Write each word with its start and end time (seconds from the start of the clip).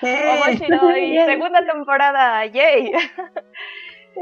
Oli, 0.00 0.12
Oli, 0.12 0.56
bienvenidos 0.58 0.82
a 0.94 0.98
y 0.98 1.18
segunda 1.26 1.64
temporada, 1.64 2.46
yay. 2.52 2.92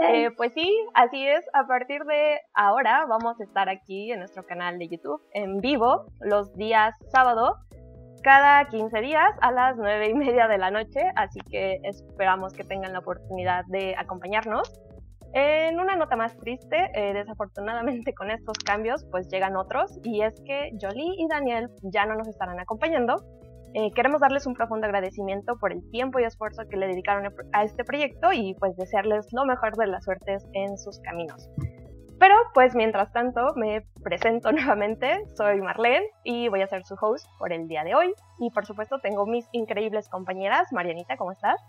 Eh, 0.08 0.30
pues 0.36 0.52
sí, 0.54 0.74
así 0.94 1.26
es, 1.26 1.44
a 1.52 1.66
partir 1.66 2.02
de 2.04 2.40
ahora 2.54 3.06
vamos 3.06 3.40
a 3.40 3.44
estar 3.44 3.68
aquí 3.68 4.12
en 4.12 4.20
nuestro 4.20 4.46
canal 4.46 4.78
de 4.78 4.88
YouTube 4.88 5.22
en 5.32 5.60
vivo 5.60 6.06
los 6.20 6.54
días 6.56 6.94
sábado, 7.08 7.56
cada 8.22 8.66
15 8.68 9.00
días 9.00 9.30
a 9.40 9.52
las 9.52 9.76
9 9.76 10.10
y 10.10 10.14
media 10.14 10.48
de 10.48 10.58
la 10.58 10.70
noche, 10.70 11.00
así 11.14 11.40
que 11.50 11.78
esperamos 11.82 12.52
que 12.52 12.64
tengan 12.64 12.92
la 12.92 13.00
oportunidad 13.00 13.64
de 13.66 13.94
acompañarnos. 13.96 14.80
En 15.32 15.78
una 15.78 15.96
nota 15.96 16.16
más 16.16 16.36
triste, 16.38 16.90
eh, 16.94 17.12
desafortunadamente 17.12 18.14
con 18.14 18.30
estos 18.30 18.56
cambios 18.58 19.04
pues 19.10 19.28
llegan 19.28 19.56
otros 19.56 19.98
y 20.02 20.22
es 20.22 20.40
que 20.46 20.70
Jolie 20.80 21.14
y 21.18 21.26
Daniel 21.28 21.68
ya 21.82 22.06
no 22.06 22.14
nos 22.14 22.28
estarán 22.28 22.58
acompañando. 22.60 23.16
Eh, 23.74 23.90
queremos 23.94 24.20
darles 24.20 24.46
un 24.46 24.54
profundo 24.54 24.86
agradecimiento 24.86 25.56
por 25.58 25.72
el 25.72 25.88
tiempo 25.90 26.18
y 26.18 26.24
esfuerzo 26.24 26.62
que 26.68 26.76
le 26.76 26.86
dedicaron 26.86 27.30
a 27.52 27.64
este 27.64 27.84
proyecto 27.84 28.32
y 28.32 28.54
pues 28.54 28.76
desearles 28.76 29.26
lo 29.32 29.44
mejor 29.44 29.76
de 29.76 29.86
las 29.86 30.04
suertes 30.04 30.46
en 30.52 30.78
sus 30.78 30.98
caminos. 31.00 31.48
Pero 32.18 32.34
pues 32.54 32.74
mientras 32.74 33.12
tanto 33.12 33.54
me 33.56 33.86
presento 34.02 34.50
nuevamente, 34.52 35.24
soy 35.36 35.60
Marlene 35.60 36.06
y 36.24 36.48
voy 36.48 36.62
a 36.62 36.66
ser 36.66 36.84
su 36.84 36.96
host 37.00 37.26
por 37.38 37.52
el 37.52 37.68
día 37.68 37.84
de 37.84 37.94
hoy. 37.94 38.14
Y 38.38 38.50
por 38.50 38.66
supuesto 38.66 38.98
tengo 39.00 39.26
mis 39.26 39.46
increíbles 39.52 40.08
compañeras. 40.08 40.72
Marianita, 40.72 41.16
¿cómo 41.16 41.32
estás? 41.32 41.60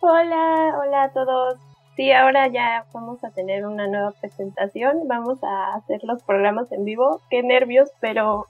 Hola, 0.00 0.78
hola 0.78 1.04
a 1.04 1.12
todos. 1.12 1.58
Sí, 1.96 2.12
ahora 2.12 2.48
ya 2.48 2.84
vamos 2.92 3.24
a 3.24 3.30
tener 3.30 3.66
una 3.66 3.86
nueva 3.86 4.12
presentación, 4.20 5.08
vamos 5.08 5.42
a 5.42 5.74
hacer 5.74 6.00
los 6.04 6.22
programas 6.24 6.70
en 6.70 6.84
vivo. 6.84 7.22
Qué 7.30 7.42
nervios, 7.42 7.90
pero 8.00 8.44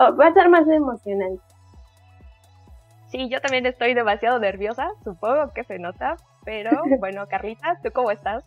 oh, 0.00 0.16
va 0.16 0.26
a 0.26 0.32
ser 0.32 0.48
más 0.48 0.66
emocionante. 0.68 1.40
Sí, 3.10 3.28
yo 3.30 3.40
también 3.40 3.64
estoy 3.66 3.94
demasiado 3.94 4.38
nerviosa, 4.38 4.88
supongo 5.02 5.52
que 5.54 5.64
se 5.64 5.78
nota, 5.78 6.16
pero 6.44 6.70
bueno, 7.00 7.26
Carlita, 7.28 7.78
¿tú 7.82 7.90
cómo 7.92 8.10
estás? 8.10 8.44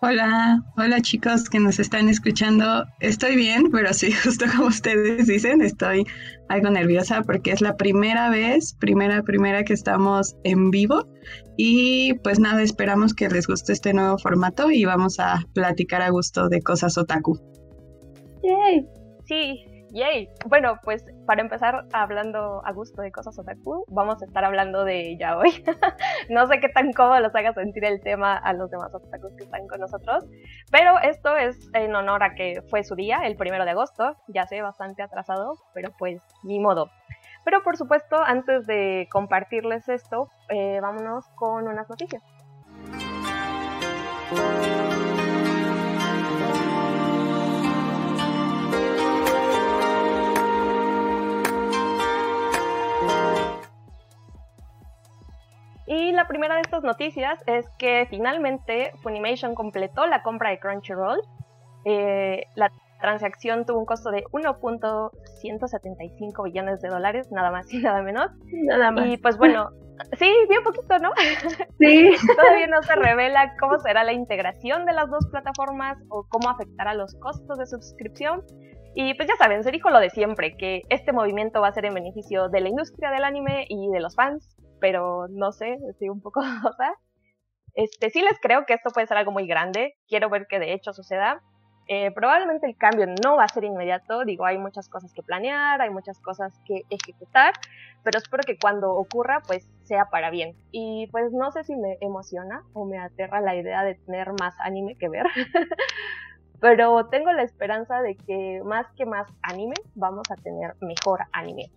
Hola, 0.00 0.62
hola 0.76 1.00
chicos 1.00 1.50
que 1.50 1.58
nos 1.58 1.80
están 1.80 2.08
escuchando. 2.08 2.84
Estoy 3.00 3.34
bien, 3.34 3.72
pero 3.72 3.92
sí, 3.92 4.12
justo 4.24 4.46
como 4.54 4.68
ustedes 4.68 5.26
dicen, 5.26 5.60
estoy 5.60 6.04
algo 6.48 6.70
nerviosa 6.70 7.22
porque 7.22 7.50
es 7.50 7.60
la 7.60 7.76
primera 7.76 8.30
vez, 8.30 8.74
primera, 8.74 9.22
primera 9.22 9.64
que 9.64 9.72
estamos 9.72 10.36
en 10.44 10.70
vivo. 10.70 11.04
Y 11.56 12.14
pues 12.22 12.38
nada, 12.38 12.62
esperamos 12.62 13.12
que 13.12 13.28
les 13.28 13.48
guste 13.48 13.72
este 13.72 13.92
nuevo 13.92 14.18
formato 14.18 14.70
y 14.70 14.84
vamos 14.84 15.18
a 15.18 15.44
platicar 15.52 16.00
a 16.00 16.10
gusto 16.10 16.48
de 16.48 16.62
cosas 16.62 16.96
otaku. 16.96 17.36
Yay. 18.44 18.86
Sí, 19.26 19.64
Yay. 19.92 20.28
Bueno, 20.46 20.78
pues 20.82 21.04
para 21.26 21.40
empezar 21.40 21.86
hablando 21.92 22.62
a 22.64 22.72
gusto 22.72 23.02
de 23.02 23.10
cosas 23.10 23.38
otaku, 23.38 23.84
vamos 23.88 24.20
a 24.22 24.26
estar 24.26 24.44
hablando 24.44 24.84
de 24.84 25.10
ella 25.10 25.38
hoy. 25.38 25.64
no 26.28 26.46
sé 26.46 26.60
qué 26.60 26.68
tan 26.68 26.92
cómodo 26.92 27.20
los 27.20 27.34
haga 27.34 27.52
sentir 27.54 27.84
el 27.84 28.00
tema 28.00 28.36
a 28.36 28.52
los 28.52 28.70
demás 28.70 28.94
otakus 28.94 29.34
que 29.36 29.44
están 29.44 29.66
con 29.66 29.80
nosotros, 29.80 30.24
pero 30.70 30.98
esto 30.98 31.36
es 31.36 31.70
en 31.74 31.94
honor 31.94 32.22
a 32.22 32.34
que 32.34 32.62
fue 32.68 32.84
su 32.84 32.94
día, 32.94 33.20
el 33.24 33.36
primero 33.36 33.64
de 33.64 33.70
agosto, 33.70 34.16
ya 34.28 34.46
sé, 34.46 34.60
bastante 34.62 35.02
atrasado, 35.02 35.54
pero 35.74 35.90
pues 35.98 36.20
ni 36.42 36.58
modo. 36.58 36.90
Pero 37.44 37.62
por 37.62 37.76
supuesto, 37.76 38.16
antes 38.22 38.66
de 38.66 39.08
compartirles 39.10 39.88
esto, 39.88 40.28
eh, 40.50 40.80
vámonos 40.80 41.26
con 41.36 41.66
unas 41.66 41.88
noticias. 41.88 42.22
Y 55.88 56.12
la 56.12 56.28
primera 56.28 56.54
de 56.56 56.60
estas 56.60 56.84
noticias 56.84 57.42
es 57.46 57.66
que 57.78 58.06
finalmente 58.10 58.92
Funimation 59.02 59.54
completó 59.54 60.06
la 60.06 60.22
compra 60.22 60.50
de 60.50 60.58
Crunchyroll. 60.58 61.22
Eh, 61.86 62.42
la 62.56 62.70
transacción 63.00 63.64
tuvo 63.64 63.78
un 63.78 63.86
costo 63.86 64.10
de 64.10 64.24
1.175 64.24 66.44
billones 66.44 66.82
de 66.82 66.90
dólares, 66.90 67.32
nada 67.32 67.50
más 67.50 67.72
y 67.72 67.78
nada 67.78 68.02
menos. 68.02 68.30
Nada 68.52 68.90
más. 68.90 69.06
Y 69.06 69.16
pues 69.16 69.38
bueno, 69.38 69.70
sí, 70.18 70.30
bien 70.50 70.62
poquito, 70.62 70.98
¿no? 70.98 71.10
Sí. 71.78 72.10
Todavía 72.36 72.66
no 72.66 72.82
se 72.82 72.94
revela 72.94 73.56
cómo 73.58 73.78
será 73.78 74.04
la 74.04 74.12
integración 74.12 74.84
de 74.84 74.92
las 74.92 75.08
dos 75.08 75.26
plataformas 75.30 75.96
o 76.10 76.26
cómo 76.28 76.50
afectará 76.50 76.92
los 76.92 77.14
costos 77.14 77.56
de 77.56 77.64
suscripción. 77.64 78.42
Y 78.94 79.14
pues 79.14 79.26
ya 79.26 79.36
saben, 79.36 79.64
se 79.64 79.70
dijo 79.70 79.88
lo 79.88 80.00
de 80.00 80.10
siempre, 80.10 80.54
que 80.58 80.82
este 80.90 81.12
movimiento 81.12 81.62
va 81.62 81.68
a 81.68 81.72
ser 81.72 81.86
en 81.86 81.94
beneficio 81.94 82.50
de 82.50 82.60
la 82.60 82.68
industria 82.68 83.10
del 83.10 83.24
anime 83.24 83.64
y 83.70 83.88
de 83.90 84.00
los 84.00 84.14
fans, 84.16 84.54
pero 84.80 85.28
no 85.28 85.52
sé, 85.52 85.78
estoy 85.90 86.08
un 86.08 86.20
poco 86.20 86.40
dudosa. 86.44 86.94
Este, 87.74 88.10
sí 88.10 88.22
les 88.22 88.38
creo 88.40 88.66
que 88.66 88.74
esto 88.74 88.90
puede 88.90 89.06
ser 89.06 89.18
algo 89.18 89.30
muy 89.30 89.46
grande, 89.46 89.94
quiero 90.08 90.28
ver 90.30 90.46
que 90.48 90.58
de 90.58 90.72
hecho 90.72 90.92
suceda. 90.92 91.42
Eh, 91.90 92.10
probablemente 92.10 92.66
el 92.66 92.76
cambio 92.76 93.06
no 93.24 93.36
va 93.36 93.44
a 93.44 93.48
ser 93.48 93.64
inmediato, 93.64 94.24
digo, 94.26 94.44
hay 94.44 94.58
muchas 94.58 94.90
cosas 94.90 95.10
que 95.14 95.22
planear, 95.22 95.80
hay 95.80 95.88
muchas 95.88 96.20
cosas 96.20 96.52
que 96.66 96.82
ejecutar, 96.90 97.54
pero 98.04 98.18
espero 98.18 98.42
que 98.46 98.58
cuando 98.58 98.92
ocurra, 98.92 99.40
pues 99.46 99.66
sea 99.84 100.04
para 100.10 100.30
bien. 100.30 100.54
Y 100.70 101.06
pues 101.12 101.32
no 101.32 101.50
sé 101.50 101.64
si 101.64 101.76
me 101.76 101.96
emociona 102.02 102.62
o 102.74 102.84
me 102.84 102.98
aterra 102.98 103.40
la 103.40 103.56
idea 103.56 103.84
de 103.84 103.94
tener 103.94 104.32
más 104.38 104.54
anime 104.60 104.96
que 104.98 105.08
ver, 105.08 105.24
pero 106.60 107.06
tengo 107.06 107.32
la 107.32 107.42
esperanza 107.42 108.02
de 108.02 108.16
que 108.16 108.60
más 108.64 108.86
que 108.96 109.06
más 109.06 109.26
anime, 109.40 109.76
vamos 109.94 110.30
a 110.30 110.36
tener 110.36 110.74
mejor 110.80 111.20
anime. 111.32 111.70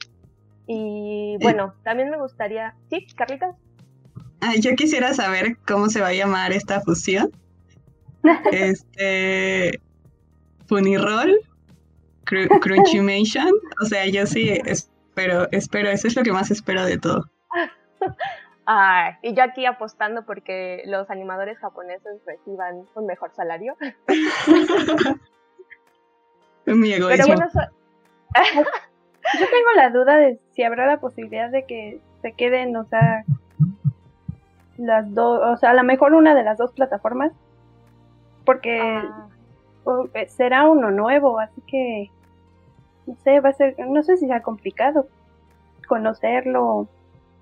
Y 0.67 1.37
bueno, 1.41 1.73
también 1.83 2.09
me 2.09 2.17
gustaría. 2.17 2.75
¿Sí, 2.89 3.05
Carlitas? 3.15 3.55
yo 4.59 4.75
quisiera 4.75 5.13
saber 5.13 5.57
cómo 5.67 5.89
se 5.89 6.01
va 6.01 6.07
a 6.07 6.13
llamar 6.13 6.51
esta 6.51 6.81
fusión. 6.81 7.31
este. 8.51 9.79
Funirol, 10.67 11.37
Crunchimation. 12.23 13.51
O 13.81 13.85
sea, 13.85 14.05
yo 14.07 14.25
sí 14.25 14.49
espero, 14.65 15.47
espero, 15.51 15.89
eso 15.89 16.07
es 16.07 16.15
lo 16.15 16.23
que 16.23 16.31
más 16.31 16.49
espero 16.49 16.85
de 16.85 16.97
todo. 16.97 17.29
Ay, 18.65 19.15
y 19.21 19.33
yo 19.33 19.43
aquí 19.43 19.65
apostando 19.65 20.25
porque 20.25 20.83
los 20.85 21.09
animadores 21.09 21.57
japoneses 21.59 22.21
reciban 22.25 22.85
un 22.95 23.05
mejor 23.05 23.33
salario. 23.35 23.75
Mi 26.65 26.93
egoísmo. 26.93 27.25
Pero 27.25 27.27
bueno, 27.27 27.49
yo 29.39 29.45
tengo 29.49 29.71
la 29.75 29.89
duda 29.89 30.17
de 30.17 30.39
si 30.53 30.63
habrá 30.63 30.85
la 30.85 30.99
posibilidad 30.99 31.49
de 31.49 31.65
que 31.65 31.99
se 32.21 32.33
queden, 32.33 32.75
o 32.75 32.85
sea, 32.85 33.23
las 34.77 35.13
dos, 35.13 35.41
o 35.43 35.57
sea, 35.57 35.71
a 35.71 35.73
lo 35.73 35.83
mejor 35.83 36.13
una 36.13 36.35
de 36.35 36.43
las 36.43 36.57
dos 36.57 36.71
plataformas, 36.71 37.31
porque 38.45 38.79
ah. 38.79 39.27
eh, 40.13 40.27
será 40.27 40.67
uno 40.67 40.91
nuevo, 40.91 41.39
así 41.39 41.61
que 41.67 42.09
no 43.07 43.15
sé, 43.23 43.39
va 43.39 43.49
a 43.49 43.53
ser, 43.53 43.75
no 43.79 44.03
sé 44.03 44.17
si 44.17 44.27
sea 44.27 44.41
complicado 44.41 45.07
conocerlo, 45.91 46.87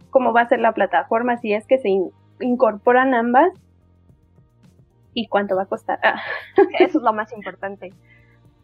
cómo 0.09 0.33
va 0.33 0.41
a 0.41 0.47
ser 0.47 0.59
la 0.59 0.71
plataforma, 0.71 1.37
si 1.37 1.53
es 1.53 1.67
que 1.67 1.77
se 1.77 1.89
incorporan 2.39 3.13
ambas 3.13 3.51
y 5.13 5.27
cuánto 5.27 5.55
va 5.55 5.63
a 5.63 5.67
costar. 5.67 5.99
Eso 6.79 6.97
es 6.97 7.03
lo 7.03 7.13
más 7.13 7.31
importante. 7.31 7.93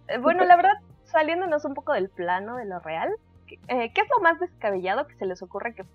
Eh, 0.07 0.17
bueno, 0.17 0.43
la 0.43 0.55
verdad, 0.55 0.73
saliéndonos 1.15 1.63
un 1.63 1.73
poco 1.73 1.93
del 1.93 2.09
plano 2.09 2.57
de 2.57 2.65
lo 2.65 2.79
real, 2.79 3.09
eh, 3.69 3.91
¿qué 3.93 4.01
es 4.01 4.07
lo 4.15 4.21
más 4.21 4.37
descabellado 4.37 5.07
que 5.07 5.15
se 5.15 5.25
les 5.25 5.41
ocurre 5.41 5.73
que 5.73 5.85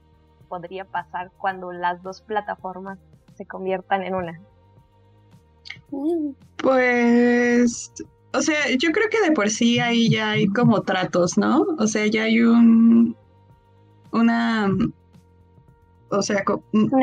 podría 0.48 0.86
pasar 0.86 1.30
cuando 1.36 1.72
las 1.72 2.02
dos 2.02 2.22
plataformas 2.22 2.98
se 3.34 3.44
conviertan 3.44 4.02
en 4.02 4.14
una? 4.14 4.40
Pues, 6.56 7.92
o 8.32 8.40
sea, 8.40 8.56
yo 8.78 8.92
creo 8.92 9.10
que 9.10 9.20
de 9.20 9.32
por 9.32 9.50
sí 9.50 9.78
ahí 9.78 10.08
ya 10.08 10.30
hay 10.30 10.46
como 10.46 10.80
tratos, 10.80 11.36
¿no? 11.36 11.66
O 11.78 11.86
sea, 11.86 12.06
ya 12.06 12.22
hay 12.22 12.40
un, 12.40 13.14
una, 14.12 14.70
o 16.08 16.22
sea, 16.22 16.42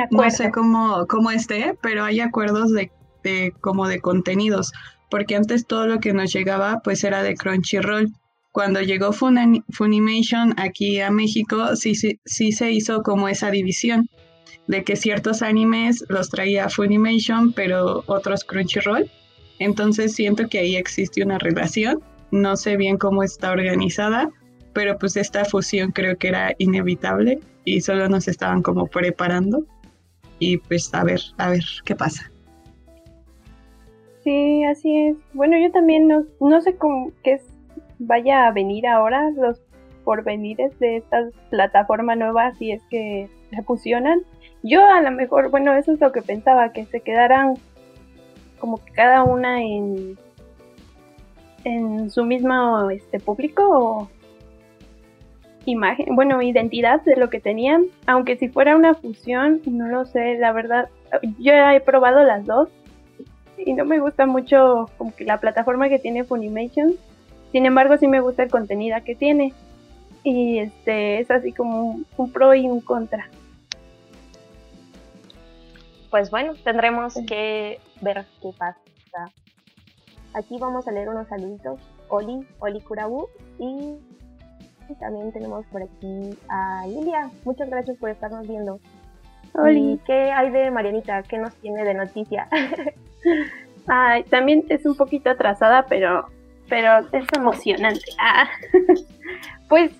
no 0.09 0.29
sé 0.31 0.51
cómo, 0.51 1.05
cómo 1.07 1.29
esté, 1.29 1.77
pero 1.83 2.03
hay 2.03 2.19
acuerdos 2.19 2.71
de, 2.71 2.91
de 3.23 3.53
como 3.61 3.87
de 3.87 4.01
contenidos 4.01 4.73
porque 5.09 5.35
antes 5.35 5.65
todo 5.65 5.87
lo 5.87 5.99
que 5.99 6.13
nos 6.13 6.33
llegaba 6.33 6.81
pues 6.83 7.03
era 7.03 7.23
de 7.23 7.35
Crunchyroll. 7.35 8.11
Cuando 8.51 8.81
llegó 8.81 9.11
Funimation 9.13 10.55
aquí 10.57 10.99
a 10.99 11.11
México, 11.11 11.75
sí, 11.75 11.93
sí, 11.95 12.19
sí 12.25 12.51
se 12.51 12.71
hizo 12.71 13.03
como 13.03 13.29
esa 13.29 13.51
división 13.51 14.09
de 14.67 14.83
que 14.83 14.95
ciertos 14.95 15.41
animes 15.41 16.03
los 16.09 16.29
traía 16.29 16.69
Funimation, 16.69 17.53
pero 17.53 18.03
otros 18.07 18.43
Crunchyroll. 18.43 19.09
Entonces 19.59 20.13
siento 20.13 20.47
que 20.49 20.59
ahí 20.59 20.75
existe 20.75 21.23
una 21.23 21.37
relación. 21.37 22.01
No 22.31 22.57
sé 22.57 22.77
bien 22.77 22.97
cómo 22.97 23.23
está 23.23 23.51
organizada, 23.51 24.29
pero 24.73 24.97
pues 24.97 25.15
esta 25.17 25.45
fusión 25.45 25.91
creo 25.91 26.17
que 26.17 26.27
era 26.27 26.53
inevitable 26.57 27.39
y 27.63 27.81
solo 27.81 28.09
nos 28.09 28.27
estaban 28.27 28.61
como 28.61 28.87
preparando. 28.87 29.65
Y 30.39 30.57
pues 30.57 30.93
a 30.93 31.03
ver, 31.03 31.21
a 31.37 31.49
ver 31.49 31.63
qué 31.83 31.95
pasa. 31.95 32.31
Sí, 34.27 34.65
así 34.65 35.07
es. 35.07 35.15
Bueno, 35.31 35.57
yo 35.57 35.71
también 35.71 36.09
no, 36.09 36.25
no 36.41 36.59
sé 36.59 36.75
cómo 36.75 37.13
qué 37.23 37.39
vaya 37.97 38.45
a 38.45 38.51
venir 38.51 38.85
ahora. 38.85 39.31
Los 39.31 39.61
porvenires 40.03 40.77
de 40.79 40.97
esta 40.97 41.29
plataforma 41.49 42.13
nueva 42.17 42.53
si 42.55 42.73
es 42.73 42.81
que 42.89 43.29
se 43.49 43.63
fusionan. 43.63 44.23
Yo 44.63 44.85
a 44.85 44.99
lo 44.99 45.11
mejor, 45.11 45.49
bueno, 45.49 45.73
eso 45.75 45.93
es 45.93 46.01
lo 46.01 46.11
que 46.11 46.21
pensaba, 46.21 46.73
que 46.73 46.83
se 46.87 46.99
quedaran 46.99 47.53
como 48.59 48.83
que 48.83 48.91
cada 48.91 49.23
una 49.23 49.63
en, 49.63 50.17
en 51.63 52.09
su 52.09 52.25
mismo 52.25 52.89
este, 52.89 53.21
público 53.21 53.63
o 53.65 54.09
imagen, 55.63 56.17
bueno, 56.17 56.41
identidad 56.41 57.01
de 57.03 57.15
lo 57.15 57.29
que 57.29 57.39
tenían, 57.39 57.85
aunque 58.07 58.35
si 58.35 58.49
fuera 58.49 58.75
una 58.75 58.93
fusión, 58.93 59.61
no 59.65 59.87
lo 59.87 60.03
sé, 60.03 60.37
la 60.37 60.51
verdad, 60.51 60.89
yo 61.39 61.53
he 61.53 61.79
probado 61.79 62.23
las 62.23 62.45
dos 62.45 62.67
y 63.57 63.73
no 63.73 63.85
me 63.85 63.99
gusta 63.99 64.25
mucho 64.25 64.89
como 64.97 65.15
que 65.15 65.25
la 65.25 65.39
plataforma 65.39 65.89
que 65.89 65.99
tiene 65.99 66.23
Funimation, 66.23 66.95
sin 67.51 67.65
embargo 67.65 67.97
sí 67.97 68.07
me 68.07 68.21
gusta 68.21 68.43
el 68.43 68.51
contenido 68.51 68.97
que 69.03 69.15
tiene 69.15 69.53
y 70.23 70.59
este 70.59 71.19
es 71.19 71.31
así 71.31 71.53
como 71.53 71.99
un, 72.17 72.31
pro 72.31 72.53
y 72.53 72.67
un 72.67 72.81
contra. 72.81 73.29
Pues 76.09 76.29
bueno, 76.31 76.53
tendremos 76.63 77.15
que 77.27 77.79
ver 78.01 78.25
qué 78.41 78.49
pasa. 78.57 78.79
Aquí 80.33 80.57
vamos 80.59 80.87
a 80.87 80.91
leer 80.91 81.09
unos 81.09 81.27
saluditos. 81.27 81.79
Oli, 82.09 82.45
Oli 82.59 82.81
Kurabu 82.81 83.27
y 83.59 83.97
también 84.95 85.31
tenemos 85.31 85.65
por 85.67 85.83
aquí 85.83 86.37
a 86.47 86.85
Lilia. 86.87 87.29
Muchas 87.43 87.69
gracias 87.69 87.97
por 87.97 88.09
estarnos 88.09 88.47
viendo. 88.47 88.79
¿Y 89.71 89.97
qué 90.05 90.31
hay 90.31 90.51
de 90.51 90.69
Marianita? 90.71 91.23
¿Qué 91.23 91.37
nos 91.37 91.55
tiene 91.55 91.83
de 91.83 91.93
noticia? 91.93 92.47
Ay, 93.87 94.23
también 94.23 94.65
es 94.69 94.85
un 94.85 94.95
poquito 94.95 95.29
atrasada, 95.29 95.85
pero, 95.87 96.27
pero 96.67 96.99
es 97.11 97.25
emocionante. 97.35 98.01
Ah. 98.19 98.49
pues 99.69 99.91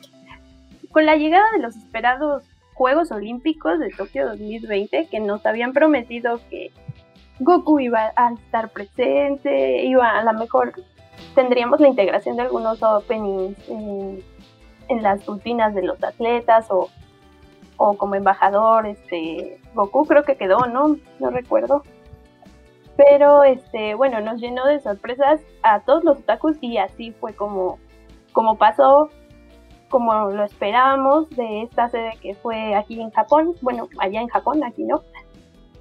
con 0.91 1.05
la 1.05 1.15
llegada 1.15 1.45
de 1.53 1.59
los 1.59 1.75
esperados 1.75 2.43
Juegos 2.73 3.11
Olímpicos 3.11 3.79
de 3.79 3.89
Tokio 3.89 4.27
2020, 4.27 5.07
que 5.09 5.19
nos 5.19 5.45
habían 5.45 5.73
prometido 5.73 6.39
que 6.49 6.71
Goku 7.39 7.79
iba 7.79 8.13
a 8.15 8.33
estar 8.33 8.69
presente, 8.69 9.83
iba 9.83 10.09
a 10.09 10.23
lo 10.23 10.33
mejor 10.33 10.73
tendríamos 11.35 11.79
la 11.79 11.87
integración 11.87 12.35
de 12.35 12.43
algunos 12.43 12.81
openings 12.83 13.57
en 13.69 15.03
las 15.03 15.25
rutinas 15.25 15.73
de 15.75 15.83
los 15.83 16.03
atletas 16.03 16.67
o, 16.69 16.89
como 17.75 18.15
embajador, 18.15 18.87
este, 18.87 19.59
Goku 19.73 20.05
creo 20.05 20.23
que 20.23 20.35
quedó, 20.35 20.65
¿no? 20.67 20.97
No 21.19 21.29
recuerdo. 21.29 21.83
Pero 22.97 23.43
este, 23.43 23.93
bueno, 23.93 24.19
nos 24.21 24.41
llenó 24.41 24.65
de 24.65 24.79
sorpresas 24.79 25.39
a 25.61 25.81
todos 25.81 26.03
los 26.03 26.17
otakus 26.17 26.57
y 26.61 26.77
así 26.77 27.11
fue 27.11 27.33
como, 27.33 27.77
como 28.33 28.57
pasó, 28.57 29.09
como 29.89 30.31
lo 30.31 30.43
esperábamos 30.43 31.29
de 31.29 31.61
esta 31.61 31.89
sede 31.89 32.11
que 32.21 32.33
fue 32.33 32.75
aquí 32.75 32.99
en 32.99 33.11
Japón, 33.11 33.53
bueno, 33.61 33.87
allá 33.99 34.21
en 34.21 34.27
Japón, 34.27 34.63
aquí 34.63 34.83
no, 34.83 35.03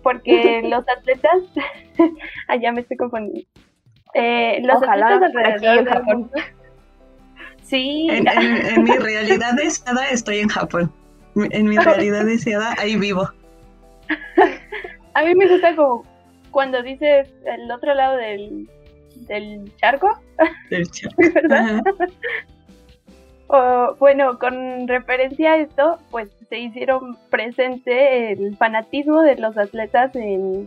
porque 0.03 0.63
los 0.69 0.85
atletas, 0.89 1.43
allá 2.49 2.73
me 2.73 2.83
estoy 2.83 2.99
confundiendo, 2.99 3.49
eh, 4.15 4.61
los 4.63 4.83
atletas 4.83 5.23
alrededor 5.23 5.85
de 5.85 5.91
Japón. 5.91 6.31
Sí. 7.63 8.09
En, 8.11 8.85
mi 8.85 8.97
realidad 8.97 9.55
deseada 9.55 10.09
estoy 10.11 10.39
en 10.39 10.49
Japón. 10.49 10.93
En 11.35 11.67
mi 11.69 11.77
realidad 11.77 12.25
deseada 12.25 12.75
ahí 12.79 12.97
vivo. 12.97 13.29
A 15.15 15.25
mí 15.25 15.35
me 15.35 15.49
gusta 15.49 15.75
como 15.75 16.05
cuando 16.57 16.83
dices 16.83 17.29
el 17.45 17.71
otro 17.71 17.93
lado 17.93 18.17
del, 18.17 18.67
del 19.29 19.71
charco. 19.77 20.09
Del 20.71 20.91
charco. 20.91 21.23
¿Verdad? 21.35 21.83
o, 23.49 23.95
bueno, 23.99 24.39
con 24.39 24.89
referencia 24.89 25.53
a 25.53 25.57
esto, 25.59 25.99
pues 26.11 26.31
se 26.49 26.59
hicieron 26.59 27.19
presente 27.29 28.33
el 28.33 28.57
fanatismo 28.57 29.21
de 29.21 29.37
los 29.37 29.59
atletas 29.59 30.17
en 30.17 30.67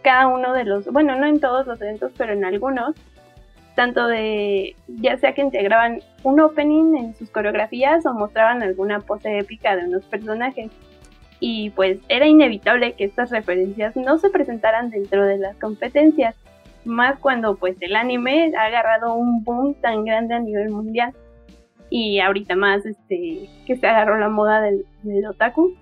cada 0.00 0.28
uno 0.28 0.54
de 0.54 0.64
los, 0.64 0.86
bueno, 0.86 1.16
no 1.16 1.26
en 1.26 1.38
todos 1.38 1.66
los 1.66 1.82
eventos, 1.82 2.12
pero 2.16 2.32
en 2.32 2.42
algunos 2.42 2.94
tanto 3.74 4.06
de 4.06 4.74
ya 4.86 5.18
sea 5.18 5.34
que 5.34 5.42
integraban 5.42 6.00
un 6.22 6.40
opening 6.40 6.96
en 6.96 7.14
sus 7.14 7.28
coreografías 7.28 8.06
o 8.06 8.14
mostraban 8.14 8.62
alguna 8.62 9.00
pose 9.00 9.36
épica 9.36 9.76
de 9.76 9.84
unos 9.84 10.06
personajes. 10.06 10.70
Y 11.40 11.70
pues 11.70 11.98
era 12.08 12.26
inevitable 12.26 12.94
que 12.94 13.04
estas 13.04 13.30
referencias 13.30 13.94
no 13.96 14.18
se 14.18 14.30
presentaran 14.30 14.90
dentro 14.90 15.24
de 15.26 15.38
las 15.38 15.56
competencias, 15.56 16.34
más 16.84 17.18
cuando 17.18 17.56
pues 17.56 17.76
el 17.80 17.96
anime 17.96 18.52
ha 18.56 18.64
agarrado 18.64 19.14
un 19.14 19.44
boom 19.44 19.74
tan 19.80 20.04
grande 20.04 20.34
a 20.34 20.40
nivel 20.40 20.70
mundial. 20.70 21.12
Y 21.90 22.20
ahorita 22.20 22.56
más 22.56 22.84
este 22.86 23.48
que 23.66 23.76
se 23.76 23.86
agarró 23.86 24.18
la 24.18 24.28
moda 24.28 24.60
del, 24.60 24.84
otaku. 25.28 25.74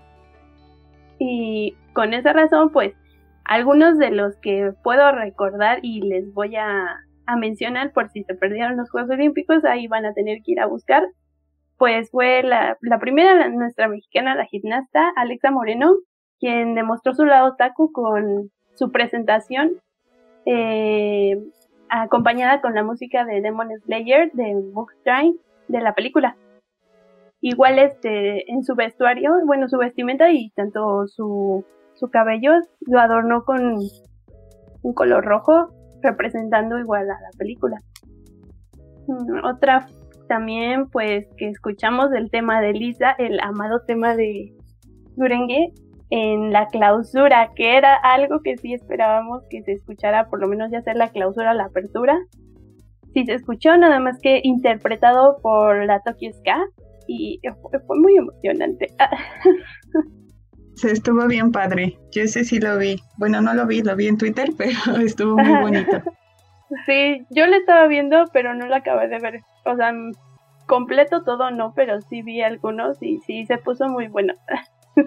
Y 1.18 1.74
con 1.92 2.12
esa 2.14 2.32
razón 2.32 2.70
pues 2.70 2.94
algunos 3.44 3.98
de 3.98 4.10
los 4.10 4.36
que 4.36 4.72
puedo 4.82 5.12
recordar 5.12 5.78
y 5.82 6.00
les 6.00 6.32
voy 6.34 6.56
a 6.56 7.04
a 7.26 7.36
mencionar 7.36 7.92
por 7.92 8.10
si 8.10 8.22
se 8.24 8.34
perdieron 8.34 8.76
los 8.76 8.90
Juegos 8.90 9.10
Olímpicos, 9.10 9.64
ahí 9.64 9.86
van 9.86 10.04
a 10.06 10.12
tener 10.12 10.42
que 10.42 10.52
ir 10.52 10.60
a 10.60 10.66
buscar. 10.66 11.04
Pues 11.78 12.10
fue 12.10 12.42
la, 12.42 12.76
la 12.80 12.98
primera, 12.98 13.48
nuestra 13.48 13.88
mexicana, 13.88 14.34
la 14.34 14.46
gimnasta 14.46 15.12
Alexa 15.16 15.50
Moreno, 15.50 15.94
quien 16.38 16.74
demostró 16.74 17.14
su 17.14 17.24
lado 17.24 17.56
taku 17.56 17.90
con 17.92 18.50
su 18.74 18.90
presentación, 18.92 19.72
eh, 20.46 21.36
acompañada 21.88 22.60
con 22.60 22.74
la 22.74 22.82
música 22.82 23.24
de 23.24 23.40
Demon 23.40 23.68
Slayer 23.84 24.30
de 24.32 24.54
Book 24.72 24.92
de 25.68 25.80
la 25.80 25.94
película. 25.94 26.36
Igual 27.40 27.78
este, 27.78 28.50
en 28.50 28.64
su 28.64 28.74
vestuario, 28.74 29.32
bueno, 29.44 29.68
su 29.68 29.78
vestimenta 29.78 30.30
y 30.30 30.50
tanto 30.50 31.06
su, 31.06 31.64
su 31.94 32.08
cabello 32.10 32.52
lo 32.80 33.00
adornó 33.00 33.44
con 33.44 33.78
un 34.82 34.94
color 34.94 35.24
rojo 35.24 35.68
representando 36.02 36.78
igual 36.78 37.10
a 37.10 37.20
la 37.20 37.30
película. 37.38 37.78
Mm, 39.06 39.44
otra 39.44 39.86
también 40.28 40.88
pues 40.90 41.26
que 41.36 41.48
escuchamos 41.48 42.12
el 42.12 42.30
tema 42.30 42.60
de 42.60 42.72
Lisa, 42.72 43.12
el 43.18 43.40
amado 43.40 43.82
tema 43.86 44.16
de 44.16 44.52
Durengue 45.16 45.72
en 46.10 46.52
la 46.52 46.66
clausura, 46.68 47.50
que 47.56 47.76
era 47.76 47.94
algo 47.94 48.40
que 48.42 48.56
sí 48.56 48.74
esperábamos 48.74 49.42
que 49.50 49.62
se 49.62 49.72
escuchara, 49.72 50.28
por 50.28 50.40
lo 50.40 50.48
menos 50.48 50.70
ya 50.70 50.82
sea 50.82 50.94
la 50.94 51.08
clausura 51.08 51.54
la 51.54 51.64
apertura. 51.64 52.18
Sí 53.12 53.24
se 53.24 53.34
escuchó, 53.34 53.76
nada 53.76 54.00
más 54.00 54.18
que 54.20 54.40
interpretado 54.42 55.38
por 55.42 55.84
la 55.86 56.00
Tokyo 56.00 56.32
Ska 56.32 56.64
y 57.06 57.40
fue 57.86 58.00
muy 58.00 58.16
emocionante. 58.16 58.88
Se 60.74 60.90
estuvo 60.90 61.26
bien 61.28 61.52
padre. 61.52 61.96
Yo 62.10 62.22
ese 62.22 62.44
sí 62.44 62.58
lo 62.58 62.76
vi. 62.78 62.96
Bueno, 63.16 63.40
no 63.40 63.54
lo 63.54 63.66
vi, 63.66 63.82
lo 63.82 63.94
vi 63.94 64.08
en 64.08 64.18
Twitter, 64.18 64.50
pero 64.58 65.00
estuvo 65.00 65.36
muy 65.36 65.60
bonito. 65.60 66.02
Sí, 66.86 67.24
yo 67.30 67.46
lo 67.46 67.54
estaba 67.56 67.86
viendo, 67.86 68.24
pero 68.32 68.54
no 68.54 68.66
lo 68.66 68.74
acabé 68.74 69.08
de 69.08 69.18
ver. 69.20 69.40
O 69.64 69.76
sea, 69.76 69.92
completo 70.66 71.22
todo 71.24 71.50
no, 71.50 71.72
pero 71.74 72.00
sí 72.02 72.22
vi 72.22 72.42
algunos 72.42 73.02
y 73.02 73.18
sí 73.20 73.46
se 73.46 73.58
puso 73.58 73.88
muy 73.88 74.08
bueno. 74.08 74.34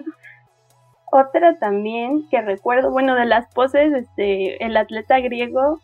Otra 1.10 1.58
también 1.58 2.28
que 2.28 2.42
recuerdo, 2.42 2.90
bueno, 2.90 3.14
de 3.14 3.24
las 3.24 3.52
poses, 3.54 3.92
este, 3.94 4.62
el 4.64 4.76
atleta 4.76 5.20
griego 5.20 5.80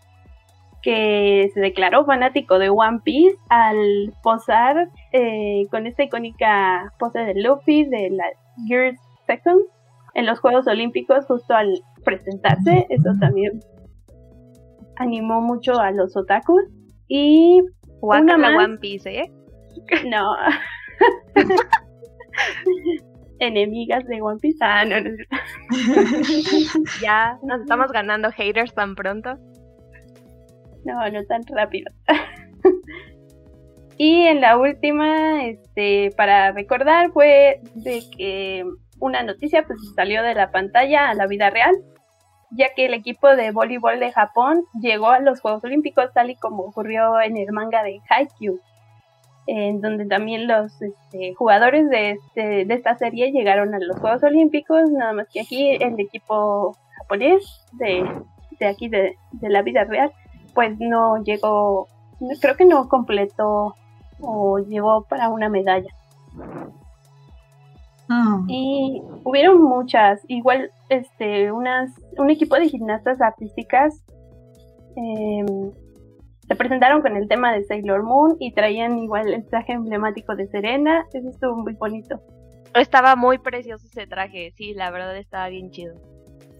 que 0.82 1.50
se 1.54 1.60
declaró 1.60 2.04
fanático 2.04 2.58
de 2.58 2.68
One 2.68 3.00
Piece 3.02 3.38
al 3.48 4.12
posar 4.22 4.90
eh, 5.12 5.62
con 5.70 5.86
esta 5.86 6.02
icónica 6.02 6.92
pose 6.98 7.20
de 7.20 7.40
Luffy 7.40 7.84
de 7.84 8.10
la 8.10 8.24
Gears 8.66 9.00
Second 9.26 9.62
en 10.12 10.26
los 10.26 10.40
Juegos 10.40 10.66
Olímpicos 10.66 11.24
justo 11.24 11.54
al 11.54 11.80
presentarse. 12.04 12.86
Eso 12.90 13.10
también 13.18 13.60
animó 14.96 15.40
mucho 15.40 15.80
a 15.80 15.90
los 15.90 16.14
otakus. 16.18 16.64
Y 17.08 17.62
una 18.00 18.36
más. 18.36 18.54
One 18.56 18.78
Piece, 18.78 19.10
¿eh? 19.10 19.30
No. 20.06 20.34
Enemigas 23.40 24.04
de 24.06 24.22
One 24.22 24.38
Piece. 24.40 24.58
Ah, 24.60 24.84
no, 24.84 25.00
no. 25.00 25.10
ya 27.02 27.38
nos 27.42 27.62
estamos 27.62 27.90
ganando 27.92 28.30
haters 28.30 28.74
tan 28.74 28.94
pronto. 28.94 29.36
No, 30.84 31.08
no 31.10 31.24
tan 31.24 31.42
rápido. 31.48 31.90
y 33.96 34.26
en 34.26 34.40
la 34.40 34.56
última, 34.58 35.44
este, 35.46 36.12
para 36.16 36.52
recordar, 36.52 37.10
fue 37.12 37.60
de 37.74 38.02
que 38.16 38.64
una 39.00 39.22
noticia 39.22 39.66
pues 39.66 39.78
salió 39.94 40.22
de 40.22 40.34
la 40.34 40.50
pantalla 40.50 41.10
a 41.10 41.14
la 41.14 41.26
vida 41.26 41.50
real, 41.50 41.74
ya 42.56 42.74
que 42.74 42.86
el 42.86 42.94
equipo 42.94 43.28
de 43.34 43.50
voleibol 43.50 44.00
de 44.00 44.12
Japón 44.12 44.64
llegó 44.80 45.08
a 45.08 45.20
los 45.20 45.40
Juegos 45.40 45.64
Olímpicos 45.64 46.12
tal 46.12 46.30
y 46.30 46.36
como 46.36 46.64
ocurrió 46.64 47.20
en 47.20 47.36
el 47.36 47.52
manga 47.52 47.82
de 47.82 48.00
Haikyuu, 48.08 48.60
en 49.46 49.80
donde 49.80 50.06
también 50.06 50.46
los 50.46 50.80
este, 50.80 51.34
jugadores 51.34 51.88
de, 51.90 52.12
este, 52.12 52.64
de 52.64 52.74
esta 52.74 52.96
serie 52.96 53.32
llegaron 53.32 53.74
a 53.74 53.78
los 53.78 53.98
Juegos 53.98 54.22
Olímpicos, 54.22 54.90
nada 54.90 55.12
más 55.12 55.28
que 55.32 55.40
aquí 55.40 55.70
el 55.70 55.98
equipo 56.00 56.76
japonés 56.98 57.64
de, 57.72 58.04
aquí 58.66 58.88
de, 58.88 59.16
de 59.32 59.48
la 59.50 59.62
vida 59.62 59.84
real 59.84 60.12
pues 60.54 60.78
no 60.78 61.22
llegó, 61.22 61.88
creo 62.40 62.56
que 62.56 62.64
no 62.64 62.88
completó 62.88 63.74
o 64.20 64.58
llegó 64.60 65.02
para 65.02 65.28
una 65.28 65.48
medalla. 65.48 65.90
Ah. 68.08 68.42
Y 68.48 69.02
hubieron 69.24 69.62
muchas, 69.62 70.20
igual 70.28 70.70
este, 70.88 71.50
unas, 71.52 71.90
un 72.18 72.30
equipo 72.30 72.56
de 72.56 72.68
gimnastas 72.68 73.20
artísticas 73.20 74.04
em, 74.96 75.72
se 76.46 76.54
presentaron 76.56 77.00
con 77.00 77.16
el 77.16 77.26
tema 77.28 77.54
de 77.54 77.64
Sailor 77.64 78.02
Moon 78.02 78.36
y 78.38 78.52
traían 78.52 78.98
igual 78.98 79.32
el 79.32 79.46
traje 79.46 79.72
emblemático 79.72 80.36
de 80.36 80.46
Serena, 80.48 81.06
eso 81.12 81.28
estuvo 81.30 81.56
muy 81.56 81.74
bonito. 81.74 82.20
Estaba 82.74 83.16
muy 83.16 83.38
precioso 83.38 83.86
ese 83.86 84.06
traje, 84.06 84.52
sí, 84.56 84.74
la 84.74 84.90
verdad 84.90 85.16
estaba 85.16 85.48
bien 85.48 85.70
chido. 85.70 85.94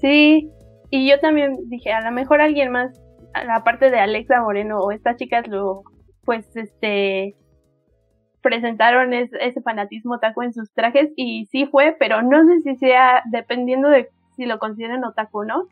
Sí, 0.01 0.51
y 0.91 1.09
yo 1.09 1.19
también 1.21 1.57
dije, 1.69 1.93
a 1.93 2.01
lo 2.01 2.13
mejor 2.13 2.41
alguien 2.41 2.71
más, 2.71 2.99
aparte 3.35 3.91
de 3.91 3.99
Alexa 3.99 4.41
Moreno 4.41 4.79
o 4.79 4.91
estas 4.91 5.17
chicas, 5.17 5.47
lo, 5.49 5.83
pues, 6.25 6.57
este, 6.57 7.35
presentaron 8.45 9.15
ese 9.15 9.63
fanatismo 9.63 10.19
taco 10.19 10.43
en 10.43 10.53
sus 10.53 10.71
trajes 10.71 11.11
y 11.17 11.47
sí 11.47 11.65
fue, 11.65 11.97
pero 11.99 12.21
no 12.21 12.47
sé 12.47 12.61
si 12.61 12.77
sea 12.77 13.23
dependiendo 13.25 13.89
de 13.89 14.11
si 14.37 14.45
lo 14.45 14.59
consideran 14.59 15.03
otaku 15.03 15.41
o 15.41 15.45
no, 15.45 15.69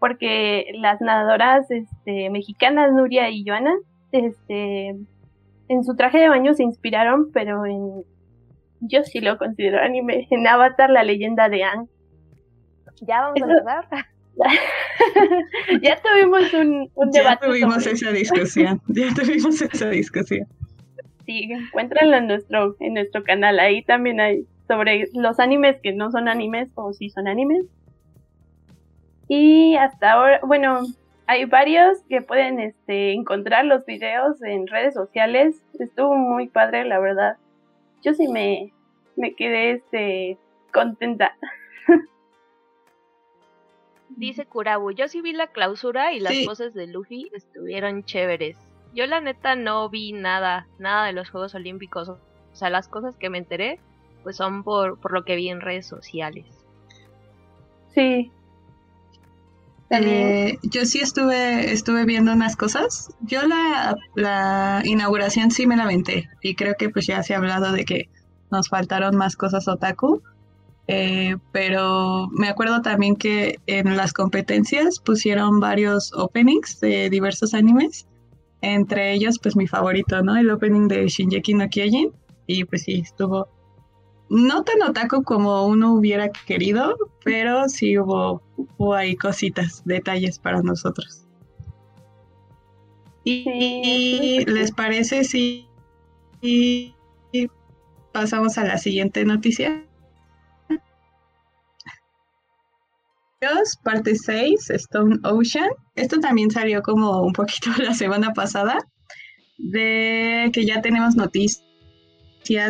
porque 0.00 0.72
las 0.74 1.00
nadadoras 1.00 1.70
este, 1.70 2.28
mexicanas 2.28 2.92
Nuria 2.92 3.30
y 3.30 3.44
Joana, 3.46 3.72
este, 4.10 4.96
en 5.68 5.84
su 5.84 5.94
traje 5.94 6.18
de 6.18 6.28
baño 6.28 6.54
se 6.54 6.64
inspiraron, 6.64 7.30
pero 7.32 7.64
en 7.66 8.02
yo 8.80 9.04
sí 9.04 9.20
lo 9.20 9.38
considero 9.38 9.80
anime, 9.80 10.26
en 10.30 10.44
Avatar 10.44 10.90
la 10.90 11.04
leyenda 11.04 11.48
de 11.48 11.62
Aang. 11.62 11.86
Ya 13.02 13.20
vamos 13.20 13.42
a 13.42 13.44
hablar. 13.44 14.06
ya 15.82 16.00
tuvimos 16.02 16.52
un, 16.54 16.90
debate. 17.12 17.46
Ya 17.46 17.48
tuvimos 17.48 17.86
esa 17.86 18.10
discusión. 18.10 18.82
Ya 18.88 19.14
tuvimos 19.14 19.62
esa 19.62 19.88
discusión. 19.88 20.48
Sí, 21.32 21.48
encuéntranlo 21.50 22.16
en 22.16 22.26
nuestro, 22.26 22.76
en 22.80 22.94
nuestro 22.94 23.22
canal. 23.24 23.58
Ahí 23.58 23.82
también 23.82 24.20
hay 24.20 24.46
sobre 24.68 25.08
los 25.14 25.40
animes 25.40 25.80
que 25.82 25.92
no 25.92 26.10
son 26.10 26.28
animes 26.28 26.68
o 26.74 26.92
si 26.92 27.08
son 27.08 27.26
animes. 27.26 27.64
Y 29.28 29.76
hasta 29.76 30.12
ahora, 30.12 30.40
bueno, 30.42 30.82
hay 31.26 31.46
varios 31.46 32.02
que 32.10 32.20
pueden 32.20 32.60
este, 32.60 33.12
encontrar 33.12 33.64
los 33.64 33.86
videos 33.86 34.42
en 34.42 34.66
redes 34.66 34.92
sociales. 34.92 35.56
Estuvo 35.78 36.14
muy 36.14 36.48
padre, 36.48 36.84
la 36.84 36.98
verdad. 36.98 37.38
Yo 38.02 38.12
sí 38.12 38.28
me, 38.28 38.72
me 39.16 39.34
quedé 39.34 39.70
este, 39.72 40.36
contenta. 40.70 41.34
Dice 44.10 44.44
Kurabu, 44.44 44.90
yo 44.90 45.08
sí 45.08 45.22
vi 45.22 45.32
la 45.32 45.46
clausura 45.46 46.12
y 46.12 46.20
las 46.20 46.34
voces 46.44 46.74
de 46.74 46.88
Luffy 46.88 47.30
estuvieron 47.32 48.04
chéveres. 48.04 48.71
Yo 48.94 49.06
la 49.06 49.20
neta 49.20 49.54
no 49.56 49.88
vi 49.88 50.12
nada, 50.12 50.66
nada 50.78 51.06
de 51.06 51.12
los 51.12 51.30
Juegos 51.30 51.54
Olímpicos. 51.54 52.08
O 52.08 52.18
sea, 52.52 52.70
las 52.70 52.88
cosas 52.88 53.16
que 53.16 53.30
me 53.30 53.38
enteré, 53.38 53.80
pues 54.22 54.36
son 54.36 54.62
por, 54.62 54.98
por 54.98 55.12
lo 55.12 55.24
que 55.24 55.36
vi 55.36 55.48
en 55.48 55.60
redes 55.60 55.86
sociales. 55.86 56.46
Sí. 57.94 58.30
Eh, 59.90 60.58
yo 60.62 60.86
sí 60.86 61.00
estuve, 61.00 61.72
estuve 61.72 62.04
viendo 62.04 62.32
unas 62.32 62.56
cosas. 62.56 63.14
Yo 63.20 63.46
la, 63.46 63.94
la 64.14 64.82
inauguración 64.84 65.50
sí 65.50 65.66
me 65.66 65.76
la 65.76 65.84
aventé. 65.84 66.28
Y 66.40 66.54
creo 66.54 66.74
que 66.78 66.88
pues 66.88 67.06
ya 67.06 67.22
se 67.22 67.34
ha 67.34 67.38
hablado 67.38 67.72
de 67.72 67.84
que 67.84 68.08
nos 68.50 68.68
faltaron 68.68 69.16
más 69.16 69.36
cosas 69.36 69.68
otaku. 69.68 70.22
Eh, 70.88 71.36
pero 71.52 72.28
me 72.32 72.48
acuerdo 72.48 72.82
también 72.82 73.16
que 73.16 73.58
en 73.66 73.96
las 73.96 74.12
competencias 74.12 74.98
pusieron 74.98 75.60
varios 75.60 76.12
openings 76.14 76.80
de 76.80 77.08
diversos 77.08 77.54
animes. 77.54 78.06
Entre 78.62 79.12
ellos, 79.12 79.38
pues 79.38 79.56
mi 79.56 79.66
favorito, 79.66 80.22
¿no? 80.22 80.36
El 80.36 80.50
opening 80.50 80.88
de 80.88 81.06
Shinjeki 81.08 81.54
no 81.54 81.68
Kyojin. 81.68 82.12
Y 82.46 82.64
pues 82.64 82.82
sí, 82.82 83.00
estuvo 83.00 83.48
no 84.32 84.64
tan 84.64 84.80
otaku 84.82 85.22
como 85.24 85.66
uno 85.66 85.92
hubiera 85.92 86.30
querido, 86.30 86.96
pero 87.22 87.68
sí 87.68 87.98
hubo, 87.98 88.40
hubo 88.56 88.94
ahí 88.94 89.14
cositas, 89.14 89.82
detalles 89.84 90.38
para 90.38 90.62
nosotros. 90.62 91.26
Y, 93.24 94.44
les 94.46 94.72
parece 94.72 95.24
si 95.24 95.68
pasamos 98.12 98.58
a 98.58 98.64
la 98.64 98.78
siguiente 98.78 99.24
noticia. 99.24 99.84
Parte 103.82 104.14
6, 104.14 104.70
Stone 104.70 105.18
Ocean. 105.24 105.68
Esto 105.96 106.20
también 106.20 106.50
salió 106.50 106.82
como 106.82 107.22
un 107.22 107.32
poquito 107.32 107.70
la 107.78 107.94
semana 107.94 108.32
pasada, 108.32 108.78
de 109.58 110.50
que 110.52 110.64
ya 110.64 110.80
tenemos 110.80 111.16
noticias 111.16 111.62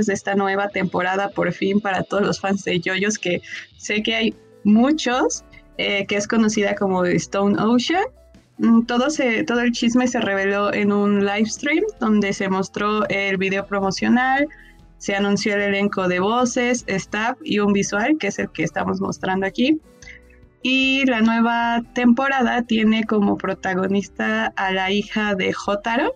de 0.07 0.13
esta 0.13 0.35
nueva 0.35 0.69
temporada 0.69 1.31
por 1.31 1.53
fin 1.53 1.81
para 1.81 2.03
todos 2.03 2.25
los 2.25 2.41
fans 2.41 2.65
de 2.65 2.81
JoJo's, 2.81 3.19
que 3.19 3.43
sé 3.77 4.03
que 4.03 4.15
hay 4.15 4.35
muchos, 4.65 5.45
eh, 5.79 6.07
que 6.07 6.17
es 6.17 6.27
conocida 6.27 6.75
como 6.75 7.05
Stone 7.05 7.61
Ocean. 7.61 8.05
Mm, 8.59 8.83
todo, 8.83 9.11
se, 9.11 9.45
todo 9.45 9.61
el 9.61 9.73
chisme 9.73 10.07
se 10.07 10.21
reveló 10.21 10.73
en 10.73 10.93
un 10.93 11.25
live 11.25 11.47
stream 11.47 11.85
donde 12.01 12.33
se 12.33 12.49
mostró 12.49 13.07
el 13.09 13.37
video 13.37 13.67
promocional, 13.67 14.47
se 14.99 15.15
anunció 15.17 15.55
el 15.55 15.63
elenco 15.63 16.07
de 16.09 16.21
voces, 16.21 16.85
staff 16.87 17.37
y 17.43 17.59
un 17.59 17.73
visual, 17.73 18.17
que 18.19 18.29
es 18.29 18.39
el 18.39 18.51
que 18.53 18.63
estamos 18.63 19.01
mostrando 19.01 19.47
aquí. 19.47 19.81
Y 20.63 21.05
la 21.07 21.21
nueva 21.21 21.83
temporada 21.95 22.63
tiene 22.63 23.05
como 23.05 23.37
protagonista 23.37 24.53
a 24.57 24.73
la 24.73 24.91
hija 24.91 25.35
de 25.35 25.53
Jotaro. 25.53 26.15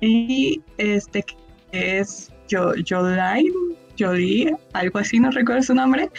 Y 0.00 0.60
este 0.78 1.24
es 1.70 2.32
Joline, 2.50 3.52
Jolie, 3.98 4.56
algo 4.72 4.98
así, 4.98 5.20
no 5.20 5.30
recuerdo 5.30 5.62
su 5.62 5.74
nombre. 5.74 6.10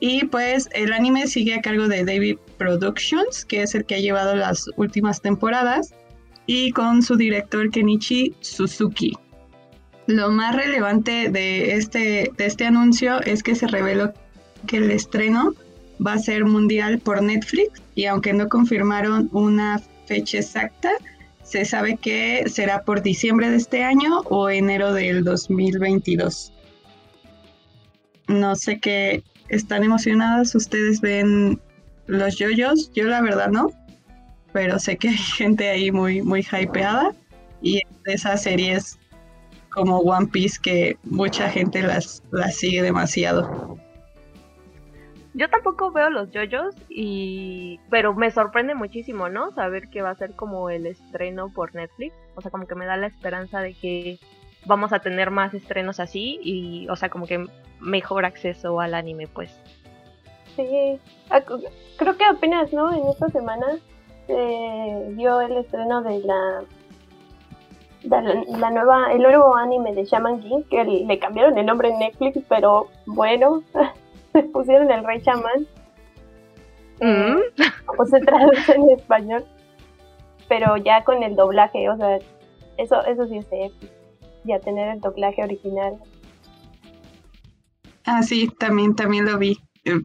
Y 0.00 0.24
pues 0.26 0.68
el 0.72 0.92
anime 0.92 1.26
sigue 1.26 1.54
a 1.54 1.62
cargo 1.62 1.88
de 1.88 2.04
David 2.04 2.38
Productions, 2.58 3.44
que 3.44 3.62
es 3.62 3.74
el 3.74 3.84
que 3.84 3.96
ha 3.96 4.00
llevado 4.00 4.34
las 4.34 4.66
últimas 4.76 5.20
temporadas, 5.20 5.94
y 6.46 6.70
con 6.72 7.02
su 7.02 7.16
director 7.16 7.70
Kenichi 7.70 8.34
Suzuki. 8.40 9.12
Lo 10.06 10.30
más 10.30 10.54
relevante 10.54 11.28
de 11.30 11.74
este, 11.74 12.30
de 12.36 12.46
este 12.46 12.64
anuncio 12.66 13.20
es 13.22 13.42
que 13.42 13.54
se 13.54 13.66
reveló 13.66 14.12
que 14.66 14.76
el 14.76 14.90
estreno 14.90 15.54
va 16.04 16.14
a 16.14 16.18
ser 16.18 16.44
mundial 16.44 16.98
por 16.98 17.22
Netflix 17.22 17.82
y 17.94 18.06
aunque 18.06 18.32
no 18.32 18.48
confirmaron 18.48 19.28
una 19.32 19.80
fecha 20.06 20.38
exacta, 20.38 20.92
se 21.42 21.64
sabe 21.64 21.96
que 21.96 22.44
será 22.48 22.82
por 22.82 23.02
diciembre 23.02 23.50
de 23.50 23.56
este 23.56 23.84
año 23.84 24.20
o 24.24 24.50
enero 24.50 24.92
del 24.92 25.22
2022. 25.24 26.52
No 28.28 28.56
sé 28.56 28.80
qué, 28.80 29.22
¿están 29.48 29.84
emocionadas? 29.84 30.54
¿Ustedes 30.54 31.00
ven 31.00 31.60
los 32.06 32.36
yoyos? 32.36 32.90
Yo 32.92 33.04
la 33.04 33.22
verdad 33.22 33.48
no, 33.48 33.70
pero 34.52 34.78
sé 34.78 34.96
que 34.96 35.10
hay 35.10 35.16
gente 35.16 35.68
ahí 35.68 35.92
muy, 35.92 36.22
muy 36.22 36.40
hypeada 36.40 37.14
y 37.62 37.80
esas 38.06 38.42
series 38.42 38.98
como 39.70 39.98
One 39.98 40.26
Piece 40.26 40.58
que 40.60 40.96
mucha 41.04 41.48
gente 41.50 41.82
las, 41.82 42.22
las 42.32 42.56
sigue 42.56 42.82
demasiado. 42.82 43.78
Yo 45.36 45.50
tampoco 45.50 45.92
veo 45.92 46.08
los 46.08 46.30
yoyos 46.30 46.74
y 46.88 47.78
pero 47.90 48.14
me 48.14 48.30
sorprende 48.30 48.74
muchísimo, 48.74 49.28
¿no? 49.28 49.52
Saber 49.52 49.90
que 49.90 50.00
va 50.00 50.08
a 50.08 50.14
ser 50.14 50.34
como 50.34 50.70
el 50.70 50.86
estreno 50.86 51.50
por 51.50 51.74
Netflix, 51.74 52.14
o 52.36 52.40
sea, 52.40 52.50
como 52.50 52.66
que 52.66 52.74
me 52.74 52.86
da 52.86 52.96
la 52.96 53.06
esperanza 53.06 53.60
de 53.60 53.74
que 53.74 54.18
vamos 54.64 54.94
a 54.94 55.00
tener 55.00 55.30
más 55.30 55.52
estrenos 55.52 56.00
así 56.00 56.40
y 56.42 56.88
o 56.88 56.96
sea, 56.96 57.10
como 57.10 57.26
que 57.26 57.44
mejor 57.80 58.24
acceso 58.24 58.80
al 58.80 58.94
anime, 58.94 59.26
pues. 59.26 59.54
Sí. 60.56 60.98
Creo 61.98 62.16
que 62.16 62.24
apenas, 62.24 62.72
¿no? 62.72 62.90
En 62.94 63.06
esta 63.06 63.28
semana 63.28 63.66
se 64.26 65.12
dio 65.16 65.42
el 65.42 65.58
estreno 65.58 66.00
de 66.00 66.20
la 66.20 66.64
la, 68.04 68.70
nueva, 68.70 69.12
el 69.12 69.22
nuevo 69.22 69.54
anime 69.54 69.94
de 69.94 70.04
Shaman 70.04 70.40
King, 70.40 70.62
que 70.70 70.84
le 70.84 71.18
cambiaron 71.18 71.58
el 71.58 71.66
nombre 71.66 71.90
en 71.90 71.98
Netflix, 71.98 72.38
pero 72.48 72.86
bueno, 73.04 73.62
pusieron 74.44 74.90
el 74.90 75.04
Rey 75.04 75.20
Shaman. 75.20 75.66
Mm. 77.00 77.40
O 77.98 78.04
se 78.06 78.20
traduce 78.20 78.72
en 78.72 78.90
español. 78.90 79.44
Pero 80.48 80.76
ya 80.76 81.04
con 81.04 81.22
el 81.22 81.34
doblaje, 81.34 81.88
o 81.88 81.96
sea, 81.96 82.18
eso, 82.78 83.04
eso 83.04 83.26
sí 83.26 83.38
es 83.38 83.46
épico. 83.50 83.92
Ya 84.44 84.60
tener 84.60 84.88
el 84.88 85.00
doblaje 85.00 85.42
original. 85.42 85.98
Ah, 88.04 88.22
sí, 88.22 88.48
también, 88.58 88.94
también 88.94 89.24
lo 89.24 89.38
vi. 89.38 89.58
Eh, 89.84 90.00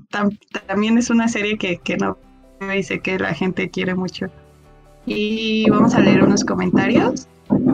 también 0.68 0.98
es 0.98 1.10
una 1.10 1.28
serie 1.28 1.58
que, 1.58 1.78
que 1.78 1.98
no 1.98 2.18
dice 2.70 3.00
que 3.00 3.18
la 3.18 3.34
gente 3.34 3.70
quiere 3.70 3.96
mucho. 3.96 4.28
Y 5.06 5.70
vamos 5.70 5.96
a 5.96 6.00
leer 6.00 6.24
unos 6.24 6.44
comentarios. 6.44 7.28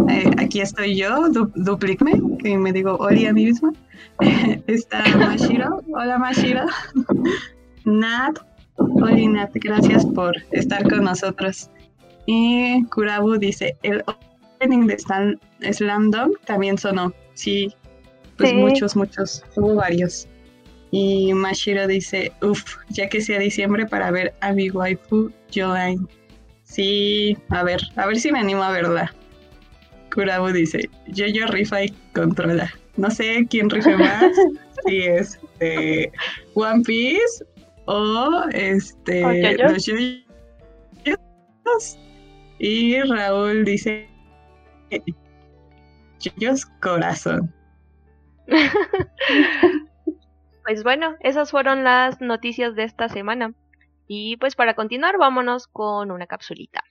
Eh, 0.10 0.31
aquí 0.38 0.62
estoy 0.62 0.96
yo, 0.96 1.29
du 1.29 1.77
que 1.79 2.57
me 2.57 2.72
digo 2.74 2.96
hola 3.00 3.29
a 3.29 3.34
mí 3.34 3.46
misma. 3.46 3.74
Está 4.67 5.03
Mashiro. 5.17 5.81
Hola 5.93 6.17
Mashiro. 6.17 6.65
Nat. 7.86 8.39
Hola 8.77 9.29
Nat, 9.29 9.51
gracias 9.55 10.05
por 10.05 10.36
estar 10.51 10.88
con 10.89 11.03
nosotros. 11.03 11.69
Y 12.25 12.84
Kurabu 12.86 13.38
dice, 13.38 13.75
el 13.84 14.03
opening 14.05 14.88
de 14.88 14.98
Slam 15.74 16.12
Dunk 16.12 16.39
también 16.46 16.77
sonó. 16.77 17.13
Sí, 17.34 17.74
pues 18.38 18.53
muchos, 18.53 18.96
muchos, 18.96 19.43
hubo 19.55 19.75
varios. 19.75 20.27
Y 20.91 21.34
Mashiro 21.34 21.88
dice, 21.88 22.31
uff, 22.41 22.77
ya 22.89 23.10
que 23.10 23.22
sea 23.22 23.39
diciembre 23.39 23.86
para 23.86 24.12
ver 24.12 24.34
a 24.41 24.51
mi 24.53 24.69
waifu 24.69 25.31
Joanne. 25.53 26.05
Sí, 26.63 27.38
a 27.50 27.63
ver, 27.63 27.81
a 27.96 28.05
ver 28.05 28.19
si 28.19 28.31
me 28.31 28.39
animo 28.39 28.63
a 28.63 28.72
verla. 28.72 29.13
Kurabu 30.17 30.51
dice, 30.51 30.89
yo 31.05 31.27
yo 31.27 31.45
rifa 31.45 31.83
y 31.83 31.89
controla. 32.15 32.74
No 32.95 33.12
sé 33.12 33.45
quién 33.51 33.69
rife 33.69 33.95
más, 33.95 34.31
si 34.88 35.03
es 35.03 35.36
este, 35.36 36.12
One 36.55 36.81
Piece 36.81 37.45
o 37.86 38.41
este 38.51 39.21
y 42.57 43.00
Raúl 43.03 43.63
dice 43.63 44.09
Yoyos 46.19 46.65
corazón. 46.81 47.53
pues 50.65 50.81
bueno, 50.81 51.15
esas 51.19 51.51
fueron 51.51 51.83
las 51.83 52.19
noticias 52.21 52.74
de 52.74 52.86
esta 52.86 53.07
semana. 53.07 53.53
Y 54.07 54.38
pues 54.38 54.55
para 54.55 54.74
continuar, 54.74 55.19
vámonos 55.19 55.67
con 55.67 56.09
una 56.09 56.25
capsulita. 56.25 56.81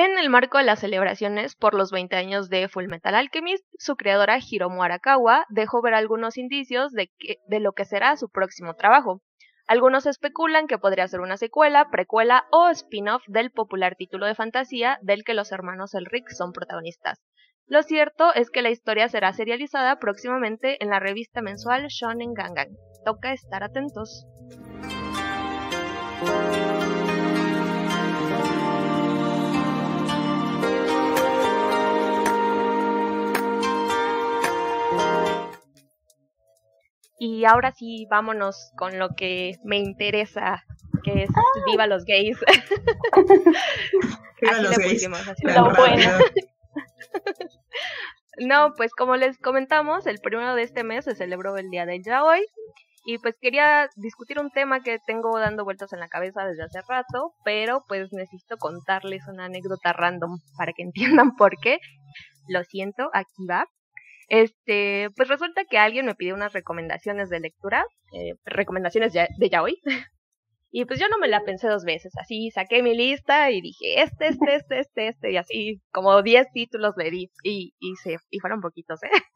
En 0.00 0.16
el 0.16 0.30
marco 0.30 0.58
de 0.58 0.64
las 0.64 0.78
celebraciones 0.78 1.56
por 1.56 1.74
los 1.74 1.90
20 1.90 2.14
años 2.14 2.48
de 2.48 2.68
Fullmetal 2.68 3.16
Alchemist, 3.16 3.64
su 3.78 3.96
creadora 3.96 4.38
Hiromu 4.38 4.84
Arakawa 4.84 5.44
dejó 5.48 5.82
ver 5.82 5.94
algunos 5.94 6.38
indicios 6.38 6.92
de, 6.92 7.10
de 7.48 7.58
lo 7.58 7.72
que 7.72 7.84
será 7.84 8.16
su 8.16 8.30
próximo 8.30 8.74
trabajo. 8.74 9.22
Algunos 9.66 10.06
especulan 10.06 10.68
que 10.68 10.78
podría 10.78 11.08
ser 11.08 11.18
una 11.18 11.36
secuela, 11.36 11.90
precuela 11.90 12.46
o 12.52 12.68
spin-off 12.68 13.24
del 13.26 13.50
popular 13.50 13.96
título 13.96 14.26
de 14.26 14.36
fantasía 14.36 15.00
del 15.02 15.24
que 15.24 15.34
los 15.34 15.50
hermanos 15.50 15.92
Elric 15.94 16.28
son 16.28 16.52
protagonistas. 16.52 17.20
Lo 17.66 17.82
cierto 17.82 18.32
es 18.34 18.50
que 18.50 18.62
la 18.62 18.70
historia 18.70 19.08
será 19.08 19.32
serializada 19.32 19.98
próximamente 19.98 20.80
en 20.80 20.90
la 20.90 21.00
revista 21.00 21.42
mensual 21.42 21.88
Shonen 21.88 22.34
Gangan. 22.34 22.68
Toca 23.04 23.32
estar 23.32 23.64
atentos. 23.64 24.24
Y 37.18 37.44
ahora 37.44 37.72
sí, 37.72 38.06
vámonos 38.08 38.72
con 38.76 38.98
lo 38.98 39.10
que 39.16 39.56
me 39.64 39.78
interesa, 39.78 40.64
que 41.02 41.24
es 41.24 41.30
ah. 41.34 41.42
viva 41.66 41.86
los 41.86 42.04
gays. 42.04 42.38
viva 44.40 44.58
los 44.60 44.76
gays. 44.76 45.08
no, 48.38 48.72
pues 48.76 48.92
como 48.94 49.16
les 49.16 49.38
comentamos, 49.38 50.06
el 50.06 50.20
primero 50.20 50.54
de 50.54 50.62
este 50.62 50.84
mes 50.84 51.04
se 51.06 51.16
celebró 51.16 51.56
el 51.56 51.70
Día 51.70 51.86
del 51.86 52.04
Yaoi. 52.04 52.46
Y 53.04 53.18
pues 53.18 53.36
quería 53.40 53.88
discutir 53.96 54.38
un 54.38 54.50
tema 54.50 54.80
que 54.80 54.98
tengo 54.98 55.38
dando 55.38 55.64
vueltas 55.64 55.92
en 55.94 56.00
la 56.00 56.08
cabeza 56.08 56.44
desde 56.44 56.64
hace 56.64 56.82
rato, 56.86 57.32
pero 57.42 57.82
pues 57.88 58.12
necesito 58.12 58.58
contarles 58.58 59.26
una 59.28 59.46
anécdota 59.46 59.94
random 59.94 60.40
para 60.56 60.72
que 60.72 60.82
entiendan 61.22 61.34
por 61.34 61.58
qué. 61.58 61.80
Lo 62.48 62.62
siento, 62.64 63.10
aquí 63.12 63.46
va. 63.48 63.66
Este, 64.28 65.08
pues 65.16 65.28
resulta 65.28 65.64
que 65.64 65.78
alguien 65.78 66.06
me 66.06 66.14
pidió 66.14 66.34
unas 66.34 66.52
recomendaciones 66.52 67.30
de 67.30 67.40
lectura, 67.40 67.84
eh, 68.12 68.34
recomendaciones 68.44 69.12
de 69.12 69.48
ya 69.50 69.62
hoy. 69.62 69.80
y 70.70 70.84
pues 70.84 71.00
yo 71.00 71.08
no 71.08 71.18
me 71.18 71.28
la 71.28 71.44
pensé 71.44 71.68
dos 71.68 71.84
veces, 71.84 72.12
así 72.20 72.50
saqué 72.50 72.82
mi 72.82 72.94
lista 72.94 73.50
y 73.50 73.62
dije, 73.62 74.02
este, 74.02 74.28
este, 74.28 74.54
este, 74.54 74.78
este, 74.80 75.08
este, 75.08 75.32
y 75.32 75.36
así 75.38 75.82
como 75.92 76.22
10 76.22 76.46
títulos 76.52 76.94
le 76.96 77.10
di 77.10 77.30
y, 77.42 77.74
y, 77.80 77.96
se, 77.96 78.16
y 78.30 78.38
fueron 78.40 78.60
poquitos, 78.60 79.02
¿eh? 79.02 79.10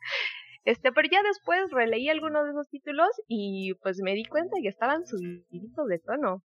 Este, 0.64 0.92
pero 0.92 1.08
ya 1.10 1.20
después 1.24 1.72
releí 1.72 2.08
algunos 2.08 2.44
de 2.44 2.50
esos 2.50 2.68
títulos 2.68 3.08
y 3.26 3.74
pues 3.82 3.98
me 4.00 4.14
di 4.14 4.24
cuenta 4.24 4.58
que 4.62 4.68
estaban 4.68 5.04
subiditos 5.04 5.88
de 5.88 5.98
tono 5.98 6.44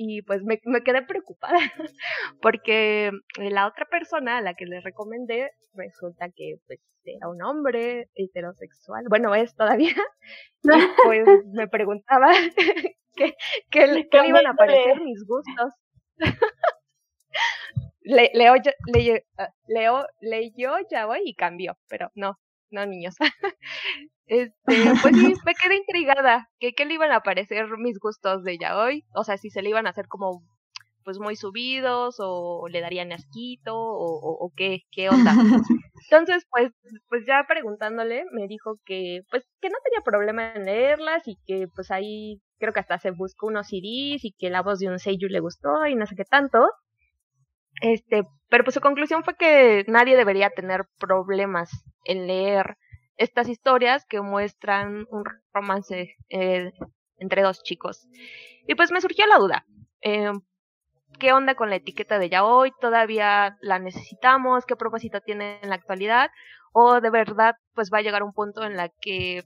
y 0.00 0.22
pues 0.22 0.44
me, 0.44 0.60
me, 0.64 0.82
quedé 0.82 1.02
preocupada 1.02 1.58
porque 2.40 3.10
la 3.36 3.66
otra 3.66 3.84
persona 3.90 4.38
a 4.38 4.42
la 4.42 4.54
que 4.54 4.64
le 4.64 4.80
recomendé 4.80 5.50
resulta 5.74 6.28
que 6.30 6.58
pues 6.68 6.78
era 7.04 7.28
un 7.28 7.42
hombre 7.42 8.08
heterosexual, 8.14 9.06
bueno 9.08 9.34
es 9.34 9.56
todavía, 9.56 9.96
y 10.62 10.68
pues 11.04 11.26
me 11.52 11.66
preguntaba 11.66 12.30
qué, 13.16 13.34
qué, 13.70 13.86
le 13.88 14.08
iban 14.28 14.46
a 14.46 14.54
parecer 14.54 15.00
mis 15.00 15.26
gustos. 15.26 15.72
le, 18.02 18.30
leo, 18.34 18.54
le, 18.92 19.26
ah, 19.36 19.48
leo, 19.66 20.06
leyó 20.20 20.76
ya 20.90 21.06
voy 21.06 21.22
y 21.24 21.34
cambió, 21.34 21.76
pero 21.88 22.10
no, 22.14 22.38
no 22.70 22.86
niños. 22.86 23.16
Este, 24.28 24.52
pues 25.02 25.16
sí, 25.16 25.34
me 25.46 25.54
quedé 25.54 25.76
intrigada, 25.76 26.48
que 26.60 26.72
qué 26.72 26.84
le 26.84 26.94
iban 26.94 27.12
a 27.12 27.20
parecer 27.20 27.66
mis 27.78 27.98
gustos 27.98 28.44
de 28.44 28.58
ya 28.58 28.78
hoy, 28.78 29.04
o 29.14 29.24
sea, 29.24 29.38
si 29.38 29.50
se 29.50 29.62
le 29.62 29.70
iban 29.70 29.86
a 29.86 29.90
hacer 29.90 30.06
como 30.06 30.42
pues 31.04 31.18
muy 31.18 31.36
subidos 31.36 32.16
o 32.18 32.68
le 32.68 32.82
darían 32.82 33.12
asquito 33.12 33.74
o, 33.74 34.44
o, 34.44 34.52
qué, 34.54 34.80
qué 34.90 35.08
onda. 35.08 35.32
Entonces, 36.10 36.46
pues, 36.50 36.70
pues 37.08 37.24
ya 37.26 37.46
preguntándole, 37.48 38.26
me 38.32 38.46
dijo 38.46 38.74
que, 38.84 39.22
pues, 39.30 39.42
que 39.62 39.70
no 39.70 39.78
tenía 39.82 40.02
problema 40.04 40.52
en 40.52 40.66
leerlas 40.66 41.22
y 41.26 41.38
que, 41.46 41.66
pues 41.74 41.90
ahí 41.90 42.42
creo 42.58 42.74
que 42.74 42.80
hasta 42.80 42.98
se 42.98 43.10
buscó 43.12 43.46
unos 43.46 43.68
CDs 43.68 44.22
y 44.22 44.34
que 44.38 44.50
la 44.50 44.60
voz 44.60 44.80
de 44.80 44.88
un 44.88 44.98
Seiyu 44.98 45.28
le 45.28 45.40
gustó 45.40 45.86
y 45.86 45.94
no 45.94 46.04
sé 46.04 46.14
qué 46.14 46.24
tanto. 46.24 46.58
Este, 47.80 48.24
pero 48.50 48.64
pues 48.64 48.74
su 48.74 48.82
conclusión 48.82 49.24
fue 49.24 49.34
que 49.34 49.84
nadie 49.88 50.14
debería 50.14 50.50
tener 50.50 50.84
problemas 50.98 51.70
en 52.04 52.26
leer 52.26 52.76
estas 53.18 53.48
historias 53.48 54.06
que 54.06 54.22
muestran 54.22 55.06
un 55.10 55.24
romance 55.52 56.16
eh, 56.30 56.72
entre 57.18 57.42
dos 57.42 57.62
chicos. 57.62 58.08
Y 58.66 58.74
pues 58.76 58.90
me 58.92 59.00
surgió 59.00 59.26
la 59.26 59.38
duda. 59.38 59.66
Eh, 60.00 60.30
¿Qué 61.18 61.32
onda 61.32 61.56
con 61.56 61.68
la 61.68 61.76
etiqueta 61.76 62.18
de 62.18 62.28
ya 62.28 62.44
hoy? 62.44 62.72
¿Todavía 62.80 63.58
la 63.60 63.80
necesitamos? 63.80 64.64
¿Qué 64.66 64.76
propósito 64.76 65.20
tiene 65.20 65.58
en 65.62 65.68
la 65.68 65.74
actualidad? 65.74 66.30
¿O 66.72 67.00
de 67.00 67.10
verdad 67.10 67.56
pues 67.74 67.90
va 67.92 67.98
a 67.98 68.02
llegar 68.02 68.22
un 68.22 68.32
punto 68.32 68.62
en 68.62 68.76
la 68.76 68.88
que 69.00 69.42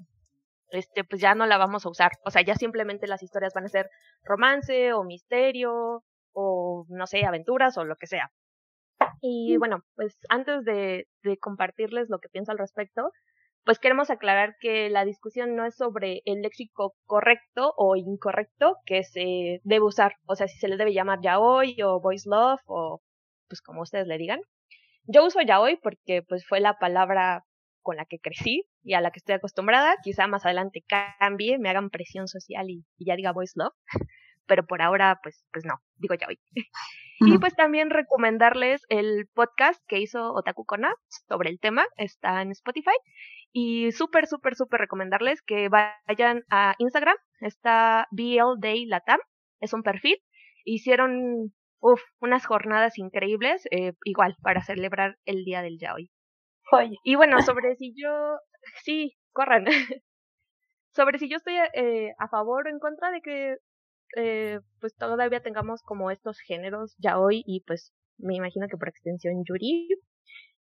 este 0.71 1.05
pues 1.05 1.21
ya 1.23 1.35
no 1.35 1.47
la 1.47 1.57
vamos 1.57 1.87
a 1.87 1.89
usar? 1.89 2.13
O 2.25 2.31
sea, 2.31 2.43
ya 2.43 2.57
simplemente 2.57 3.07
las 3.07 3.23
historias 3.23 3.55
van 3.55 3.65
a 3.65 3.69
ser 3.69 3.89
romance 4.23 4.93
o 4.93 5.03
misterio 5.03 6.05
o 6.35 6.85
no 6.89 7.07
sé, 7.07 7.25
aventuras 7.25 7.79
o 7.79 7.85
lo 7.85 7.97
que 7.97 8.07
sea. 8.07 8.31
Y 9.23 9.57
bueno, 9.57 9.83
pues 9.95 10.19
antes 10.29 10.65
de, 10.65 11.07
de 11.23 11.39
compartirles 11.39 12.11
lo 12.11 12.19
que 12.19 12.29
pienso 12.29 12.53
al 12.53 12.59
respecto, 12.59 13.13
pues 13.65 13.79
queremos 13.79 14.11
aclarar 14.11 14.57
que 14.61 14.91
la 14.91 15.05
discusión 15.05 15.55
no 15.55 15.65
es 15.65 15.77
sobre 15.77 16.23
el 16.25 16.43
léxico 16.43 16.95
correcto 17.05 17.75
o 17.77 17.97
incorrecto 17.97 18.77
que 18.87 19.05
se 19.05 19.61
debe 19.65 19.85
usar, 19.85 20.17
o 20.27 20.35
sea, 20.35 20.49
si 20.49 20.59
se 20.59 20.69
le 20.69 20.77
debe 20.77 20.93
llamar 20.93 21.21
yaoi 21.23 21.81
o 21.83 22.01
voice 22.01 22.29
love 22.29 22.61
o 22.67 23.01
pues 23.49 23.61
como 23.61 23.83
ustedes 23.83 24.07
le 24.07 24.19
digan. 24.19 24.41
Yo 25.05 25.25
uso 25.25 25.41
yaoi 25.41 25.79
porque 25.83 26.23
pues 26.23 26.47
fue 26.47 26.61
la 26.61 26.79
palabra 26.79 27.45
con 27.83 27.97
la 27.97 28.05
que 28.05 28.19
crecí 28.19 28.65
y 28.83 28.95
a 28.95 29.01
la 29.01 29.11
que 29.11 29.19
estoy 29.19 29.35
acostumbrada, 29.35 29.97
quizá 30.03 30.27
más 30.27 30.45
adelante 30.45 30.85
cambie, 31.19 31.59
me 31.59 31.69
hagan 31.69 31.91
presión 31.91 32.29
social 32.29 32.71
y, 32.71 32.85
y 32.97 33.07
ya 33.07 33.17
diga 33.17 33.33
voice 33.33 33.55
love, 33.57 33.75
pero 34.47 34.67
por 34.67 34.83
ahora 34.83 35.21
pues 35.23 35.45
pues 35.53 35.65
no, 35.65 35.75
digo 35.97 36.15
yaoi. 36.15 36.39
Y 37.25 37.39
pues 37.39 37.55
también 37.55 37.91
recomendarles 37.91 38.83
el 38.89 39.29
podcast 39.33 39.81
que 39.87 40.01
hizo 40.01 40.33
Otaku 40.33 40.65
Kona 40.65 40.93
sobre 41.29 41.51
el 41.51 41.61
tema, 41.61 41.87
está 41.97 42.43
en 42.43 42.51
Spotify. 42.51 42.97
Y 43.53 43.93
súper, 43.93 44.27
súper, 44.27 44.55
súper 44.55 44.81
recomendarles 44.81 45.43
que 45.43 45.69
vayan 45.69 46.45
a 46.51 46.75
Instagram, 46.79 47.17
está 47.41 48.09
BL 48.11 48.59
Day 48.59 48.87
Latam, 48.87 49.21
es 49.61 49.73
un 49.73 49.83
perfil. 49.83 50.17
Hicieron 50.65 51.53
uf, 51.83 52.01
unas 52.21 52.47
jornadas 52.47 52.97
increíbles, 52.97 53.67
eh, 53.71 53.93
igual, 54.05 54.37
para 54.43 54.63
celebrar 54.63 55.19
el 55.27 55.45
Día 55.45 55.63
del 55.63 55.79
Yaoi. 55.79 56.11
Y 57.05 57.17
bueno, 57.17 57.37
sobre 57.57 57.77
si 57.77 57.93
yo, 57.95 58.39
sí, 58.83 59.17
corran. 59.33 59.67
sobre 60.95 61.19
si 61.19 61.29
yo 61.29 61.37
estoy 61.37 61.55
eh, 61.75 62.15
a 62.19 62.29
favor 62.29 62.67
o 62.67 62.71
en 62.71 62.79
contra 62.79 63.11
de 63.11 63.21
que 63.21 63.57
eh, 64.17 64.61
pues 64.81 64.95
todavía 64.95 65.43
tengamos 65.43 65.83
como 65.83 66.11
estos 66.11 66.39
géneros 66.41 66.95
ya 66.99 67.19
hoy 67.19 67.43
y 67.47 67.63
pues 67.67 67.93
me 68.19 68.37
imagino 68.37 68.69
que 68.69 68.77
por 68.77 68.89
extensión 68.89 69.43
Yuri. 69.45 69.89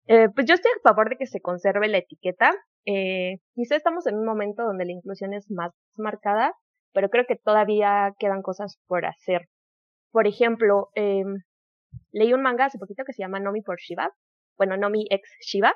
Eh, 0.07 0.29
pues 0.35 0.47
yo 0.47 0.55
estoy 0.55 0.73
a 0.73 0.89
favor 0.89 1.11
de 1.11 1.17
que 1.17 1.27
se 1.27 1.41
conserve 1.41 1.89
la 1.89 1.99
etiqueta. 1.99 2.53
Eh, 2.87 3.39
quizá 3.55 3.77
estamos 3.77 4.07
en 4.07 4.17
un 4.17 4.25
momento 4.25 4.65
donde 4.65 4.85
la 4.85 4.93
inclusión 4.93 5.35
es 5.35 5.51
más 5.51 5.73
marcada, 5.97 6.55
pero 6.93 7.09
creo 7.11 7.25
que 7.27 7.37
todavía 7.37 8.15
quedan 8.19 8.43
cosas 8.43 8.79
por 8.87 9.07
hacer. 9.07 9.49
Por 10.11 10.27
ejemplo, 10.27 10.89
eh, 10.95 11.25
leí 12.13 12.33
un 12.33 12.43
manga 12.43 12.67
hace 12.67 12.79
poquito 12.79 13.05
que 13.05 13.13
se 13.13 13.23
llama 13.23 13.41
Nomi 13.41 13.63
por 13.63 13.79
Shiva, 13.79 14.11
bueno, 14.57 14.77
Nomi 14.77 15.07
ex 15.11 15.29
Shiva, 15.41 15.75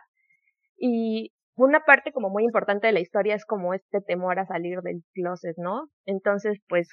y 0.77 1.33
una 1.57 1.81
parte 1.81 2.13
como 2.13 2.31
muy 2.31 2.45
importante 2.45 2.89
de 2.89 2.93
la 2.93 3.01
historia 3.01 3.35
es 3.35 3.47
como 3.47 3.75
este 3.75 4.01
temor 4.01 4.39
a 4.39 4.47
salir 4.47 4.81
del 4.81 5.03
closet, 5.15 5.57
¿no? 5.57 5.89
Entonces, 6.05 6.59
pues, 6.69 6.89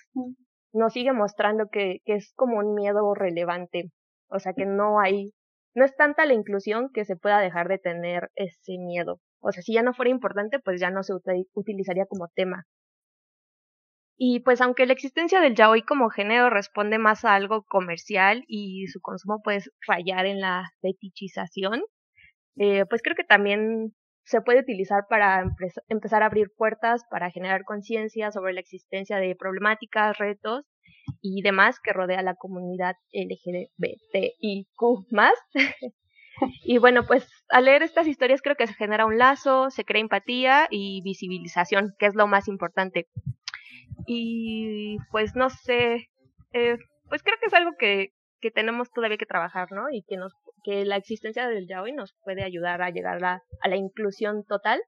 nos 0.72 0.94
sigue 0.94 1.14
mostrando 1.14 1.68
que, 1.72 1.98
que 2.06 2.16
es 2.16 2.32
como 2.36 2.60
un 2.60 2.76
miedo 2.76 3.14
relevante. 3.16 3.92
O 4.30 4.40
sea, 4.40 4.54
que 4.54 4.66
no 4.66 5.00
hay, 5.00 5.32
no 5.76 5.86
es 5.86 5.96
tanta 5.96 6.26
la 6.26 6.34
inclusión 6.34 6.90
que 6.94 7.06
se 7.06 7.16
pueda 7.16 7.40
dejar 7.40 7.68
de 7.68 7.80
tener 7.80 8.30
ese 8.36 8.78
miedo. 8.78 9.20
O 9.40 9.52
sea, 9.52 9.64
si 9.64 9.74
ya 9.74 9.84
no 9.84 9.94
fuera 9.94 10.12
importante, 10.12 10.60
pues 10.60 10.80
ya 10.80 10.92
no 10.92 11.04
se 11.04 11.14
utilizaría 11.54 12.06
como 12.06 12.28
tema. 12.36 12.66
Y 14.18 14.42
pues 14.42 14.62
aunque 14.62 14.86
la 14.86 14.94
existencia 14.94 15.42
del 15.42 15.56
yaoi 15.56 15.82
como 15.82 16.10
género 16.10 16.50
responde 16.52 17.00
más 17.00 17.26
a 17.26 17.34
algo 17.34 17.64
comercial 17.64 18.44
y 18.48 18.86
su 18.88 19.02
consumo 19.02 19.42
puede 19.44 19.64
rayar 19.88 20.28
en 20.28 20.42
la 20.42 20.70
fetichización, 20.82 21.82
eh, 22.58 22.86
pues 22.86 23.02
creo 23.02 23.16
que 23.16 23.24
también 23.24 23.96
se 24.24 24.42
puede 24.42 24.60
utilizar 24.60 25.06
para 25.10 25.44
empezar 25.88 26.22
a 26.22 26.28
abrir 26.28 26.52
puertas, 26.56 27.04
para 27.10 27.32
generar 27.32 27.64
conciencia 27.64 28.32
sobre 28.32 28.54
la 28.54 28.60
existencia 28.60 29.18
de 29.18 29.36
problemáticas, 29.36 30.18
retos 30.20 30.66
y 31.22 31.42
demás 31.42 31.80
que 31.84 31.94
rodea 31.94 32.22
la 32.22 32.36
comunidad 32.36 32.96
LGBTIQ 33.14 34.72
más. 35.12 35.34
y 36.64 36.78
bueno, 36.78 37.06
pues 37.06 37.28
al 37.50 37.66
leer 37.66 37.84
estas 37.84 38.08
historias 38.08 38.42
creo 38.42 38.56
que 38.56 38.68
se 38.68 38.74
genera 38.74 39.06
un 39.06 39.18
lazo, 39.18 39.70
se 39.70 39.84
crea 39.84 40.02
empatía 40.02 40.68
y 40.70 41.02
visibilización, 41.04 41.94
que 42.00 42.08
es 42.08 42.16
lo 42.16 42.28
más 42.28 42.48
importante. 42.48 43.08
Y 44.08 44.98
pues 45.12 45.36
no 45.36 45.50
sé, 45.50 46.10
eh, 46.54 46.78
pues 47.10 47.24
creo 47.24 47.38
que 47.40 47.48
es 47.48 47.54
algo 47.54 47.72
que, 47.78 48.10
que 48.40 48.52
tenemos 48.52 48.92
todavía 48.92 49.18
que 49.18 49.26
trabajar, 49.26 49.72
¿no? 49.72 49.90
Y 49.92 50.04
que 50.04 50.18
nos 50.18 50.34
que 50.64 50.86
la 50.86 50.96
existencia 50.96 51.48
del 51.48 51.68
yaoi 51.68 51.92
nos 51.92 52.14
puede 52.24 52.44
ayudar 52.44 52.82
a 52.82 52.90
llegar 52.90 53.24
a, 53.24 53.42
a 53.62 53.68
la 53.68 53.76
inclusión 53.78 54.44
total, 54.46 54.80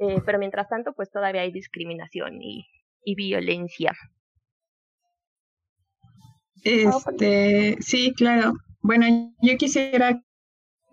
eh, 0.00 0.20
pero 0.24 0.38
mientras 0.38 0.68
tanto, 0.68 0.92
pues 0.94 1.10
todavía 1.10 1.42
hay 1.42 1.52
discriminación 1.52 2.40
y, 2.40 2.66
y 3.04 3.14
violencia. 3.14 3.92
Este, 6.64 7.76
sí, 7.80 8.12
claro. 8.16 8.54
Bueno, 8.80 9.06
yo 9.40 9.56
quisiera 9.56 10.22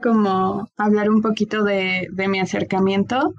como 0.01 0.67
hablar 0.77 1.09
un 1.09 1.21
poquito 1.21 1.63
de, 1.63 2.07
de 2.11 2.27
mi 2.27 2.39
acercamiento 2.39 3.33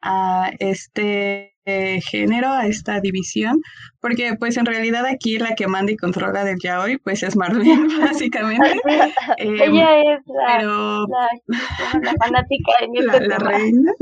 a 0.00 0.50
este 0.58 1.54
eh, 1.70 2.00
género, 2.00 2.48
a 2.48 2.66
esta 2.66 2.98
división, 3.00 3.60
porque 4.00 4.34
pues 4.38 4.56
en 4.56 4.64
realidad 4.64 5.04
aquí 5.04 5.38
la 5.38 5.54
que 5.54 5.66
manda 5.66 5.92
y 5.92 5.96
controla 5.96 6.42
del 6.44 6.58
yaoi 6.62 6.96
pues 6.96 7.22
es 7.22 7.36
Marlene, 7.36 7.88
básicamente. 8.00 8.80
Ella 9.38 10.00
es 10.00 10.20
la, 10.26 11.04
fanática 12.18 12.72
de 12.90 13.02
la, 13.06 13.20
la 13.20 13.38
reina. 13.38 13.92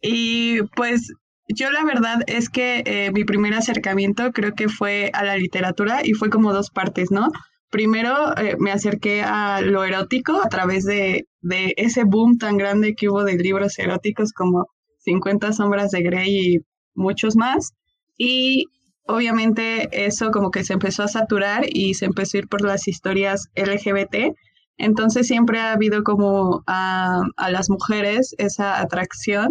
y 0.00 0.62
pues 0.74 1.12
yo 1.54 1.70
la 1.70 1.84
verdad 1.84 2.20
es 2.26 2.48
que 2.48 2.82
eh, 2.86 3.10
mi 3.12 3.24
primer 3.24 3.54
acercamiento 3.54 4.32
creo 4.32 4.54
que 4.54 4.68
fue 4.68 5.10
a 5.12 5.24
la 5.24 5.36
literatura 5.36 6.00
y 6.04 6.12
fue 6.12 6.30
como 6.30 6.52
dos 6.52 6.70
partes, 6.70 7.10
¿no? 7.10 7.28
Primero 7.70 8.36
eh, 8.36 8.56
me 8.58 8.70
acerqué 8.70 9.22
a 9.22 9.60
lo 9.60 9.84
erótico 9.84 10.40
a 10.42 10.48
través 10.48 10.84
de, 10.84 11.26
de, 11.40 11.74
ese 11.76 12.04
boom 12.04 12.38
tan 12.38 12.56
grande 12.56 12.94
que 12.94 13.08
hubo 13.08 13.24
de 13.24 13.36
libros 13.36 13.78
eróticos 13.78 14.32
como 14.32 14.66
50 14.98 15.52
sombras 15.52 15.90
de 15.90 16.02
Grey 16.02 16.54
y 16.54 16.58
muchos 16.94 17.36
más. 17.36 17.72
Y 18.18 18.66
obviamente 19.06 20.06
eso 20.06 20.30
como 20.30 20.50
que 20.50 20.64
se 20.64 20.74
empezó 20.74 21.02
a 21.02 21.08
saturar 21.08 21.64
y 21.68 21.94
se 21.94 22.06
empezó 22.06 22.36
a 22.36 22.40
ir 22.40 22.48
por 22.48 22.62
las 22.62 22.88
historias 22.88 23.48
LGBT. 23.54 24.34
Entonces 24.76 25.26
siempre 25.26 25.60
ha 25.60 25.72
habido 25.72 26.02
como 26.02 26.62
a, 26.66 27.22
a 27.36 27.50
las 27.50 27.70
mujeres 27.70 28.34
esa 28.38 28.80
atracción 28.80 29.50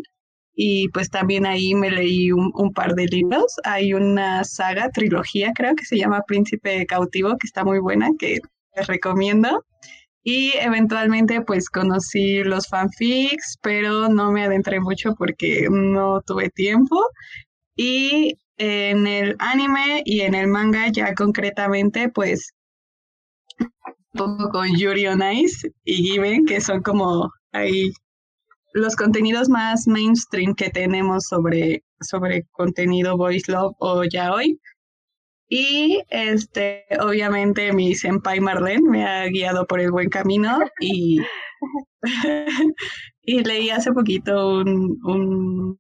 y 0.54 0.90
pues 0.90 1.10
también 1.10 1.46
ahí 1.46 1.74
me 1.76 1.92
leí 1.92 2.32
un, 2.32 2.74
par 2.74 2.94
de 2.96 3.06
libros. 3.06 3.56
Hay 3.64 3.94
una 3.94 4.44
saga, 4.44 4.90
trilogía 4.90 5.52
creo 5.56 5.76
que 5.76 5.86
se 5.86 5.98
llama 5.98 6.24
Príncipe 6.28 6.86
Cautivo, 6.86 7.38
que 7.38 7.48
está 7.48 7.64
muy 7.64 7.80
buena, 7.80 8.10
que 8.20 8.40
les 8.76 8.88
recomiendo. 8.88 9.66
Y 10.24 10.54
eventualmente 10.58 11.42
pues 11.42 11.70
conocí 11.70 12.44
los 12.44 12.68
fanfics, 12.68 13.58
pero 13.62 14.10
no 14.10 14.32
me 14.32 14.44
adentré 14.44 14.80
mucho 14.80 15.16
porque 15.16 15.68
no 15.72 16.22
tuve 16.22 16.50
tiempo. 16.50 17.02
Y 17.76 18.36
en 18.58 19.08
el 19.08 19.36
anime 19.40 20.04
y 20.06 20.22
en 20.22 20.36
el 20.36 20.48
manga 20.48 20.88
ya 20.92 21.16
concretamente 21.16 22.10
pues 22.10 22.54
un 24.14 24.38
poco 24.38 24.50
con 24.52 24.78
Yuri 24.78 25.08
on 25.08 25.24
Ice 25.34 25.72
y 25.84 26.04
Given, 26.04 26.46
que 26.46 26.62
son 26.62 26.82
como 26.82 27.32
ahí 27.52 27.92
los 28.74 28.96
contenidos 28.96 29.50
más 29.50 29.88
mainstream 29.88 30.56
que 30.56 30.70
tenemos 30.70 31.26
sobre, 31.26 31.84
sobre 32.00 32.46
contenido 32.52 33.18
voice 33.18 33.52
love 33.52 33.74
o 33.80 34.04
yaoi. 34.04 34.60
Y 35.50 36.02
este, 36.10 36.86
obviamente 37.02 37.74
mi 37.74 37.94
senpai 37.94 38.40
Marlene 38.40 38.90
me 38.90 39.06
ha 39.06 39.28
guiado 39.28 39.68
por 39.68 39.82
el 39.82 39.92
buen 39.92 40.10
camino 40.10 40.60
y, 40.80 41.20
y 43.22 43.44
leí 43.44 43.70
hace 43.70 43.92
poquito 43.92 44.60
un, 44.60 44.98
un, 45.04 45.78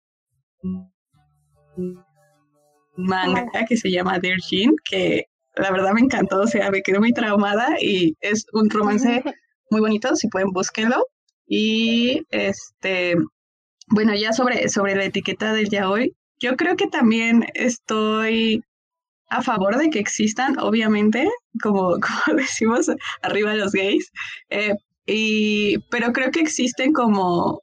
manga 2.97 3.65
que 3.67 3.77
se 3.77 3.89
llama 3.89 4.19
Dear 4.19 4.39
Jin, 4.39 4.75
que 4.83 5.25
la 5.55 5.71
verdad 5.71 5.93
me 5.93 6.01
encantó, 6.01 6.41
o 6.41 6.47
sea, 6.47 6.69
me 6.69 6.81
quedé 6.81 6.99
muy 6.99 7.13
traumada 7.13 7.75
y 7.79 8.17
es 8.19 8.45
un 8.51 8.69
romance 8.69 9.23
muy 9.69 9.79
bonito, 9.79 10.15
si 10.17 10.27
pueden 10.27 10.51
búsquenlo. 10.51 11.05
Y 11.53 12.25
este, 12.29 13.17
bueno, 13.87 14.15
ya 14.15 14.31
sobre, 14.31 14.69
sobre 14.69 14.95
la 14.95 15.03
etiqueta 15.03 15.51
del 15.51 15.69
yaoi, 15.69 16.15
yo 16.39 16.55
creo 16.55 16.77
que 16.77 16.87
también 16.87 17.45
estoy 17.55 18.63
a 19.27 19.41
favor 19.41 19.77
de 19.77 19.89
que 19.89 19.99
existan, 19.99 20.57
obviamente, 20.59 21.29
como, 21.61 21.99
como 21.99 22.37
decimos, 22.37 22.87
arriba 23.21 23.53
los 23.55 23.73
gays, 23.73 24.11
eh, 24.49 24.75
y, 25.05 25.79
pero 25.89 26.13
creo 26.13 26.31
que 26.31 26.39
existen 26.39 26.93
como 26.93 27.61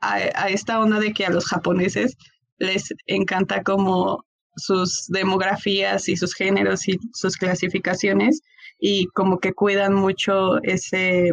a, 0.00 0.14
a, 0.14 0.48
esta 0.50 0.78
onda 0.78 1.00
de 1.00 1.12
que 1.12 1.26
a 1.26 1.30
los 1.30 1.46
japoneses 1.46 2.16
les 2.58 2.94
encanta 3.06 3.64
como 3.64 4.24
sus 4.54 5.06
demografías 5.08 6.08
y 6.08 6.16
sus 6.16 6.32
géneros 6.32 6.86
y 6.86 6.96
sus 7.12 7.36
clasificaciones 7.36 8.40
y 8.78 9.06
como 9.06 9.40
que 9.40 9.52
cuidan 9.52 9.94
mucho 9.94 10.62
ese 10.62 11.32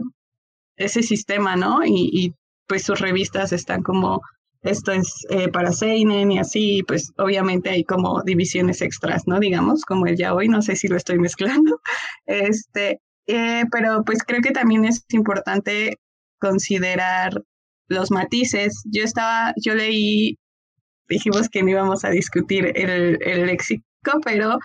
ese 0.77 1.03
sistema, 1.03 1.55
¿no? 1.55 1.79
Y, 1.85 2.33
pues 2.67 2.83
sus 2.83 2.99
revistas 2.99 3.53
están 3.53 3.81
como, 3.81 4.21
esto 4.61 4.91
es 4.91 5.25
eh, 5.29 5.47
para 5.47 5.71
Seinen 5.71 6.31
y 6.33 6.39
así, 6.39 6.83
pues 6.85 7.13
obviamente 7.17 7.69
hay 7.69 7.85
como 7.85 8.21
divisiones 8.23 8.81
extras, 8.81 9.23
¿no? 9.25 9.39
Digamos, 9.39 9.85
como 9.85 10.05
el 10.05 10.17
ya 10.17 10.33
hoy, 10.33 10.49
no 10.49 10.61
sé 10.61 10.75
si 10.75 10.89
lo 10.89 10.97
estoy 10.97 11.17
mezclando, 11.19 11.79
este, 12.25 12.99
eh, 13.27 13.63
pero 13.71 14.03
pues 14.05 14.23
creo 14.23 14.41
que 14.41 14.51
también 14.51 14.83
es 14.83 15.05
importante 15.11 15.97
considerar 16.39 17.41
los 17.87 18.11
matices. 18.11 18.83
Yo 18.91 19.03
estaba, 19.03 19.53
yo 19.63 19.75
leí, 19.75 20.37
dijimos 21.07 21.47
que 21.49 21.63
no 21.63 21.69
íbamos 21.69 22.03
a 22.03 22.09
discutir 22.09 22.71
el, 22.75 23.17
el 23.21 23.45
léxico, 23.45 23.83
pero 24.25 24.59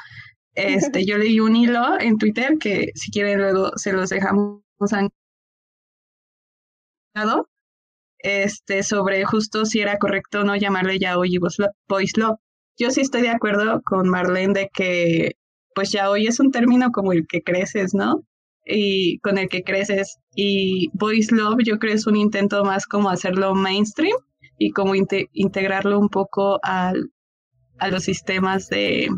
este, 0.55 1.05
yo 1.07 1.19
leí 1.19 1.41
un 1.41 1.57
hilo 1.57 2.01
en 2.01 2.19
Twitter 2.19 2.59
que 2.59 2.91
si 2.95 3.11
quieren 3.11 3.39
luego 3.39 3.73
se 3.77 3.93
los 3.93 4.11
dejamos 4.11 4.63
este, 8.19 8.83
sobre 8.83 9.25
justo 9.25 9.65
si 9.65 9.81
era 9.81 9.99
correcto 9.99 10.41
o 10.41 10.45
no 10.45 10.57
llamarle 10.57 10.99
yaoi 10.99 11.39
voice 11.89 12.21
love. 12.21 12.39
Yo 12.79 12.91
sí 12.91 13.01
estoy 13.01 13.23
de 13.23 13.31
acuerdo 13.31 13.83
con 13.85 14.09
Marlene 14.09 14.55
de 14.55 14.71
que 14.73 15.33
pues 15.75 15.91
yaoi 15.93 16.27
es 16.27 16.41
un 16.41 16.51
término 16.51 16.91
como 16.93 17.13
el 17.13 17.27
que 17.27 17.43
creces, 17.43 17.95
¿no? 17.95 18.25
Y 18.65 19.19
con 19.21 19.39
el 19.39 19.49
que 19.49 19.63
creces. 19.63 20.19
Y 20.35 20.89
voice 20.95 21.35
love 21.35 21.61
yo 21.65 21.79
creo 21.79 21.95
es 21.95 22.07
un 22.07 22.17
intento 22.17 22.65
más 22.65 22.87
como 22.87 23.11
hacerlo 23.11 23.55
mainstream 23.55 24.17
y 24.59 24.71
como 24.71 24.95
integrarlo 24.95 25.99
un 25.99 26.09
poco 26.09 26.61
al, 26.63 27.11
a 27.79 27.89
los 27.89 28.05
sistemas 28.05 28.69
de, 28.69 29.09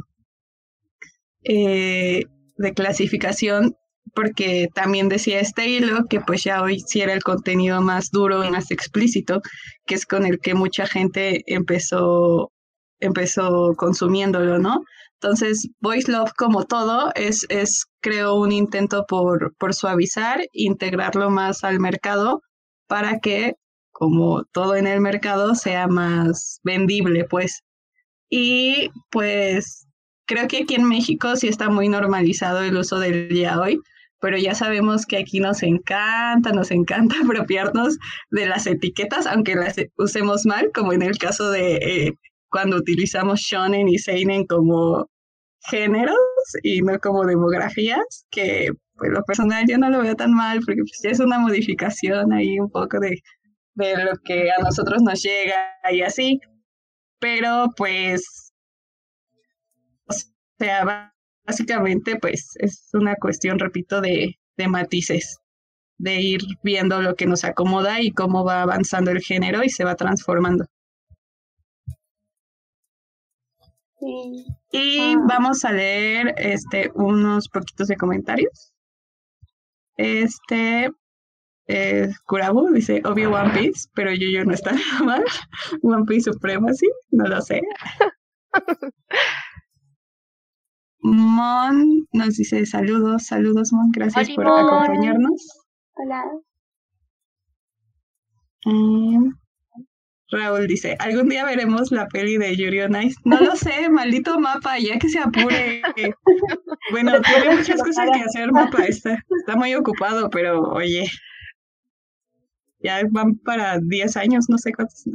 eh, 1.45 2.25
de 2.57 2.75
clasificación 2.75 3.77
porque 4.15 4.69
también 4.75 5.09
decía 5.09 5.41
este 5.41 5.69
hilo 5.69 6.07
que 6.09 6.21
pues 6.21 6.45
ya 6.45 6.63
hoy 6.63 6.81
sí 6.81 7.01
era 7.01 7.13
el 7.13 7.23
contenido 7.23 7.81
más 7.83 8.11
duro 8.11 8.45
y 8.45 8.51
más 8.51 8.71
explícito, 8.71 9.43
que 9.87 9.95
es 9.97 10.07
con 10.07 10.25
el 10.25 10.39
que 10.41 10.55
mucha 10.55 10.87
gente 10.87 11.43
empezó, 11.47 12.53
empezó 13.01 13.75
consumiéndolo, 13.77 14.59
¿no? 14.59 14.83
Entonces, 15.21 15.69
Voice 15.81 16.11
Love, 16.11 16.33
como 16.37 16.65
todo, 16.65 17.11
es, 17.15 17.47
es 17.49 17.87
creo, 18.01 18.35
un 18.35 18.53
intento 18.53 19.05
por, 19.07 19.55
por 19.57 19.75
suavizar, 19.75 20.43
integrarlo 20.53 21.31
más 21.31 21.65
al 21.65 21.81
mercado 21.81 22.43
para 22.87 23.19
que, 23.21 23.55
como 23.91 24.45
todo 24.53 24.77
en 24.77 24.87
el 24.87 25.01
mercado, 25.01 25.55
sea 25.55 25.87
más 25.89 26.61
vendible, 26.63 27.25
pues. 27.25 27.63
Y 28.29 28.91
pues 29.11 29.87
creo 30.27 30.49
que 30.49 30.59
aquí 30.59 30.75
en 30.75 30.85
México 30.85 31.37
sí 31.37 31.49
está 31.49 31.71
muy 31.71 31.89
normalizado 31.89 32.63
el 32.63 32.77
uso 32.77 32.99
del 32.99 33.29
hoy 33.59 33.81
pero 34.25 34.39
ya 34.39 34.55
sabemos 34.55 35.05
que 35.05 35.19
aquí 35.19 35.39
nos 35.39 35.63
encanta, 35.63 36.51
nos 36.53 36.71
encanta 36.71 37.15
apropiarnos 37.23 37.99
de 38.31 38.47
las 38.47 38.67
etiquetas, 38.67 39.27
aunque 39.27 39.55
las 39.55 39.77
usemos 39.99 40.47
mal, 40.47 40.71
como 40.73 40.95
en 40.95 41.03
el 41.03 41.19
caso 41.19 41.51
de 41.51 41.75
eh, 41.75 42.15
cuando 42.49 42.79
utilizamos 42.79 43.41
shonen 43.41 43.87
y 43.87 43.99
seinen 43.99 44.47
como 44.47 45.11
géneros 45.69 46.17
y 46.63 46.81
no 46.81 46.99
como 47.01 47.27
demografías, 47.27 48.27
que 48.31 48.71
pues 48.95 49.11
lo 49.13 49.23
personal 49.25 49.67
yo 49.69 49.77
no 49.77 49.91
lo 49.91 50.01
veo 50.01 50.17
tan 50.17 50.33
mal 50.33 50.61
porque 50.65 50.81
pues 50.81 51.01
ya 51.03 51.11
es 51.11 51.21
una 51.21 51.39
modificación 51.39 52.33
ahí 52.33 52.59
un 52.59 52.71
poco 52.71 53.01
de, 53.01 53.21
de 53.75 54.05
lo 54.05 54.13
que 54.25 54.51
a 54.51 54.63
nosotros 54.63 55.03
nos 55.03 55.23
llega 55.23 55.67
y 55.93 56.01
así, 56.01 56.41
pero 57.19 57.67
pues, 57.77 58.55
o 60.09 60.15
sea, 60.59 61.14
básicamente 61.47 62.17
pues 62.17 62.57
es 62.59 62.89
una 62.93 63.17
cuestión, 63.17 63.59
repito, 63.59 64.01
de, 64.01 64.39
de 64.57 64.69
matices, 64.69 65.39
de 65.99 66.21
ir 66.21 66.41
viendo 66.63 67.01
lo 67.03 67.15
que 67.15 67.27
nos 67.27 67.45
acomoda 67.45 68.01
y 68.01 68.11
cómo 68.11 68.45
va 68.45 68.63
avanzando 68.63 69.11
el 69.11 69.21
género 69.21 69.63
y 69.63 69.69
se 69.69 69.85
va 69.85 69.95
transformando. 69.95 70.67
Y 74.71 75.15
ah. 75.15 75.23
vamos 75.27 75.65
a 75.65 75.73
leer 75.73 76.35
este 76.37 76.91
unos 76.95 77.49
poquitos 77.49 77.89
de 77.89 77.97
comentarios. 77.97 78.73
Este 79.97 80.91
eh, 81.67 82.11
Kurabu 82.27 82.71
dice, 82.73 83.01
obvio 83.05 83.33
One 83.33 83.55
Piece, 83.55 83.89
pero 83.95 84.13
yo, 84.13 84.29
yo 84.29 84.45
no 84.45 84.53
está 84.53 84.73
mal. 85.05 85.25
One 85.83 86.05
Piece 86.07 86.31
Supremacy, 86.31 86.89
no 87.11 87.27
lo 87.27 87.41
sé. 87.41 87.63
Mon 91.05 92.07
nos 92.15 92.37
dice 92.39 92.65
saludos, 92.65 93.27
saludos 93.27 93.75
Mon, 93.75 93.91
gracias 93.91 94.31
por 94.31 94.47
acompañarnos. 94.47 95.47
Hola. 95.93 96.25
Raúl 100.31 100.67
dice, 100.67 100.97
algún 100.99 101.29
día 101.29 101.45
veremos 101.45 101.93
la 101.93 102.09
peli 102.09 102.39
de 102.39 102.57
Yuri 102.57 102.81
on 102.81 103.03
Ice. 103.03 103.21
No 103.25 103.39
lo 103.39 103.55
sé, 103.55 103.89
maldito 103.91 104.41
mapa, 104.41 104.79
ya 104.79 104.99
que 104.99 105.11
se 105.11 105.19
apure. 105.19 105.83
bueno, 106.91 107.21
tiene 107.21 107.55
muchas 107.55 107.83
cosas 107.83 108.09
que 108.11 108.21
hacer, 108.21 108.51
mapa. 108.51 108.85
Está, 108.87 109.19
está 109.41 109.57
muy 109.57 109.75
ocupado, 109.75 110.31
pero 110.31 110.63
oye, 110.73 111.07
ya 112.81 113.03
van 113.11 113.37
para 113.37 113.79
10 113.79 114.17
años, 114.17 114.47
no 114.49 114.57
sé 114.57 114.73
cuántos. 114.73 115.05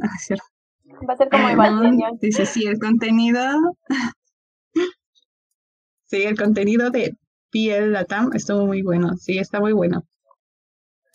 Ah, 0.92 1.06
Va 1.08 1.14
a 1.14 1.16
ser 1.16 1.30
como 1.30 1.48
Evangelion. 1.48 2.18
Dice, 2.20 2.44
sí, 2.44 2.66
el 2.66 2.78
contenido. 2.78 3.40
Sí, 6.10 6.24
el 6.24 6.36
contenido 6.36 6.90
de 6.90 7.14
Piel 7.50 7.92
Latam 7.92 8.30
estuvo 8.34 8.66
muy 8.66 8.82
bueno. 8.82 9.16
Sí, 9.16 9.38
está 9.38 9.60
muy 9.60 9.72
bueno. 9.72 10.02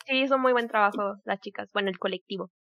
Sí, 0.08 0.22
hizo 0.22 0.38
muy 0.38 0.54
buen 0.54 0.68
trabajo 0.68 1.16
las 1.26 1.40
chicas, 1.40 1.70
bueno, 1.74 1.90
el 1.90 2.00
colectivo. 2.00 2.52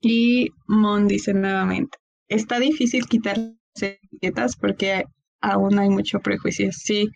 Y 0.00 0.48
Mon 0.66 1.08
dice 1.08 1.34
nuevamente, 1.34 1.98
está 2.28 2.58
difícil 2.58 3.06
quitar 3.06 3.36
etiquetas 3.80 4.56
porque 4.56 5.04
aún 5.40 5.78
hay 5.78 5.88
mucho 5.88 6.20
prejuicio. 6.20 6.70
Sí, 6.72 7.08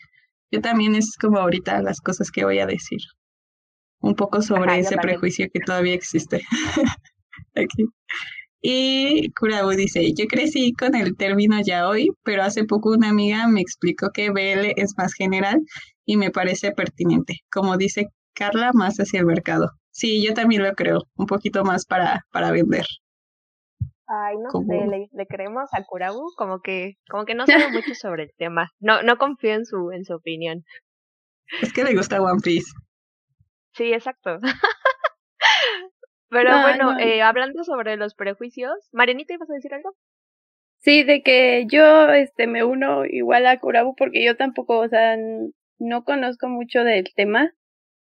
yo 0.50 0.60
también 0.60 0.94
es 0.94 1.16
como 1.16 1.38
ahorita 1.38 1.82
las 1.82 2.00
cosas 2.00 2.30
que 2.30 2.44
voy 2.44 2.58
a 2.58 2.66
decir. 2.66 3.00
Un 4.00 4.14
poco 4.14 4.42
sobre 4.42 4.78
ese 4.78 4.96
prejuicio 4.96 5.46
que 5.52 5.60
todavía 5.60 5.94
existe. 5.94 6.42
Aquí. 7.54 7.84
Y 8.66 9.30
Kurabu 9.34 9.72
dice, 9.72 10.14
yo 10.14 10.24
crecí 10.24 10.72
con 10.72 10.94
el 10.94 11.18
término 11.18 11.60
ya 11.62 11.86
hoy, 11.86 12.08
pero 12.22 12.44
hace 12.44 12.64
poco 12.64 12.92
una 12.92 13.10
amiga 13.10 13.46
me 13.46 13.60
explicó 13.60 14.08
que 14.10 14.30
BL 14.30 14.72
es 14.80 14.94
más 14.96 15.12
general 15.12 15.60
y 16.06 16.16
me 16.16 16.30
parece 16.30 16.72
pertinente. 16.72 17.40
Como 17.52 17.76
dice 17.76 18.06
Carla, 18.32 18.70
más 18.72 18.96
hacia 18.96 19.20
el 19.20 19.26
mercado. 19.26 19.72
Sí, 19.90 20.26
yo 20.26 20.32
también 20.32 20.62
lo 20.62 20.72
creo, 20.72 21.00
un 21.16 21.26
poquito 21.26 21.62
más 21.62 21.84
para, 21.84 22.22
para 22.32 22.52
vender. 22.52 22.86
Ay, 24.06 24.36
no 24.38 24.48
sé, 24.62 25.08
le, 25.12 25.26
creemos 25.26 25.68
a 25.74 25.84
Kurabu 25.84 26.32
como 26.34 26.60
que, 26.60 26.94
como 27.10 27.26
que 27.26 27.34
no 27.34 27.44
sabe 27.44 27.70
mucho 27.70 27.94
sobre 28.00 28.22
el 28.22 28.30
tema. 28.38 28.70
No, 28.80 29.02
no 29.02 29.18
confío 29.18 29.52
en 29.52 29.66
su, 29.66 29.90
en 29.92 30.06
su 30.06 30.14
opinión. 30.14 30.64
Es 31.60 31.70
que 31.70 31.84
le 31.84 31.94
gusta 31.94 32.22
One 32.22 32.40
Piece. 32.42 32.72
Sí, 33.74 33.92
exacto. 33.92 34.38
Pero 36.34 36.60
bueno, 36.60 36.98
Eh, 36.98 37.22
hablando 37.22 37.64
sobre 37.64 37.96
los 37.96 38.14
prejuicios, 38.14 38.72
Marianita, 38.92 39.34
¿ibas 39.34 39.50
a 39.50 39.54
decir 39.54 39.72
algo? 39.74 39.94
Sí, 40.80 41.02
de 41.02 41.22
que 41.22 41.64
yo 41.66 42.10
este 42.10 42.46
me 42.46 42.62
uno 42.62 43.06
igual 43.06 43.46
a 43.46 43.58
Kurabu 43.58 43.94
porque 43.96 44.22
yo 44.22 44.36
tampoco, 44.36 44.80
o 44.80 44.88
sea, 44.88 45.16
no 45.78 46.04
conozco 46.04 46.48
mucho 46.48 46.84
del 46.84 47.06
tema. 47.14 47.52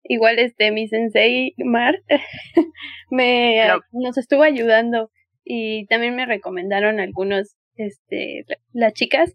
Igual 0.04 0.40
este 0.40 0.72
mi 0.72 0.88
sensei 0.88 1.54
Mar 1.58 1.96
me 3.10 3.68
nos 3.92 4.18
estuvo 4.18 4.44
ayudando 4.44 5.10
y 5.44 5.86
también 5.88 6.16
me 6.16 6.26
recomendaron 6.26 7.00
algunos 7.00 7.56
este 7.76 8.46
las 8.74 8.94
chicas 8.94 9.34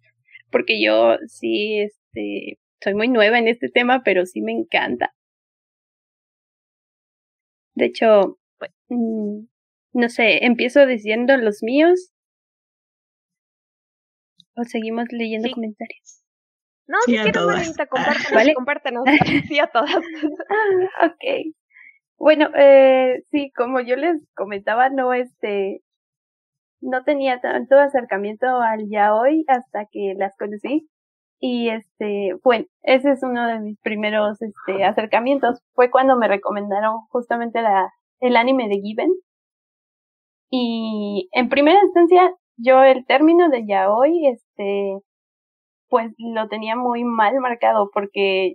porque 0.50 0.80
yo 0.82 1.18
sí 1.26 1.80
este 1.80 2.58
soy 2.80 2.94
muy 2.94 3.08
nueva 3.08 3.38
en 3.38 3.48
este 3.48 3.68
tema 3.68 4.02
pero 4.04 4.24
sí 4.24 4.40
me 4.40 4.52
encanta. 4.52 5.14
De 7.74 7.86
hecho 7.86 8.38
pues, 8.62 8.72
mm, 8.88 9.46
no 9.94 10.08
sé 10.08 10.44
empiezo 10.44 10.86
diciendo 10.86 11.36
los 11.36 11.62
míos 11.62 12.12
o 14.54 14.64
seguimos 14.64 15.06
leyendo 15.10 15.50
comentarios 15.50 16.22
no, 16.86 16.98
sí, 17.06 17.16
si 17.16 17.22
quieres, 17.22 17.76
compártenos, 17.88 18.54
compártenos. 18.54 19.04
sí, 19.48 19.58
a 19.58 19.66
todas. 19.68 19.96
ok. 21.02 21.54
Bueno, 22.18 22.48
eh, 22.56 23.24
sí, 23.30 23.50
como 23.56 23.80
yo 23.80 23.96
les 23.96 24.20
comentaba, 24.34 24.90
no, 24.90 25.12
este, 25.14 25.82
no 26.80 27.02
tenía 27.04 27.40
tanto 27.40 27.78
acercamiento 27.78 28.46
al 28.46 28.88
ya 28.90 29.14
hoy 29.14 29.44
hasta 29.48 29.86
que 29.90 30.14
las 30.16 30.36
conocí. 30.36 30.88
Y 31.40 31.70
este, 31.70 32.34
bueno, 32.44 32.66
ese 32.82 33.12
es 33.12 33.22
uno 33.22 33.48
de 33.48 33.58
mis 33.58 33.78
primeros 33.80 34.40
este, 34.42 34.84
acercamientos. 34.84 35.60
Fue 35.74 35.90
cuando 35.90 36.16
me 36.16 36.28
recomendaron 36.28 36.98
justamente 37.08 37.62
la, 37.62 37.90
el 38.22 38.36
anime 38.36 38.68
de 38.68 38.80
Given. 38.80 39.12
Y 40.50 41.28
en 41.32 41.48
primera 41.48 41.82
instancia, 41.82 42.34
yo 42.56 42.82
el 42.82 43.04
término 43.06 43.50
de 43.50 43.66
ya 43.66 43.90
hoy, 43.90 44.26
este, 44.28 44.98
pues 45.88 46.12
lo 46.18 46.48
tenía 46.48 46.76
muy 46.76 47.04
mal 47.04 47.34
marcado 47.40 47.90
porque 47.92 48.54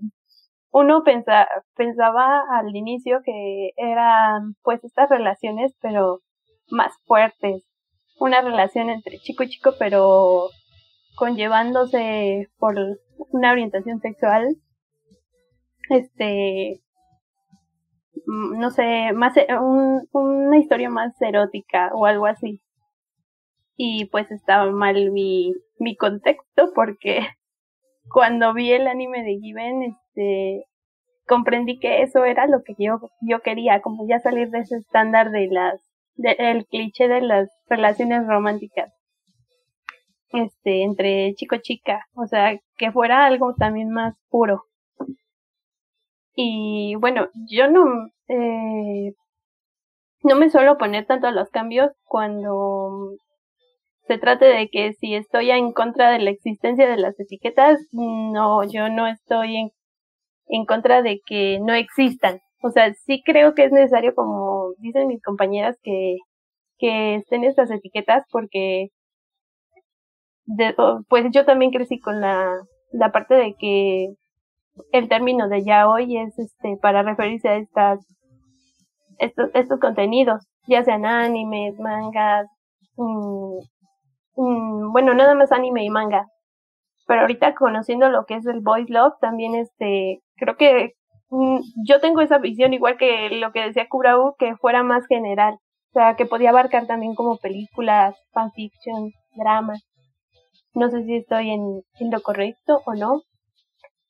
uno 0.71 1.03
pensa, 1.03 1.47
pensaba 1.75 2.41
al 2.51 2.75
inicio 2.75 3.21
que 3.25 3.71
eran 3.77 4.56
pues 4.63 4.84
estas 4.84 5.10
relaciones 5.10 5.73
pero 5.82 6.21
más 6.69 6.93
fuertes, 7.06 7.63
una 8.19 8.41
relación 8.41 8.89
entre 8.89 9.17
chico 9.19 9.43
y 9.43 9.49
chico 9.49 9.73
pero 9.80 10.49
conllevándose 11.15 12.47
por 12.58 12.75
una 13.32 13.51
orientación 13.51 13.99
sexual, 13.99 14.56
este, 15.89 16.82
no 18.27 18.69
sé, 18.71 19.13
más, 19.13 19.35
e, 19.37 19.47
un, 19.57 20.07
una 20.11 20.57
historia 20.57 20.89
más 20.89 21.19
erótica 21.21 21.91
o 21.93 22.05
algo 22.05 22.27
así 22.27 22.61
y 23.77 24.05
pues 24.05 24.31
estaba 24.31 24.69
mal 24.71 25.11
mi, 25.11 25.53
mi 25.79 25.95
contexto 25.95 26.71
porque 26.73 27.21
cuando 28.11 28.53
vi 28.53 28.71
el 28.73 28.87
anime 28.87 29.23
de 29.23 29.37
Given, 29.39 29.83
este, 29.83 30.65
comprendí 31.27 31.79
que 31.79 32.01
eso 32.01 32.25
era 32.25 32.47
lo 32.47 32.63
que 32.63 32.73
yo, 32.77 32.99
yo 33.21 33.41
quería, 33.41 33.81
como 33.81 34.07
ya 34.07 34.19
salir 34.19 34.49
de 34.49 34.59
ese 34.59 34.77
estándar 34.77 35.29
de 35.29 35.47
las, 35.47 35.79
del 36.15 36.65
cliché 36.65 37.07
de 37.07 37.21
las 37.21 37.49
relaciones 37.69 38.25
románticas, 38.25 38.91
este, 40.29 40.83
entre 40.83 41.33
chico 41.35 41.57
chica, 41.57 42.07
o 42.15 42.25
sea, 42.25 42.59
que 42.77 42.91
fuera 42.91 43.25
algo 43.25 43.53
también 43.55 43.91
más 43.91 44.15
puro. 44.29 44.63
Y 46.35 46.95
bueno, 46.95 47.29
yo 47.49 47.69
no, 47.69 47.83
eh, 48.29 49.13
no 50.23 50.35
me 50.35 50.49
suelo 50.49 50.77
poner 50.77 51.05
tanto 51.05 51.27
a 51.27 51.31
los 51.31 51.49
cambios 51.49 51.91
cuando 52.05 53.11
se 54.07 54.17
trate 54.17 54.45
de 54.45 54.69
que 54.69 54.93
si 54.93 55.15
estoy 55.15 55.51
en 55.51 55.73
contra 55.73 56.11
de 56.11 56.19
la 56.19 56.31
existencia 56.31 56.87
de 56.89 56.97
las 56.97 57.19
etiquetas, 57.19 57.79
no, 57.91 58.63
yo 58.63 58.89
no 58.89 59.07
estoy 59.07 59.57
en, 59.57 59.69
en 60.47 60.65
contra 60.65 61.01
de 61.01 61.19
que 61.25 61.59
no 61.61 61.73
existan. 61.73 62.39
O 62.63 62.71
sea, 62.71 62.93
sí 63.05 63.21
creo 63.25 63.53
que 63.53 63.65
es 63.65 63.71
necesario, 63.71 64.15
como 64.15 64.71
dicen 64.79 65.07
mis 65.07 65.21
compañeras, 65.21 65.77
que, 65.83 66.17
que 66.79 67.15
estén 67.15 67.43
estas 67.43 67.69
etiquetas 67.71 68.23
porque 68.31 68.89
de, 70.45 70.73
pues 71.09 71.25
yo 71.31 71.45
también 71.45 71.71
crecí 71.71 71.99
con 71.99 72.21
la, 72.21 72.49
la 72.91 73.11
parte 73.11 73.35
de 73.35 73.55
que 73.59 74.07
el 74.91 75.09
término 75.09 75.49
de 75.49 75.63
ya 75.65 75.89
hoy 75.89 76.17
es 76.17 76.37
este 76.39 76.77
para 76.81 77.03
referirse 77.03 77.49
a 77.49 77.57
estas 77.57 77.99
estos, 79.19 79.49
estos 79.53 79.80
contenidos, 79.80 80.45
ya 80.67 80.84
sean 80.84 81.06
animes, 81.06 81.77
mangas, 81.80 82.47
mm, 82.97 83.60
Mm, 84.38 84.91
bueno, 84.93 85.13
nada 85.15 85.34
más 85.36 85.51
anime 85.51 85.84
y 85.84 85.89
manga. 85.89 86.27
pero 87.08 87.21
ahorita 87.21 87.56
conociendo 87.56 88.10
lo 88.10 88.25
que 88.25 88.36
es 88.36 88.45
el 88.47 88.62
boys 88.62 88.89
love, 88.89 89.13
también 89.21 89.56
este, 89.56 90.21
creo 90.38 90.58
que 90.58 90.93
mm, 91.30 91.60
yo 91.88 92.01
tengo 92.01 92.21
esa 92.21 92.39
visión 92.39 92.73
igual 92.73 92.97
que 92.97 93.30
lo 93.32 93.51
que 93.51 93.62
decía 93.62 93.88
Kubrau, 93.89 94.36
que 94.38 94.56
fuera 94.58 94.84
más 94.84 95.08
general, 95.08 95.56
o 95.56 95.93
sea, 95.93 96.15
que 96.15 96.25
podía 96.25 96.51
abarcar 96.51 96.88
también 96.88 97.15
como 97.15 97.38
películas, 97.38 98.15
fanfiction, 98.34 99.12
dramas. 99.36 99.84
No 100.73 100.89
sé 100.89 101.03
si 101.06 101.17
estoy 101.17 101.51
en, 101.51 101.82
lo 102.12 102.21
correcto 102.21 102.82
o 102.86 102.93
no, 102.95 103.21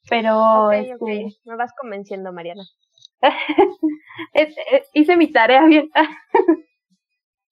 pero 0.09 0.71
este... 0.71 1.27
me 1.45 1.55
vas 1.55 1.71
convenciendo, 1.79 2.33
Mariana. 2.33 2.63
hice 4.93 5.17
mi 5.17 5.31
tarea 5.31 5.65
bien. 5.65 5.89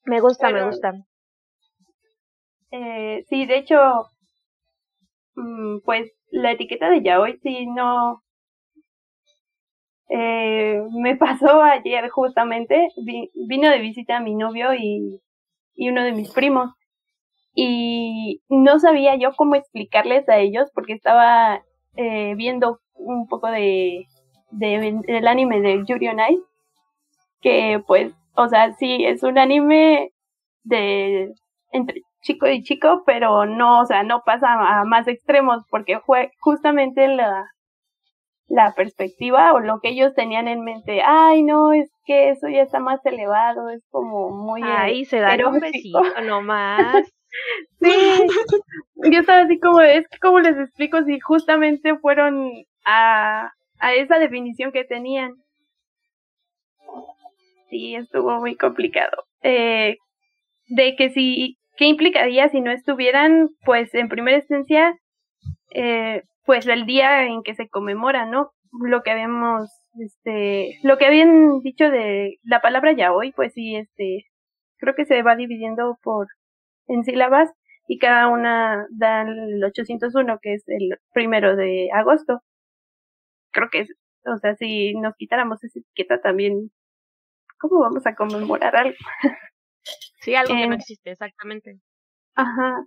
me 0.05 0.19
gusta, 0.21 0.49
me 0.49 0.65
gusta. 0.65 0.93
Eh, 2.71 3.23
sí, 3.29 3.45
de 3.45 3.57
hecho, 3.57 3.77
mm, 5.35 5.79
pues 5.85 6.11
la 6.31 6.51
etiqueta 6.51 6.89
de 6.89 7.01
yaoi 7.03 7.37
sí 7.43 7.65
no... 7.67 8.21
Eh, 10.09 10.81
me 10.91 11.15
pasó 11.17 11.61
ayer 11.63 12.09
justamente, 12.09 12.89
vino 13.47 13.69
de 13.69 13.79
visita 13.79 14.17
a 14.17 14.19
mi 14.21 14.35
novio 14.35 14.73
y, 14.73 15.21
y 15.75 15.89
uno 15.89 16.03
de 16.03 16.13
mis 16.13 16.31
primos 16.31 16.71
y 17.55 18.41
no 18.49 18.79
sabía 18.79 19.15
yo 19.17 19.33
cómo 19.35 19.55
explicarles 19.55 20.27
a 20.29 20.37
ellos 20.39 20.69
porque 20.75 20.93
estaba 20.93 21.63
eh, 21.95 22.35
viendo 22.35 22.81
un 22.95 23.27
poco 23.27 23.47
de, 23.47 24.05
de, 24.51 25.01
del 25.05 25.27
anime 25.27 25.61
de 25.61 25.83
Yuri 25.85 26.07
on 26.09 26.19
Ice 26.29 26.43
que 27.41 27.83
pues, 27.85 28.11
o 28.35 28.47
sea, 28.47 28.73
sí, 28.73 29.05
es 29.05 29.21
un 29.21 29.37
anime 29.37 30.11
de 30.63 31.31
entre 31.71 32.01
chico 32.21 32.47
y 32.47 32.63
chico, 32.63 33.03
pero 33.05 33.45
no, 33.45 33.81
o 33.81 33.85
sea, 33.85 34.01
no 34.01 34.23
pasa 34.25 34.47
a 34.53 34.83
más 34.83 35.07
extremos 35.07 35.63
porque 35.69 35.99
fue 35.99 36.31
justamente 36.39 37.07
la, 37.07 37.45
la 38.47 38.73
perspectiva 38.73 39.53
o 39.53 39.59
lo 39.59 39.79
que 39.79 39.89
ellos 39.89 40.15
tenían 40.15 40.47
en 40.47 40.63
mente. 40.63 41.01
Ay, 41.05 41.43
no, 41.43 41.71
es 41.71 41.91
que 42.05 42.29
eso 42.29 42.47
ya 42.47 42.63
está 42.63 42.79
más 42.79 43.05
elevado, 43.05 43.69
es 43.69 43.85
como 43.91 44.31
muy... 44.31 44.61
Ay, 44.63 45.05
se 45.05 45.19
da 45.19 45.37
un 45.47 45.59
besito 45.59 46.01
nomás. 46.23 47.05
sí, 47.79 48.25
yo 49.11 49.19
estaba 49.19 49.41
así 49.41 49.59
como, 49.59 49.81
es 49.81 50.07
que 50.07 50.17
como 50.17 50.39
les 50.39 50.57
explico 50.57 51.03
si 51.03 51.19
justamente 51.19 51.95
fueron 51.99 52.49
a, 52.87 53.51
a 53.85 53.93
esa 53.93 54.17
definición 54.17 54.71
que 54.71 54.83
tenían. 54.83 55.35
Sí, 57.69 57.93
estuvo 57.93 58.39
muy 58.39 58.55
complicado. 58.55 59.25
Eh, 59.43 59.97
de 60.69 60.95
que 60.95 61.11
si, 61.11 61.59
¿qué 61.77 61.85
implicaría 61.85 62.49
si 62.49 62.61
no 62.61 62.71
estuvieran, 62.71 63.49
pues 63.63 63.93
en 63.93 64.09
primera 64.09 64.37
instancia, 64.37 64.97
eh, 65.71 66.23
pues 66.45 66.65
el 66.65 66.87
día 66.87 67.27
en 67.27 67.43
que 67.43 67.53
se 67.53 67.69
conmemora, 67.69 68.25
¿no? 68.25 68.49
Lo 68.71 69.03
que 69.03 69.11
habíamos, 69.11 69.69
este, 69.99 70.79
lo 70.81 70.97
que 70.97 71.05
habían 71.05 71.59
dicho 71.59 71.91
de 71.91 72.39
la 72.43 72.61
palabra 72.61 72.91
ya 72.93 73.13
hoy, 73.13 73.33
pues 73.33 73.53
sí, 73.53 73.75
este, 73.75 74.25
creo 74.77 74.95
que 74.95 75.05
se 75.05 75.21
va 75.21 75.35
dividiendo 75.35 75.99
por 76.01 76.25
en 76.87 77.03
sílabas 77.03 77.51
y 77.87 77.99
cada 77.99 78.29
una 78.29 78.87
da 78.89 79.21
el 79.21 79.63
801, 79.63 80.39
que 80.41 80.55
es 80.55 80.63
el 80.69 80.97
primero 81.13 81.55
de 81.55 81.89
agosto. 81.93 82.41
Creo 83.55 83.69
que 83.71 83.85
o 84.25 84.37
sea, 84.37 84.55
si 84.55 84.93
nos 84.95 85.15
quitáramos 85.15 85.63
esa 85.63 85.79
etiqueta 85.79 86.19
también, 86.19 86.71
¿cómo 87.59 87.79
vamos 87.79 88.05
a 88.05 88.15
conmemorar 88.15 88.75
algo? 88.75 88.95
Sí, 90.19 90.33
algo 90.33 90.55
que 90.55 90.67
no 90.67 90.73
existe, 90.73 91.11
exactamente. 91.11 91.77
Ajá. 92.33 92.83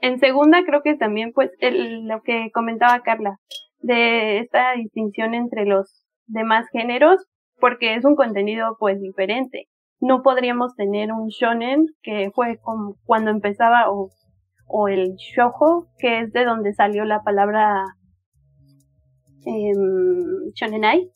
En 0.00 0.18
segunda, 0.18 0.64
creo 0.64 0.80
que 0.82 0.96
también, 0.96 1.32
pues, 1.34 1.50
el, 1.58 2.08
lo 2.08 2.22
que 2.22 2.50
comentaba 2.54 3.02
Carla, 3.02 3.36
de 3.80 4.38
esta 4.38 4.72
distinción 4.72 5.34
entre 5.34 5.66
los 5.66 6.06
demás 6.24 6.66
géneros, 6.72 7.26
porque 7.60 7.94
es 7.94 8.06
un 8.06 8.16
contenido, 8.16 8.78
pues, 8.80 8.98
diferente 9.02 9.68
no 10.00 10.22
podríamos 10.22 10.74
tener 10.76 11.12
un 11.12 11.28
shonen 11.28 11.86
que 12.02 12.30
fue 12.34 12.58
como 12.58 12.96
cuando 13.04 13.30
empezaba 13.30 13.90
o, 13.90 14.10
o 14.66 14.88
el 14.88 15.14
shoujo 15.16 15.88
que 15.98 16.20
es 16.20 16.32
de 16.32 16.44
donde 16.44 16.72
salió 16.72 17.04
la 17.04 17.22
palabra 17.22 17.84
eh, 19.48 20.52
shonenai 20.54 21.10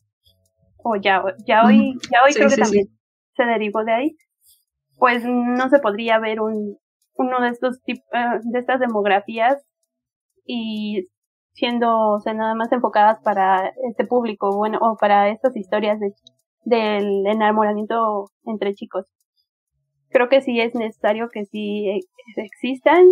o 0.85 0.97
ya 0.97 1.23
ya 1.47 1.65
hoy 1.65 1.95
ya 2.11 2.25
hoy 2.25 2.33
creo 2.35 2.49
que 2.49 2.57
también 2.57 2.87
se 3.37 3.45
derivó 3.45 3.85
de 3.85 3.93
ahí 3.93 4.17
pues 4.99 5.25
no 5.25 5.69
se 5.69 5.79
podría 5.79 6.19
ver 6.19 6.41
un 6.41 6.77
uno 7.15 7.41
de 7.41 7.51
estos 7.51 7.83
tipos 7.83 8.05
eh, 8.13 8.41
de 8.43 8.59
estas 8.59 8.81
demografías 8.81 9.63
y 10.47 11.05
siendo 11.53 11.89
o 12.15 12.21
sea 12.21 12.35
nada 12.35 12.55
más 12.55 12.73
enfocadas 12.73 13.21
para 13.23 13.73
este 13.89 14.05
público 14.07 14.57
bueno 14.57 14.79
o 14.81 14.97
para 14.97 15.29
estas 15.29 15.57
historias 15.57 16.01
de 16.01 16.13
del 16.65 17.27
enamoramiento 17.27 18.31
entre 18.45 18.75
chicos. 18.75 19.07
Creo 20.11 20.29
que 20.29 20.41
sí 20.43 20.61
es 20.61 20.75
necesario 20.75 21.31
que 21.33 21.45
sí 21.47 21.89
e, 21.89 22.01
existan. 22.37 23.05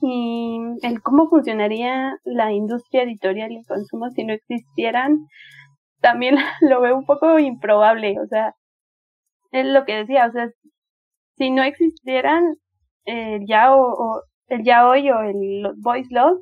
Y 0.00 0.58
el 0.82 1.02
cómo 1.02 1.28
funcionaría 1.28 2.18
la 2.24 2.52
industria 2.52 3.02
editorial 3.02 3.52
y 3.52 3.64
consumo 3.64 4.10
si 4.10 4.24
no 4.24 4.32
existieran, 4.32 5.26
también 6.00 6.36
lo 6.60 6.80
veo 6.80 6.96
un 6.96 7.04
poco 7.06 7.38
improbable. 7.38 8.16
O 8.20 8.26
sea, 8.26 8.54
es 9.52 9.66
lo 9.66 9.84
que 9.84 9.96
decía, 9.96 10.26
o 10.26 10.32
sea, 10.32 10.50
si 11.36 11.50
no 11.50 11.62
existieran 11.62 12.56
el 13.04 13.46
ya 13.46 13.74
o, 13.74 14.22
el 14.48 14.64
ya 14.64 14.88
hoy 14.88 15.10
o 15.10 15.20
el 15.22 15.72
voice 15.78 16.08
love, 16.10 16.40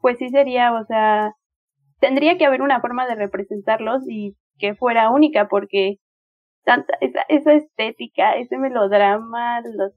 pues 0.00 0.18
sí 0.18 0.28
sería, 0.30 0.72
o 0.74 0.84
sea, 0.84 1.32
tendría 2.00 2.38
que 2.38 2.46
haber 2.46 2.62
una 2.62 2.80
forma 2.80 3.06
de 3.06 3.16
representarlos 3.16 4.02
y 4.08 4.36
que 4.58 4.74
fuera 4.74 5.10
única 5.10 5.48
porque 5.48 5.96
tanta 6.64 6.94
esa, 7.00 7.22
esa 7.28 7.52
estética, 7.54 8.34
ese 8.36 8.58
melodrama, 8.58 9.60
los, 9.62 9.92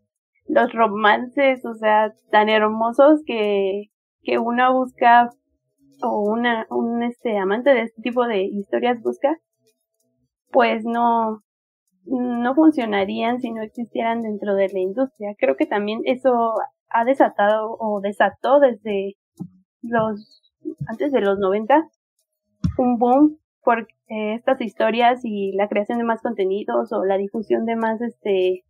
los 0.50 0.74
romances, 0.74 1.64
o 1.64 1.76
sea, 1.76 2.12
tan 2.32 2.50
hermosos 2.50 3.22
que, 3.26 3.86
que 4.24 4.40
uno 4.40 4.74
busca 4.74 5.30
o 6.02 6.22
una, 6.22 6.66
un 6.70 7.04
este 7.04 7.38
amante 7.38 7.70
de 7.74 7.84
este 7.84 8.02
tipo 8.02 8.26
de 8.26 8.44
historias 8.44 9.00
busca, 9.02 9.38
pues 10.52 10.84
no, 10.86 11.44
no 12.06 12.56
funcionarían 12.56 13.40
si 13.40 13.52
no 13.52 13.62
existieran 13.62 14.22
dentro 14.22 14.56
de 14.56 14.70
la 14.70 14.80
industria. 14.80 15.36
Creo 15.38 15.56
que 15.56 15.68
también 15.68 16.02
eso 16.06 16.56
ha 16.90 17.06
desatado 17.06 17.78
o 17.80 18.02
desató 18.02 18.60
desde 18.60 19.16
los 19.84 20.42
antes 20.88 21.12
de 21.12 21.22
los 21.22 21.38
90 21.38 21.88
un 22.78 22.98
boom 22.98 23.38
por 23.62 23.88
eh, 24.08 24.34
estas 24.34 24.60
historias 24.62 25.22
y 25.24 25.52
la 25.54 25.68
creación 25.68 26.00
de 26.00 26.04
más 26.06 26.22
contenidos 26.22 26.92
o 26.92 27.06
la 27.06 27.18
difusión 27.18 27.66
de 27.66 27.76
más 27.76 28.02
este 28.02 28.64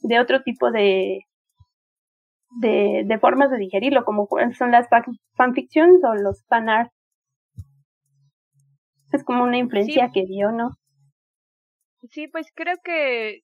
de 0.00 0.20
otro 0.20 0.42
tipo 0.42 0.70
de 0.70 1.20
de, 2.60 3.02
de 3.04 3.18
formas 3.18 3.50
de 3.50 3.58
digerirlo 3.58 4.04
como 4.04 4.28
son 4.56 4.70
las 4.70 4.88
fanfictions 5.36 6.02
o 6.04 6.14
los 6.14 6.44
fanart 6.48 6.90
es 9.12 9.24
como 9.24 9.44
una 9.44 9.58
influencia 9.58 10.10
que 10.12 10.24
dio 10.26 10.52
no 10.52 10.70
sí 12.10 12.28
pues 12.28 12.46
creo 12.54 12.76
que 12.82 13.40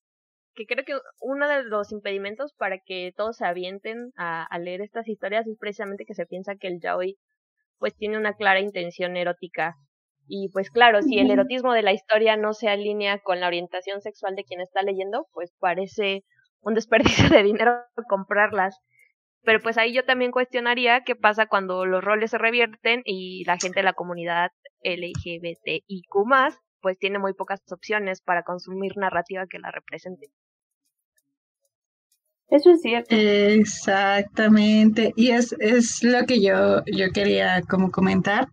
que 0.54 0.66
creo 0.66 0.84
que 0.84 0.94
uno 1.20 1.48
de 1.48 1.64
los 1.64 1.92
impedimentos 1.92 2.52
para 2.54 2.78
que 2.78 3.12
todos 3.16 3.36
se 3.38 3.46
avienten 3.46 4.12
a, 4.16 4.44
a 4.44 4.58
leer 4.58 4.82
estas 4.82 5.08
historias 5.08 5.46
es 5.46 5.56
precisamente 5.58 6.04
que 6.04 6.14
se 6.14 6.26
piensa 6.26 6.56
que 6.56 6.68
el 6.68 6.80
yaoi 6.80 7.16
pues 7.82 7.96
tiene 7.96 8.16
una 8.16 8.34
clara 8.34 8.60
intención 8.60 9.16
erótica. 9.16 9.74
Y 10.28 10.50
pues 10.52 10.70
claro, 10.70 11.02
si 11.02 11.18
el 11.18 11.32
erotismo 11.32 11.72
de 11.72 11.82
la 11.82 11.92
historia 11.92 12.36
no 12.36 12.52
se 12.52 12.68
alinea 12.68 13.18
con 13.18 13.40
la 13.40 13.48
orientación 13.48 14.00
sexual 14.00 14.36
de 14.36 14.44
quien 14.44 14.60
está 14.60 14.82
leyendo, 14.82 15.26
pues 15.32 15.52
parece 15.58 16.22
un 16.62 16.74
desperdicio 16.74 17.28
de 17.28 17.42
dinero 17.42 17.72
comprarlas. 18.08 18.80
Pero 19.44 19.60
pues 19.60 19.76
ahí 19.76 19.92
yo 19.92 20.04
también 20.04 20.30
cuestionaría 20.30 21.02
qué 21.04 21.16
pasa 21.16 21.46
cuando 21.46 21.84
los 21.84 22.02
roles 22.02 22.30
se 22.30 22.38
revierten 22.38 23.02
y 23.04 23.44
la 23.44 23.58
gente 23.58 23.80
de 23.80 23.84
la 23.84 23.92
comunidad 23.92 24.50
LGBTIQ 24.84 26.14
pues 26.80 26.98
tiene 26.98 27.18
muy 27.18 27.34
pocas 27.34 27.60
opciones 27.70 28.20
para 28.20 28.42
consumir 28.42 28.96
narrativa 28.96 29.46
que 29.46 29.58
la 29.58 29.70
represente. 29.70 30.28
Eso 32.48 32.70
es 32.70 32.82
cierto. 32.82 33.14
Exactamente. 33.16 35.12
Y 35.16 35.30
es, 35.30 35.54
es 35.58 36.02
lo 36.02 36.26
que 36.26 36.42
yo, 36.42 36.82
yo 36.84 37.10
quería 37.14 37.62
como 37.62 37.90
comentar. 37.90 38.48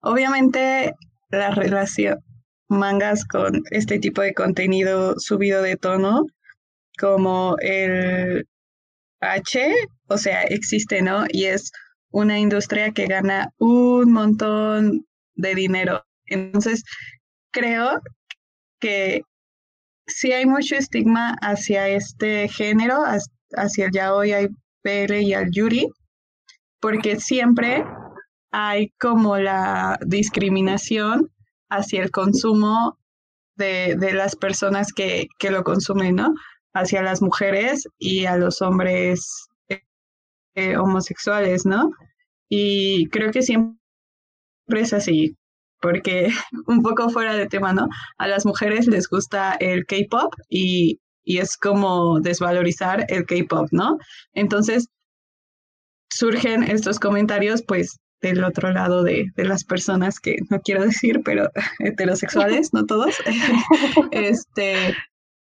Obviamente 0.00 0.94
la 1.30 1.50
relación 1.50 2.18
mangas 2.68 3.24
con 3.24 3.62
este 3.70 3.98
tipo 3.98 4.22
de 4.22 4.34
contenido 4.34 5.14
subido 5.18 5.62
de 5.62 5.76
tono, 5.76 6.24
como 6.98 7.56
el 7.60 8.46
H, 9.20 9.74
o 10.08 10.18
sea, 10.18 10.42
existe, 10.42 11.02
¿no? 11.02 11.24
Y 11.28 11.44
es 11.46 11.70
una 12.10 12.38
industria 12.38 12.92
que 12.92 13.06
gana 13.06 13.50
un 13.58 14.12
montón 14.12 15.06
de 15.34 15.54
dinero. 15.54 16.04
Entonces, 16.26 16.82
creo 17.52 18.00
que 18.80 19.22
sí 20.06 20.32
hay 20.32 20.46
mucho 20.46 20.76
estigma 20.76 21.36
hacia 21.40 21.88
este 21.88 22.48
género, 22.48 23.02
hacia 23.52 23.86
el 23.86 23.92
yaoi, 23.92 24.32
hay 24.32 24.48
PL 24.82 25.20
y 25.22 25.34
al 25.34 25.50
yuri, 25.50 25.88
porque 26.80 27.18
siempre 27.18 27.84
hay 28.52 28.90
como 28.98 29.36
la 29.38 29.98
discriminación 30.06 31.30
hacia 31.68 32.02
el 32.02 32.10
consumo 32.10 32.98
de, 33.56 33.96
de 33.98 34.12
las 34.12 34.36
personas 34.36 34.92
que, 34.92 35.26
que, 35.38 35.50
lo 35.50 35.64
consumen, 35.64 36.14
¿no? 36.14 36.34
Hacia 36.78 37.02
las 37.02 37.22
mujeres 37.22 37.88
y 37.98 38.26
a 38.26 38.36
los 38.36 38.60
hombres 38.60 39.48
eh, 40.56 40.76
homosexuales, 40.76 41.66
¿no? 41.66 41.90
Y 42.48 43.08
creo 43.08 43.30
que 43.30 43.42
siempre 43.42 43.76
es 44.70 44.92
así, 44.92 45.36
porque 45.80 46.28
un 46.66 46.82
poco 46.82 47.10
fuera 47.10 47.34
de 47.34 47.46
tema, 47.46 47.72
¿no? 47.72 47.88
A 48.18 48.26
las 48.26 48.46
mujeres 48.46 48.86
les 48.86 49.08
gusta 49.08 49.54
el 49.60 49.84
K-pop 49.86 50.34
y, 50.48 50.98
y 51.24 51.38
es 51.38 51.56
como 51.56 52.20
desvalorizar 52.20 53.04
el 53.08 53.26
K-pop, 53.26 53.68
¿no? 53.70 53.98
Entonces 54.32 54.88
surgen 56.10 56.62
estos 56.62 56.98
comentarios, 56.98 57.62
pues 57.66 57.98
del 58.22 58.42
otro 58.42 58.72
lado 58.72 59.02
de, 59.02 59.26
de, 59.36 59.44
las 59.44 59.64
personas 59.64 60.18
que 60.20 60.36
no 60.48 60.60
quiero 60.60 60.84
decir, 60.84 61.20
pero 61.24 61.50
heterosexuales, 61.80 62.72
no 62.72 62.86
todos. 62.86 63.14
este, 64.10 64.94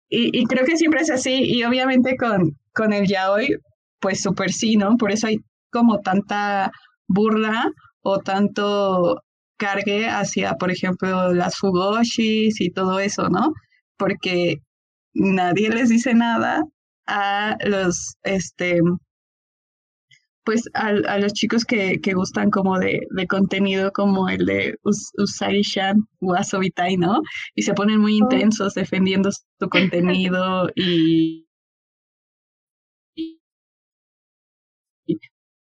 y, 0.09 0.39
y, 0.39 0.45
creo 0.45 0.65
que 0.65 0.77
siempre 0.77 1.01
es 1.01 1.11
así, 1.11 1.43
y 1.43 1.63
obviamente 1.63 2.17
con, 2.17 2.57
con 2.73 2.93
el 2.93 3.07
yaoi, 3.07 3.57
pues 3.99 4.21
súper 4.21 4.51
sí, 4.51 4.75
¿no? 4.77 4.97
Por 4.97 5.11
eso 5.11 5.27
hay 5.27 5.37
como 5.71 5.99
tanta 5.99 6.71
burla 7.07 7.71
o 8.01 8.19
tanto 8.19 9.21
cargue 9.57 10.07
hacia, 10.07 10.55
por 10.55 10.71
ejemplo, 10.71 11.33
las 11.33 11.57
fugoshis 11.57 12.61
y 12.61 12.71
todo 12.71 12.99
eso, 12.99 13.29
¿no? 13.29 13.53
Porque 13.97 14.61
nadie 15.13 15.69
les 15.69 15.89
dice 15.89 16.13
nada 16.13 16.63
a 17.07 17.57
los, 17.65 18.15
este, 18.23 18.79
pues 20.49 20.63
a, 20.73 21.19
los 21.19 21.33
chicos 21.33 21.63
que, 21.63 22.01
que 22.01 22.15
gustan 22.15 22.49
como 22.49 22.79
de, 22.79 23.01
de, 23.11 23.27
contenido 23.27 23.91
como 23.91 24.29
el 24.29 24.47
de 24.47 24.79
Us 24.83 25.11
Usai-shan 25.19 26.07
¿no? 26.97 27.21
Y 27.53 27.61
se 27.61 27.75
ponen 27.75 27.99
muy 27.99 28.13
oh. 28.15 28.17
intensos 28.17 28.73
defendiendo 28.73 29.29
su 29.31 29.69
contenido 29.69 30.71
y, 30.73 31.45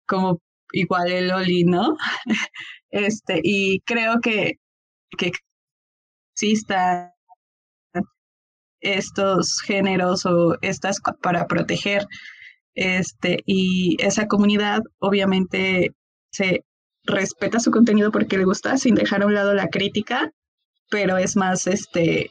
como 0.05 0.39
igual 0.71 1.11
el 1.11 1.31
Oli, 1.31 1.63
¿no? 1.63 1.97
Este, 2.91 3.41
y 3.43 3.79
creo 3.81 4.21
que, 4.21 4.59
que 5.17 5.31
exista 6.35 7.15
estos 8.79 9.59
géneros 9.59 10.27
o 10.27 10.55
estas 10.61 10.99
para 11.23 11.47
proteger 11.47 12.05
este, 12.77 13.39
y 13.47 13.97
esa 13.99 14.27
comunidad 14.27 14.81
obviamente 14.99 15.95
se 16.29 16.63
respeta 17.05 17.59
su 17.59 17.71
contenido 17.71 18.11
porque 18.11 18.37
le 18.37 18.45
gusta 18.45 18.77
sin 18.77 18.93
dejar 18.93 19.23
a 19.23 19.25
un 19.25 19.33
lado 19.33 19.55
la 19.55 19.69
crítica, 19.69 20.31
pero 20.91 21.17
es 21.17 21.35
más 21.35 21.65
este, 21.65 22.29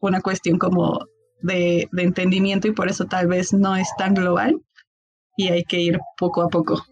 una 0.00 0.20
cuestión 0.20 0.58
como 0.58 1.06
de, 1.42 1.88
de 1.92 2.02
entendimiento 2.02 2.66
y 2.66 2.72
por 2.72 2.88
eso 2.88 3.04
tal 3.04 3.28
vez 3.28 3.52
no 3.52 3.76
es 3.76 3.88
tan 3.96 4.14
global 4.14 4.60
y 5.36 5.48
hay 5.50 5.62
que 5.62 5.78
ir 5.78 6.00
poco 6.18 6.42
a 6.42 6.48
poco. 6.48 6.82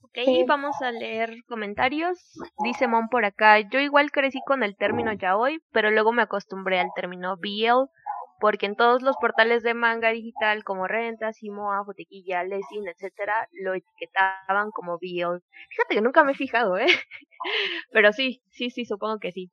Ok, 0.00 0.46
vamos 0.46 0.80
a 0.80 0.90
leer 0.92 1.34
comentarios. 1.46 2.18
Dice 2.64 2.88
Mon 2.88 3.08
por 3.08 3.26
acá, 3.26 3.60
yo 3.60 3.80
igual 3.80 4.10
crecí 4.10 4.40
con 4.46 4.62
el 4.62 4.76
término 4.76 5.12
yaoi, 5.12 5.58
pero 5.72 5.90
luego 5.90 6.12
me 6.12 6.22
acostumbré 6.22 6.80
al 6.80 6.88
término 6.96 7.36
BL 7.36 7.90
porque 8.40 8.66
en 8.66 8.76
todos 8.76 9.02
los 9.02 9.16
portales 9.16 9.62
de 9.62 9.74
manga 9.74 10.10
digital 10.10 10.64
como 10.64 10.86
Rentas, 10.86 11.36
Simoa, 11.36 11.82
Botequilla, 11.82 12.44
Lesin, 12.44 12.86
etcétera, 12.88 13.48
lo 13.52 13.74
etiquetaban 13.74 14.70
como 14.70 14.98
BL. 14.98 15.42
Fíjate 15.70 15.94
que 15.94 16.00
nunca 16.00 16.24
me 16.24 16.32
he 16.32 16.36
fijado, 16.36 16.78
¿eh? 16.78 16.86
Pero 17.92 18.12
sí, 18.12 18.42
sí, 18.50 18.70
sí, 18.70 18.84
supongo 18.84 19.18
que 19.18 19.32
sí. 19.32 19.50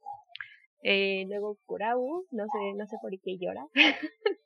Eh, 0.83 1.25
luego 1.27 1.57
Kurau, 1.65 2.25
no 2.31 2.43
sé, 2.45 2.73
no 2.75 2.85
sé 2.85 2.97
por 3.01 3.11
qué 3.11 3.37
llora. 3.39 3.65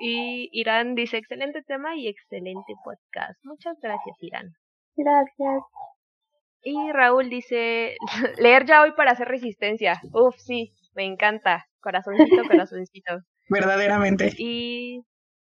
y 0.00 0.48
Irán 0.52 0.94
dice, 0.94 1.18
excelente 1.18 1.62
tema 1.62 1.94
y 1.96 2.08
excelente 2.08 2.74
podcast. 2.82 3.38
Muchas 3.44 3.78
gracias, 3.80 4.16
Irán. 4.22 4.54
Gracias. 4.96 5.62
Y 6.62 6.92
Raúl 6.92 7.28
dice, 7.28 7.96
leer 8.38 8.64
ya 8.64 8.82
hoy 8.82 8.92
para 8.92 9.10
hacer 9.10 9.28
resistencia. 9.28 10.00
Uf, 10.14 10.36
sí, 10.38 10.72
me 10.94 11.04
encanta. 11.04 11.66
Corazoncito, 11.80 12.42
corazoncito. 12.48 13.20
verdaderamente. 13.48 14.32
Y 14.38 15.00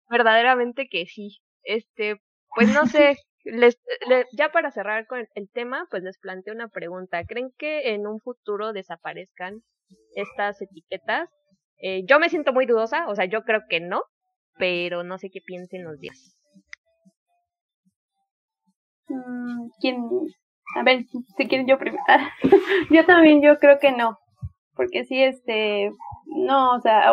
verdaderamente 0.08 0.88
que 0.88 1.06
sí. 1.06 1.38
Este, 1.62 2.20
pues 2.54 2.72
no 2.74 2.86
sé, 2.86 3.16
les, 3.44 3.78
ya 4.32 4.50
para 4.50 4.70
cerrar 4.70 5.06
con 5.06 5.26
el 5.34 5.50
tema, 5.50 5.86
pues 5.90 6.02
les 6.02 6.18
planteo 6.18 6.54
una 6.54 6.68
pregunta. 6.68 7.24
¿Creen 7.24 7.50
que 7.56 7.94
en 7.94 8.06
un 8.06 8.20
futuro 8.20 8.72
desaparezcan 8.72 9.62
estas 10.14 10.60
etiquetas? 10.60 11.28
Eh, 11.78 12.04
yo 12.06 12.18
me 12.18 12.28
siento 12.28 12.52
muy 12.52 12.66
dudosa, 12.66 13.08
o 13.08 13.14
sea, 13.14 13.24
yo 13.24 13.42
creo 13.42 13.62
que 13.68 13.80
no, 13.80 14.02
pero 14.56 15.02
no 15.02 15.18
sé 15.18 15.30
qué 15.30 15.40
piensen 15.40 15.84
los 15.84 15.98
días. 15.98 16.36
Mm, 19.08 19.68
¿Quién? 19.80 20.08
A 20.76 20.82
ver, 20.84 21.04
si 21.36 21.48
quieren 21.48 21.66
yo 21.66 21.78
primero. 21.78 22.02
yo 22.90 23.04
también, 23.04 23.42
yo 23.42 23.58
creo 23.58 23.78
que 23.78 23.92
no, 23.92 24.18
porque 24.74 25.04
si 25.04 25.22
este, 25.22 25.90
no, 26.26 26.76
o 26.76 26.80
sea, 26.80 27.12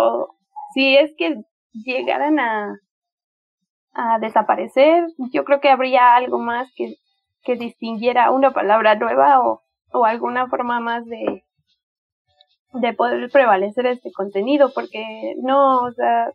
si 0.74 0.96
es 0.96 1.14
que 1.18 1.42
llegaran 1.74 2.40
a, 2.40 2.80
a 3.94 4.20
desaparecer, 4.20 5.08
yo 5.34 5.44
creo 5.44 5.60
que 5.60 5.70
habría 5.70 6.16
algo 6.16 6.40
más 6.40 6.72
que, 6.76 6.96
que 7.44 7.56
distinguiera 7.56 8.32
una 8.32 8.52
palabra 8.52 8.96
nueva 8.96 9.42
o, 9.42 9.64
o 9.92 10.06
alguna 10.06 10.48
forma 10.48 10.80
más 10.80 11.06
de, 11.06 11.44
de 12.74 12.94
poder 12.94 13.30
prevalecer 13.32 13.88
este 13.88 14.12
contenido, 14.12 14.72
porque 14.74 15.36
no, 15.42 15.82
o 15.82 15.92
sea, 15.92 16.32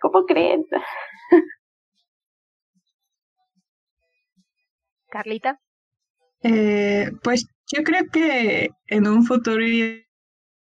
¿cómo 0.00 0.24
creen? 0.26 0.64
Carlita. 5.10 5.60
Eh, 6.42 7.10
pues 7.22 7.46
yo 7.70 7.82
creo 7.84 8.04
que 8.12 8.70
en 8.88 9.06
un 9.06 9.24
futuro 9.24 9.62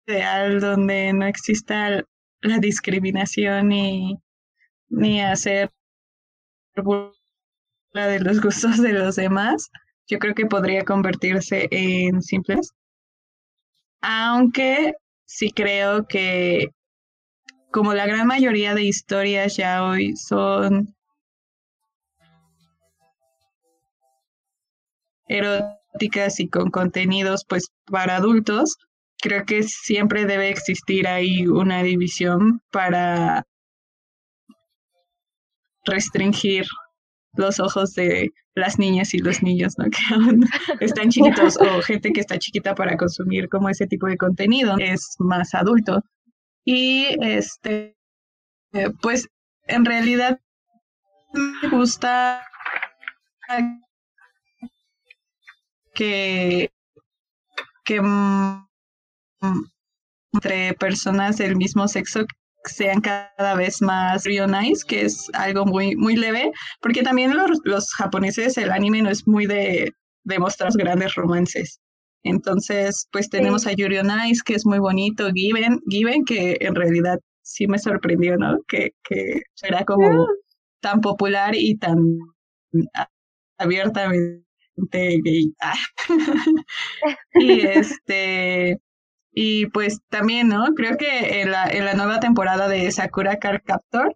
ideal 0.08 0.60
donde 0.62 1.12
no 1.14 1.26
exista 1.26 2.03
la 2.41 2.60
discriminación 2.60 3.70
ni, 3.70 4.18
ni 4.89 5.22
hacer 5.22 5.70
la 7.91 8.08
de 8.08 8.20
los 8.20 8.41
gustos 8.41 8.82
de 8.82 8.93
los 8.93 9.16
demás, 9.16 9.70
yo 10.08 10.20
creo 10.20 10.34
que 10.34 10.45
podría 10.45 10.86
convertirse 10.86 11.68
en 11.72 12.22
simples. 12.22 12.72
Aunque 14.01 14.93
sí 15.26 15.51
creo 15.51 16.08
que 16.08 16.70
como 17.72 17.93
la 17.93 18.05
gran 18.05 18.28
mayoría 18.28 18.74
de 18.74 18.84
historias 18.84 19.58
ya 19.58 19.84
hoy 19.84 20.16
son 20.16 20.95
eróticas 25.28 26.39
y 26.39 26.47
con 26.47 26.70
contenidos 26.72 27.43
pues 27.47 27.68
para 27.86 28.16
adultos, 28.16 28.78
creo 29.22 29.45
que 29.45 29.63
siempre 29.63 30.26
debe 30.26 30.49
existir 30.49 31.07
ahí 31.07 31.47
una 31.47 31.84
división 31.84 32.61
para 32.72 33.45
restringir 35.86 36.65
los 37.34 37.59
ojos 37.59 37.93
de 37.93 38.32
las 38.55 38.80
niñas 38.80 39.13
y 39.13 39.20
los 39.20 39.41
niños, 39.43 39.76
¿no? 39.78 39.86
Que 39.91 40.13
aún 40.13 40.45
están 40.80 41.09
chiquitos 41.09 41.57
o 41.57 41.82
gente 41.84 42.11
que 42.11 42.22
está 42.22 42.38
chiquita 42.38 42.76
para 42.76 42.97
consumir 42.97 43.47
como 43.49 43.70
ese 43.70 43.88
tipo 43.88 44.07
de 44.07 44.18
contenido 44.18 44.76
es 44.80 45.15
más 45.20 45.53
adulto. 45.53 46.01
Y 46.65 47.15
este, 47.22 47.95
pues 49.01 49.30
en 49.68 49.86
realidad 49.86 50.39
me 51.34 51.70
gusta 51.70 52.43
que, 55.93 56.72
que 57.86 58.01
entre 60.34 60.74
personas 60.74 61.38
del 61.38 61.56
mismo 61.56 61.88
sexo 61.88 62.26
sean 62.66 63.02
cada 63.02 63.56
vez 63.56 63.82
más 63.82 64.26
nice, 64.26 64.84
que 64.88 65.06
es 65.06 65.30
algo 65.34 65.66
muy, 65.66 65.96
muy 65.96 66.16
leve, 66.16 66.52
porque 66.82 67.04
también 67.04 67.36
los, 67.36 67.60
los 67.64 67.94
japoneses, 67.94 68.58
el 68.58 68.72
anime 68.72 69.02
no 69.02 69.10
es 69.10 69.28
muy 69.28 69.46
de, 69.46 69.92
de 70.24 70.40
mostrar 70.40 70.72
grandes 70.76 71.16
romances. 71.16 71.80
Entonces, 72.24 73.08
pues 73.12 73.30
tenemos 73.30 73.66
a 73.68 73.74
Yuri 73.74 74.00
on 74.00 74.12
Ice, 74.28 74.42
que 74.46 74.56
es 74.56 74.66
muy 74.66 74.80
bonito, 74.80 75.30
Given, 75.34 75.80
Given, 75.90 76.26
que 76.26 76.58
en 76.60 76.76
realidad 76.76 77.20
sí 77.42 77.68
me 77.68 77.80
sorprendió, 77.80 78.38
¿no? 78.38 78.58
Que, 78.68 78.92
que 79.04 79.42
era 79.64 79.86
como 79.86 80.24
ah. 80.24 80.28
tan 80.82 81.00
popular 81.00 81.56
y 81.56 81.78
tan 81.78 81.98
abiertamente 83.58 84.44
gay. 85.24 85.54
y 87.36 87.62
este 87.62 88.78
y 89.40 89.68
pues 89.68 90.00
también, 90.10 90.48
¿no? 90.48 90.66
Creo 90.76 90.98
que 90.98 91.42
en 91.42 91.52
la, 91.52 91.70
en 91.70 91.86
la 91.86 91.94
nueva 91.94 92.20
temporada 92.20 92.68
de 92.68 92.92
Sakura 92.92 93.38
Card 93.38 93.62
Captor 93.64 94.16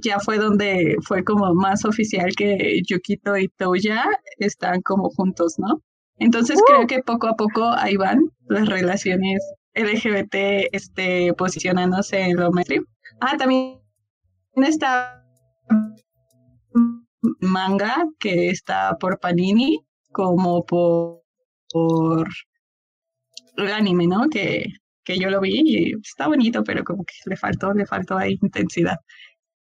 ya 0.00 0.20
fue 0.20 0.38
donde 0.38 0.94
fue 1.02 1.24
como 1.24 1.52
más 1.54 1.84
oficial 1.84 2.30
que 2.36 2.80
Yukito 2.86 3.36
y 3.36 3.48
Touya 3.48 4.04
están 4.38 4.80
como 4.82 5.10
juntos, 5.10 5.56
¿no? 5.58 5.82
Entonces 6.18 6.60
creo 6.68 6.82
¡Uh! 6.82 6.86
que 6.86 7.02
poco 7.02 7.26
a 7.26 7.34
poco 7.34 7.64
ahí 7.64 7.96
van 7.96 8.30
las 8.48 8.68
relaciones 8.68 9.42
LGBT 9.74 10.68
este, 10.70 11.34
posicionándose 11.34 12.20
en 12.20 12.36
lo 12.36 12.52
mainstream. 12.52 12.84
Ah, 13.20 13.36
también 13.36 13.80
está 14.54 15.20
manga 17.40 18.04
que 18.20 18.50
está 18.50 18.96
por 19.00 19.18
Panini 19.18 19.80
como 20.12 20.64
por, 20.64 21.22
por 21.72 22.28
el 23.56 23.72
anime, 23.72 24.06
¿no? 24.06 24.28
Que, 24.30 24.64
que 25.04 25.18
yo 25.18 25.30
lo 25.30 25.40
vi 25.40 25.62
y 25.64 25.92
está 26.02 26.28
bonito, 26.28 26.64
pero 26.64 26.84
como 26.84 27.04
que 27.04 27.14
le 27.26 27.36
faltó, 27.36 27.72
le 27.72 27.86
faltó 27.86 28.16
ahí 28.18 28.38
intensidad. 28.42 28.98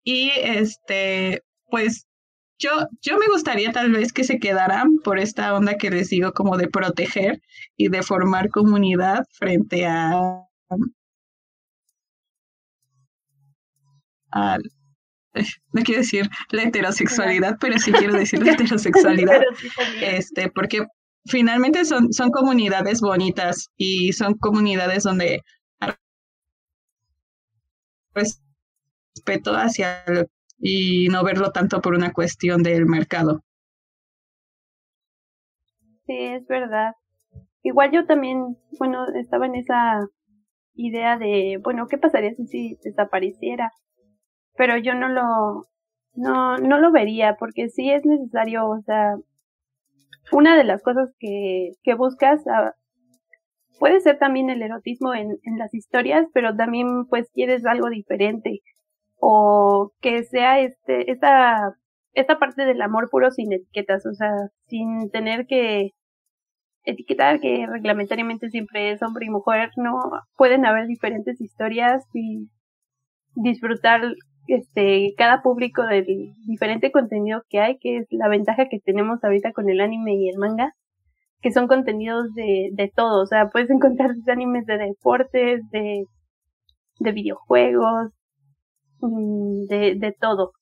Y 0.03 0.31
este, 0.35 1.43
pues 1.69 2.05
yo, 2.59 2.71
yo 3.01 3.17
me 3.17 3.27
gustaría 3.27 3.71
tal 3.71 3.91
vez 3.91 4.13
que 4.13 4.23
se 4.23 4.39
quedaran 4.39 4.97
por 5.03 5.19
esta 5.19 5.55
onda 5.55 5.75
que 5.77 5.89
les 5.89 6.09
digo 6.09 6.33
como 6.33 6.57
de 6.57 6.67
proteger 6.67 7.41
y 7.77 7.89
de 7.89 8.03
formar 8.03 8.49
comunidad 8.49 9.25
frente 9.31 9.85
a, 9.85 10.43
a 14.33 14.57
no 15.73 15.83
quiero 15.83 16.01
decir 16.01 16.29
la 16.49 16.63
heterosexualidad, 16.63 17.57
pero 17.59 17.77
sí 17.79 17.91
quiero 17.91 18.13
decir 18.13 18.43
la 18.43 18.51
heterosexualidad, 18.53 19.41
este, 20.01 20.49
porque 20.51 20.85
finalmente 21.25 21.85
son, 21.85 22.11
son 22.13 22.31
comunidades 22.31 23.01
bonitas 23.01 23.69
y 23.77 24.13
son 24.13 24.35
comunidades 24.35 25.03
donde 25.03 25.41
respeto 28.13 29.53
hacia 29.55 30.03
y 30.59 31.07
no 31.09 31.23
verlo 31.23 31.51
tanto 31.51 31.81
por 31.81 31.93
una 31.95 32.11
cuestión 32.13 32.63
del 32.63 32.85
mercado. 32.85 33.41
Sí, 36.05 36.13
es 36.17 36.45
verdad. 36.47 36.93
Igual 37.63 37.91
yo 37.91 38.05
también, 38.05 38.57
bueno, 38.79 39.05
estaba 39.15 39.45
en 39.45 39.55
esa 39.55 40.07
idea 40.75 41.17
de, 41.17 41.59
bueno, 41.63 41.87
¿qué 41.87 41.97
pasaría 41.97 42.33
si, 42.35 42.45
si 42.47 42.77
desapareciera? 42.83 43.71
Pero 44.57 44.77
yo 44.77 44.95
no 44.95 45.09
lo, 45.09 45.63
no, 46.15 46.57
no 46.57 46.79
lo 46.79 46.91
vería 46.91 47.35
porque 47.39 47.69
sí 47.69 47.91
es 47.91 48.05
necesario, 48.05 48.67
o 48.69 48.81
sea, 48.83 49.15
una 50.31 50.57
de 50.57 50.63
las 50.63 50.81
cosas 50.83 51.09
que, 51.19 51.71
que 51.83 51.93
buscas 51.95 52.41
ah, 52.47 52.73
puede 53.79 53.99
ser 54.01 54.17
también 54.19 54.49
el 54.49 54.61
erotismo 54.61 55.13
en, 55.13 55.37
en 55.43 55.57
las 55.57 55.73
historias, 55.73 56.27
pero 56.33 56.55
también 56.55 57.05
pues 57.09 57.29
quieres 57.33 57.65
algo 57.65 57.89
diferente 57.89 58.61
o 59.19 59.91
que 60.01 60.23
sea 60.23 60.59
este 60.59 61.11
esta 61.11 61.75
esta 62.13 62.39
parte 62.39 62.65
del 62.65 62.81
amor 62.81 63.09
puro 63.09 63.31
sin 63.31 63.53
etiquetas, 63.53 64.05
o 64.05 64.13
sea, 64.13 64.33
sin 64.67 65.09
tener 65.11 65.45
que 65.47 65.91
etiquetar 66.83 67.39
que 67.39 67.67
reglamentariamente 67.67 68.49
siempre 68.49 68.91
es 68.91 69.01
hombre 69.03 69.27
y 69.27 69.29
mujer, 69.29 69.69
no 69.77 69.99
pueden 70.35 70.65
haber 70.65 70.87
diferentes 70.87 71.39
historias 71.39 72.03
y 72.13 72.49
disfrutar 73.35 74.01
este 74.47 75.13
cada 75.17 75.41
público 75.41 75.83
del 75.83 76.05
diferente 76.47 76.91
contenido 76.91 77.43
que 77.49 77.59
hay, 77.59 77.77
que 77.79 77.97
es 77.97 78.07
la 78.11 78.27
ventaja 78.27 78.67
que 78.69 78.79
tenemos 78.79 79.23
ahorita 79.23 79.53
con 79.53 79.69
el 79.69 79.81
anime 79.81 80.15
y 80.15 80.29
el 80.29 80.37
manga, 80.37 80.73
que 81.41 81.51
son 81.51 81.67
contenidos 81.67 82.33
de, 82.33 82.69
de 82.73 82.91
todo, 82.95 83.23
o 83.23 83.25
sea, 83.25 83.49
puedes 83.49 83.69
encontrar 83.69 84.11
animes 84.27 84.65
de 84.65 84.77
deportes, 84.77 85.61
de, 85.71 86.05
de 86.99 87.11
videojuegos, 87.11 88.11
mm, 88.99 89.65
de, 89.67 89.95
de 89.95 90.15
todo. 90.19 90.53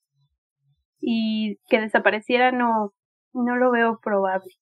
Y 1.00 1.56
que 1.68 1.80
desapareciera 1.80 2.52
no, 2.52 2.92
no 3.32 3.56
lo 3.56 3.70
veo 3.70 3.98
probable. 4.02 4.52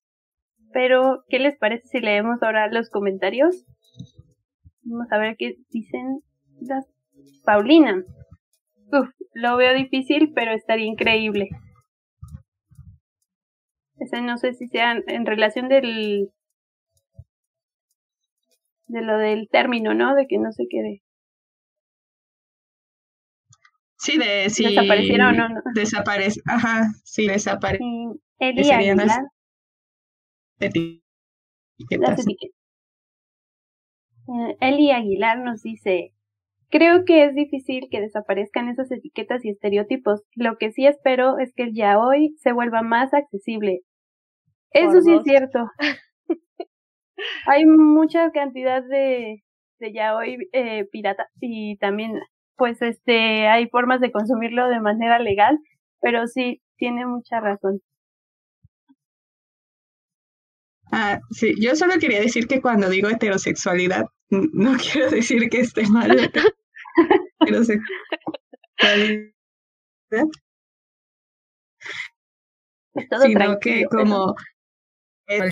Pero, 0.73 1.25
¿qué 1.29 1.39
les 1.39 1.57
parece 1.59 1.89
si 1.89 2.01
leemos 2.01 2.43
ahora 2.43 2.69
los 2.69 2.91
comentarios? 2.91 3.64
Vamos 4.83 5.11
a 5.11 5.19
ver 5.19 5.37
qué 5.37 5.57
dicen 5.71 6.21
las 6.61 6.87
Paulina. 7.45 8.05
Uf, 8.91 9.09
lo 9.34 9.57
veo 9.57 9.74
difícil, 9.74 10.32
pero 10.34 10.53
estaría 10.53 10.86
increíble. 10.86 11.49
Ese 13.99 14.20
no 14.22 14.39
sé 14.39 14.55
si 14.55 14.68
sea 14.68 14.97
en 15.07 15.26
relación 15.26 15.68
del 15.68 16.30
de 18.86 19.03
lo 19.03 19.18
del 19.18 19.49
término, 19.51 19.95
¿no? 19.95 20.14
De 20.14 20.26
que 20.26 20.39
no 20.39 20.53
se 20.53 20.66
quede. 20.68 21.03
Sí, 23.99 24.16
de 24.16 24.49
si 24.49 24.64
desapareciera 24.64 25.28
o 25.28 25.32
no, 25.32 25.49
no. 25.49 25.61
Desaparece, 25.74 26.41
ajá, 26.47 26.86
sí, 27.05 27.26
desaparece. 27.26 27.84
Eli 28.39 28.70
Aguilar. 28.70 29.22
Las 31.91 32.26
eh, 34.28 34.57
Eli 34.61 34.91
Aguilar 34.93 35.39
nos 35.39 35.62
dice, 35.62 36.12
Creo 36.71 37.05
que 37.05 37.25
es 37.25 37.35
difícil 37.35 37.89
que 37.91 38.01
desaparezcan 38.01 38.69
esas 38.69 38.91
etiquetas 38.91 39.45
y 39.45 39.51
estereotipos. 39.51 40.23
Lo 40.35 40.59
que 40.59 40.71
sí 40.71 40.87
espero 40.87 41.39
es 41.39 41.53
que 41.55 41.64
el 41.64 41.73
hoy 41.99 42.35
se 42.39 42.53
vuelva 42.53 42.83
más 42.83 43.14
accesible. 43.14 43.81
Eso 44.73 45.01
sí 45.01 45.14
es 45.14 45.23
cierto. 45.23 45.71
Hay 47.47 47.64
mucha 47.64 48.31
cantidad 48.31 48.83
de, 48.83 49.43
de 49.81 49.93
yaoi 49.93 50.49
eh, 50.53 50.85
pirata 50.93 51.29
y 51.41 51.77
también 51.79 52.21
pues 52.57 52.83
este 52.83 53.49
hay 53.49 53.69
formas 53.69 54.01
de 54.01 54.12
consumirlo 54.12 54.69
de 54.69 54.81
manera 54.81 55.19
legal, 55.19 55.59
pero 56.01 56.27
sí 56.27 56.61
tiene 56.77 57.07
mucha 57.07 57.41
razón. 57.41 57.81
Ah, 60.93 61.18
sí, 61.30 61.55
yo 61.61 61.74
solo 61.76 61.99
quería 61.99 62.20
decir 62.20 62.47
que 62.47 62.61
cuando 62.61 62.89
digo 62.89 63.09
heterosexualidad, 63.09 64.05
no 64.30 64.76
quiero 64.78 65.11
decir 65.11 65.49
que 65.51 65.61
esté 65.61 65.86
mal 65.89 66.30
Sino 73.22 73.59
que 73.61 73.84
como, 73.84 74.34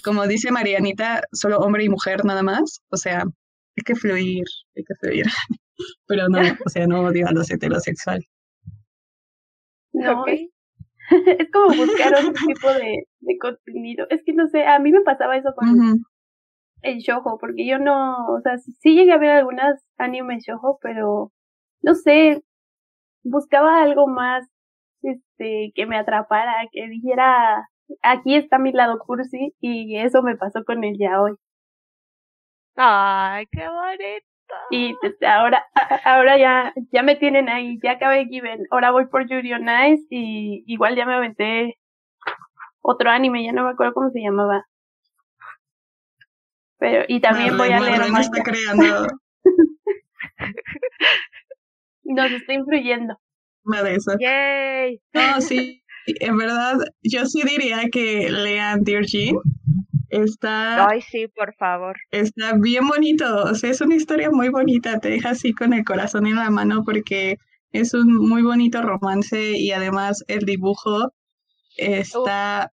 como 0.02 0.26
dice 0.26 0.50
Marianita, 0.50 1.22
solo 1.32 1.58
hombre 1.58 1.84
y 1.84 1.88
mujer 1.88 2.24
nada 2.24 2.42
más. 2.42 2.80
O 2.90 2.96
sea, 2.96 3.20
hay 3.20 3.84
que 3.84 3.94
fluir, 3.94 4.44
hay 4.74 4.84
que 4.84 4.94
fluir. 5.00 5.26
Pero 6.06 6.28
no, 6.28 6.40
o 6.64 6.68
sea, 6.68 6.86
no 6.86 7.02
odio 7.02 7.28
a 7.28 7.32
los 7.32 7.50
heterosexuales. 7.50 8.26
No, 9.92 10.24
es 11.38 11.50
como 11.50 11.74
buscar 11.74 12.14
otro 12.14 12.32
tipo 12.46 12.68
de, 12.72 13.06
de 13.20 13.38
contenido. 13.38 14.06
Es 14.10 14.22
que 14.24 14.32
no 14.32 14.46
sé, 14.48 14.66
a 14.66 14.78
mí 14.78 14.92
me 14.92 15.02
pasaba 15.02 15.36
eso 15.36 15.52
con 15.54 16.04
el 16.82 16.98
shojo, 16.98 17.38
porque 17.38 17.66
yo 17.66 17.78
no, 17.78 18.26
o 18.28 18.40
sea, 18.42 18.58
sí 18.58 18.94
llegué 18.94 19.12
a 19.12 19.18
ver 19.18 19.30
algunas 19.30 19.82
animes 19.98 20.44
shojo, 20.46 20.78
pero 20.82 21.32
no 21.82 21.94
sé, 21.94 22.42
buscaba 23.24 23.82
algo 23.82 24.06
más, 24.06 24.46
este, 25.02 25.72
que 25.74 25.86
me 25.86 25.96
atrapara, 25.98 26.54
que 26.72 26.88
dijera, 26.88 27.68
aquí 28.02 28.36
está 28.36 28.58
mi 28.58 28.72
lado 28.72 28.98
cursi, 28.98 29.54
y 29.60 29.96
eso 29.98 30.22
me 30.22 30.36
pasó 30.36 30.64
con 30.64 30.84
el 30.84 30.96
hoy 31.18 31.36
Ay, 32.76 33.46
qué 33.52 33.68
bonito. 33.68 34.35
Y 34.70 34.94
desde 35.02 35.26
ahora, 35.26 35.64
ahora 36.04 36.38
ya, 36.38 36.72
ya 36.92 37.02
me 37.02 37.16
tienen 37.16 37.48
ahí, 37.48 37.78
ya 37.82 37.92
acabé 37.92 38.26
Given, 38.26 38.66
ahora 38.70 38.90
voy 38.90 39.06
por 39.06 39.28
Yuri 39.28 39.52
on 39.52 39.68
Ice 39.90 40.06
y 40.10 40.64
igual 40.66 40.96
ya 40.96 41.06
me 41.06 41.14
aventé 41.14 41.78
otro 42.80 43.10
anime, 43.10 43.44
ya 43.44 43.52
no 43.52 43.64
me 43.64 43.70
acuerdo 43.70 43.94
cómo 43.94 44.10
se 44.10 44.20
llamaba. 44.20 44.66
Pero, 46.78 47.04
y 47.08 47.20
también 47.20 47.56
voy 47.56 47.70
a 47.70 47.80
leer 47.80 48.02
Está 48.02 48.42
creando. 48.42 49.06
nos 52.04 52.30
está 52.30 52.52
influyendo. 52.52 53.18
Una 53.64 53.82
de 53.82 53.94
esas. 53.94 54.16
Yay. 54.20 55.00
No, 55.12 55.40
sí, 55.40 55.82
en 56.06 56.36
verdad, 56.36 56.78
yo 57.02 57.26
sí 57.26 57.42
diría 57.42 57.88
que 57.90 58.30
lean 58.30 58.84
Dear 58.84 59.04
Jean. 59.04 59.36
Está. 60.10 60.88
Ay, 60.88 61.02
sí, 61.02 61.26
por 61.28 61.54
favor. 61.54 61.96
Está 62.10 62.54
bien 62.54 62.86
bonito. 62.86 63.44
O 63.44 63.54
sea, 63.54 63.70
es 63.70 63.80
una 63.80 63.96
historia 63.96 64.30
muy 64.30 64.48
bonita. 64.48 64.98
Te 64.98 65.10
deja 65.10 65.30
así 65.30 65.52
con 65.52 65.72
el 65.72 65.84
corazón 65.84 66.26
en 66.26 66.36
la 66.36 66.50
mano 66.50 66.82
porque 66.84 67.38
es 67.72 67.94
un 67.94 68.14
muy 68.14 68.42
bonito 68.42 68.82
romance 68.82 69.52
y 69.52 69.72
además 69.72 70.24
el 70.28 70.40
dibujo 70.40 71.12
está 71.76 72.72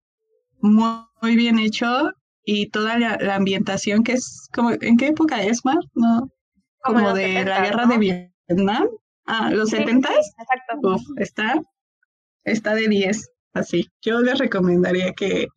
muy, 0.60 1.06
muy, 1.22 1.36
bien 1.36 1.60
hecho 1.60 2.12
y 2.44 2.70
toda 2.70 3.00
la, 3.00 3.36
ambientación 3.36 4.04
que 4.04 4.14
es 4.14 4.48
como. 4.54 4.72
¿En 4.72 4.98
qué 4.98 5.08
época 5.08 5.42
es, 5.42 5.66
Mar? 5.66 5.80
No. 5.94 6.30
Como, 6.84 7.14
de 7.14 7.46
la 7.46 7.62
guerra 7.62 7.86
de 7.86 7.98
Vietnam. 7.98 8.88
Ah, 9.26 9.52
los 9.52 9.70
setentas. 9.70 10.34
exacto. 10.40 10.98
está, 11.18 11.62
está 12.44 12.74
de 12.74 12.88
10, 12.88 13.30
así. 13.54 13.88
Yo 14.02 14.20
les 14.22 14.40
recomendaría 14.40 15.14
que, 15.14 15.48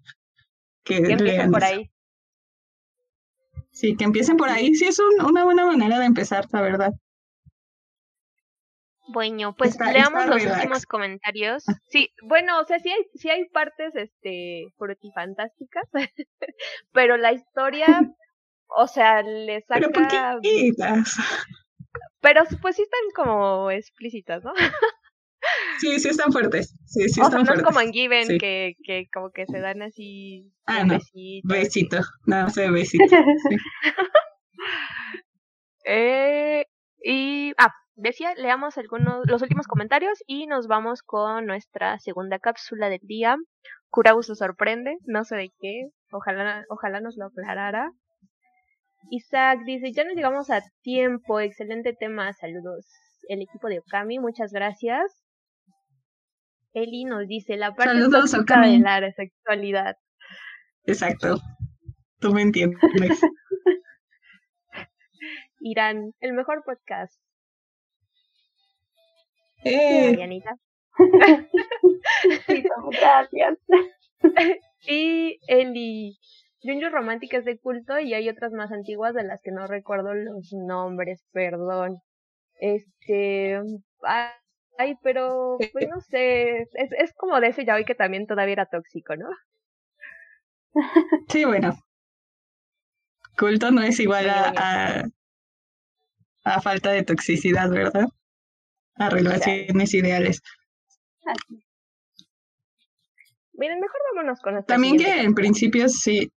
que, 0.85 0.97
empiecen 0.97 1.51
por 1.51 1.65
ahí. 1.65 1.91
Sí, 3.71 3.97
que 3.97 4.05
empiecen 4.05 4.37
por 4.37 4.49
ahí. 4.49 4.75
Sí, 4.75 4.87
es 4.87 4.99
una 4.99 5.45
buena 5.45 5.67
manera 5.67 5.99
de 5.99 6.07
empezar, 6.07 6.47
la 6.53 6.61
verdad. 6.61 6.93
Bueno, 9.09 9.55
pues 9.55 9.79
leamos 9.79 10.27
los 10.27 10.45
últimos 10.45 10.87
comentarios. 10.87 11.69
Ah. 11.69 11.75
Sí, 11.89 12.11
bueno, 12.23 12.59
o 12.61 12.65
sea, 12.65 12.79
sí 12.79 12.91
hay, 12.91 13.05
sí 13.15 13.29
hay 13.29 13.45
partes, 13.49 13.95
este, 13.95 14.67
fantásticas 15.15 15.89
pero 16.93 17.17
la 17.17 17.33
historia, 17.33 17.87
o 18.67 18.87
sea, 18.87 19.23
le 19.23 19.61
saca... 19.63 20.39
¿Pero 20.41 21.05
Pero 22.21 22.43
pues 22.63 22.77
sí 22.77 22.83
están 22.83 23.01
como 23.15 23.71
explícitas, 23.71 24.43
¿no? 24.43 24.53
Sí, 25.81 26.01
sí 26.01 26.09
están 26.09 26.33
fuertes. 26.33 26.75
Sí, 26.87 27.09
sí 27.09 27.21
están 27.21 27.45
no 27.45 27.55
es 27.55 27.63
como 27.63 27.81
en 27.81 27.93
Given, 27.93 28.39
que, 28.39 28.75
que 28.85 29.07
como 29.13 29.31
que 29.31 29.47
se 29.47 29.61
dan 29.61 29.83
así. 29.83 30.53
Ah, 30.67 30.85
no. 30.85 30.95
Besito. 30.95 31.49
besito. 31.49 31.99
No, 32.27 32.49
sé, 32.51 32.71
besito. 32.71 33.05
Sí. 33.09 33.57
eh, 35.87 36.67
y. 37.03 37.53
Ah, 37.59 37.73
decía, 37.97 38.35
leamos 38.37 38.79
algunos, 38.79 39.27
los 39.27 39.43
últimos 39.43 39.67
comentarios 39.67 40.19
y 40.27 40.47
nos 40.47 40.67
vamos 40.67 41.03
con 41.03 41.47
nuestra 41.47 41.99
segunda 41.99 42.39
cápsula 42.39 42.89
del 42.89 43.01
día. 43.03 43.37
Kurau 43.91 44.23
se 44.23 44.35
sorprende, 44.35 44.97
no 45.07 45.25
sé 45.25 45.37
de 45.37 45.53
qué. 45.61 45.89
Ojalá, 46.11 46.65
ojalá 46.69 47.01
nos 47.01 47.17
lo 47.17 47.27
aclarara. 47.27 47.91
Isaac 49.11 49.61
dice, 49.67 49.93
ya 49.93 50.05
nos 50.05 50.15
llegamos 50.15 50.51
a 50.51 50.63
tiempo, 50.83 51.41
excelente 51.41 51.93
tema, 51.93 52.33
saludos. 52.33 52.87
El 53.29 53.43
equipo 53.43 53.69
de 53.69 53.81
Okami, 53.81 54.19
muchas 54.19 54.53
gracias. 54.53 55.24
Eli 56.75 57.05
nos 57.05 57.27
dice 57.29 57.57
la 57.57 57.75
parte 57.75 57.93
Saludos, 57.93 58.33
de 58.33 58.81
la 58.81 59.13
sexualidad. 59.13 59.97
Exacto. 60.85 61.41
Tú 62.19 62.33
me 62.33 62.43
entiendes. 62.43 62.81
Irán, 65.61 66.13
el 66.21 66.33
mejor 66.33 66.63
podcast. 66.65 67.19
Eh. 69.65 70.11
Marianita. 70.11 70.57
gracias. 72.91 73.59
y 74.87 75.39
Eli, 75.47 76.19
Junju 76.63 76.89
Romántica 76.91 77.39
es 77.39 77.45
de 77.45 77.59
culto 77.59 77.99
y 78.01 78.15
hay 78.15 78.29
otras 78.29 78.53
más 78.53 78.73
antiguas 78.73 79.15
de 79.15 79.23
las 79.23 79.41
que 79.43 79.53
no 79.53 79.67
recuerdo 79.67 80.13
los 80.13 80.53
nombres, 80.53 81.25
perdón. 81.33 81.99
Este, 82.57 83.61
Ay, 84.77 84.97
pero, 85.03 85.57
pues 85.73 85.89
no 85.89 86.01
sé, 86.01 86.63
es, 86.63 86.93
es 86.99 87.13
como 87.15 87.41
de 87.41 87.49
ese 87.49 87.65
ya 87.65 87.75
hoy 87.75 87.85
que 87.85 87.95
también 87.95 88.27
todavía 88.27 88.55
era 88.55 88.67
tóxico, 88.67 89.15
¿no? 89.17 89.29
Sí, 91.29 91.45
bueno. 91.45 91.77
Culto 93.39 93.71
no 93.71 93.83
es 93.83 93.99
igual 94.01 94.29
a, 94.29 95.05
a, 96.45 96.61
falta 96.61 96.91
de 96.91 97.03
toxicidad, 97.03 97.71
¿verdad? 97.71 98.07
A 98.97 99.11
relaciones 99.11 99.95
ideales. 99.95 100.43
Miren, 103.55 103.81
mejor 103.81 104.01
vámonos 104.13 104.41
con 104.41 104.59
esto. 104.59 104.67
También 104.67 104.99
que 104.99 105.21
en 105.21 105.35
principio 105.35 105.89
sí. 105.89 106.31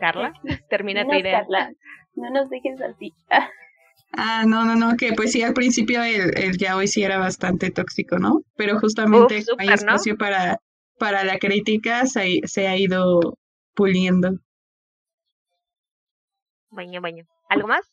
Carla, 0.00 0.32
termina 0.70 1.04
tu 1.04 1.14
idea. 1.14 1.40
Carla, 1.40 1.72
no 2.14 2.30
nos 2.30 2.50
dejes 2.50 2.80
así. 2.80 3.12
Ah, 4.12 4.44
no, 4.46 4.64
no, 4.64 4.76
no, 4.76 4.96
que 4.96 5.12
pues 5.12 5.32
sí, 5.32 5.42
al 5.42 5.52
principio 5.52 6.02
el, 6.02 6.36
el 6.38 6.56
hoy 6.74 6.88
sí 6.88 7.02
era 7.02 7.18
bastante 7.18 7.70
tóxico, 7.70 8.18
¿no? 8.18 8.42
Pero 8.56 8.78
justamente 8.80 9.44
hay 9.58 9.68
espacio 9.68 10.16
para, 10.16 10.58
para 10.98 11.24
la 11.24 11.38
crítica, 11.38 12.06
se, 12.06 12.40
se 12.44 12.66
ha 12.66 12.76
ido 12.76 13.38
puliendo. 13.74 14.38
Bueno, 16.70 17.00
bueno. 17.00 17.24
¿Algo 17.48 17.68
más? 17.68 17.86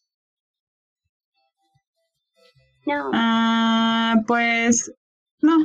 No. 2.86 3.11
Ah, 3.14 4.16
pues, 4.28 4.93
no, 5.41 5.57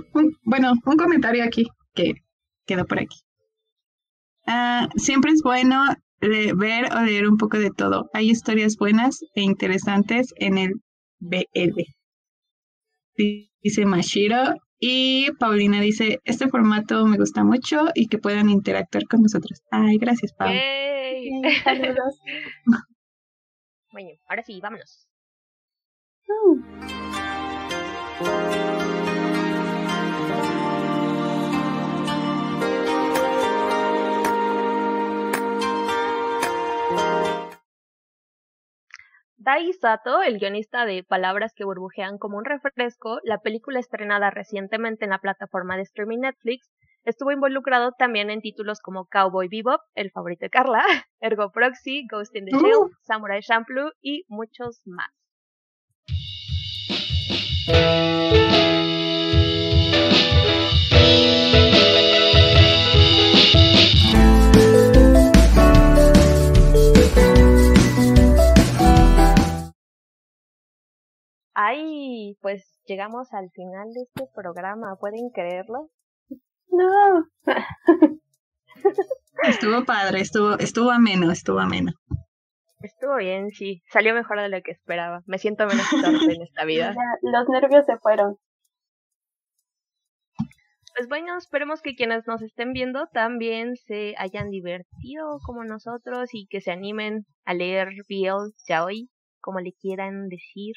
bueno, 0.43 0.73
un 0.85 0.97
comentario 0.97 1.45
aquí 1.45 1.67
que 1.95 2.15
quedó 2.67 2.87
por 2.87 3.01
aquí. 3.01 3.19
Ah, 4.47 4.89
siempre 4.97 5.33
es 5.33 5.43
bueno 5.43 5.85
ver 6.21 6.93
o 6.93 7.01
leer 7.03 7.29
un 7.29 7.37
poco 7.37 7.59
de 7.59 7.71
todo. 7.71 8.11
Hay 8.13 8.31
historias 8.31 8.77
buenas 8.77 9.21
e 9.35 9.43
interesantes 9.43 10.33
en 10.37 10.59
el 10.59 10.73
BL. 11.21 11.83
Dice 13.63 13.87
Mashiro. 13.87 14.55
Y 14.81 15.33
Paulina 15.41 15.81
dice, 15.81 16.21
este 16.25 16.49
formato 16.49 17.05
me 17.05 17.17
gusta 17.17 17.43
mucho 17.43 17.87
y 17.95 18.07
que 18.07 18.19
puedan 18.19 18.49
interactuar 18.49 19.05
con 19.11 19.23
nosotros. 19.23 19.61
Ay, 19.73 19.99
gracias, 19.99 20.33
Paul. 20.35 20.55
Saludos. 21.65 22.21
bueno, 23.91 24.11
ahora 24.29 24.45
sí, 24.45 24.61
vámonos. 24.61 25.09
Uh. 26.29 26.59
Tai 39.49 39.73
Sato, 39.73 40.21
el 40.21 40.39
guionista 40.39 40.85
de 40.85 41.03
Palabras 41.03 41.55
que 41.57 41.65
burbujean 41.65 42.19
como 42.19 42.37
un 42.37 42.45
refresco, 42.45 43.19
la 43.23 43.39
película 43.39 43.81
estrenada 43.81 44.29
recientemente 44.29 45.07
en 45.07 45.11
la 45.11 45.21
plataforma 45.21 45.75
de 45.79 45.85
streaming 45.85 46.19
Netflix, 46.19 46.71
estuvo 47.05 47.33
involucrado 47.33 47.93
también 47.93 48.29
en 48.29 48.43
títulos 48.43 48.79
como 48.81 49.07
Cowboy 49.07 49.49
Bebop, 49.49 49.81
el 49.95 50.11
favorito 50.11 50.45
de 50.45 50.51
Carla, 50.51 50.85
Ergo 51.21 51.51
Proxy, 51.51 52.07
Ghost 52.13 52.37
in 52.37 52.45
the 52.45 52.51
Shell, 52.51 52.77
uh. 52.77 52.91
Samurai 53.07 53.41
Champloo 53.41 53.91
y 54.03 54.27
muchos 54.29 54.83
más. 54.85 55.09
Ay, 71.61 72.37
pues 72.41 72.81
llegamos 72.87 73.35
al 73.35 73.51
final 73.51 73.89
de 73.93 74.03
este 74.03 74.31
programa, 74.33 74.95
¿pueden 75.01 75.29
creerlo? 75.35 75.91
No. 76.69 77.25
estuvo 79.43 79.85
padre, 79.85 80.21
estuvo, 80.21 80.57
estuvo 80.57 80.93
ameno, 80.93 81.33
estuvo 81.33 81.59
ameno. 81.59 81.91
Estuvo 82.81 83.17
bien, 83.17 83.51
sí. 83.51 83.83
Salió 83.91 84.15
mejor 84.15 84.41
de 84.41 84.51
lo 84.51 84.63
que 84.63 84.71
esperaba. 84.71 85.23
Me 85.27 85.39
siento 85.39 85.67
menos 85.67 85.85
torpe 85.91 86.33
en 86.33 86.43
esta 86.43 86.65
vida. 86.65 86.95
los 87.23 87.49
nervios 87.49 87.87
se 87.87 87.99
fueron. 87.99 88.37
Pues 90.97 91.09
bueno, 91.09 91.37
esperemos 91.39 91.83
que 91.83 91.97
quienes 91.97 92.25
nos 92.29 92.41
estén 92.41 92.73
viendo 92.73 93.09
también 93.13 93.75
se 93.75 94.15
hayan 94.17 94.51
divertido 94.51 95.41
como 95.45 95.65
nosotros 95.65 96.29
y 96.35 96.47
que 96.47 96.61
se 96.61 96.71
animen 96.71 97.27
a 97.45 97.53
leer 97.53 97.89
BL 98.09 98.53
ya 98.69 98.85
hoy, 98.85 99.11
como 99.41 99.59
le 99.59 99.73
quieran 99.73 100.29
decir. 100.29 100.75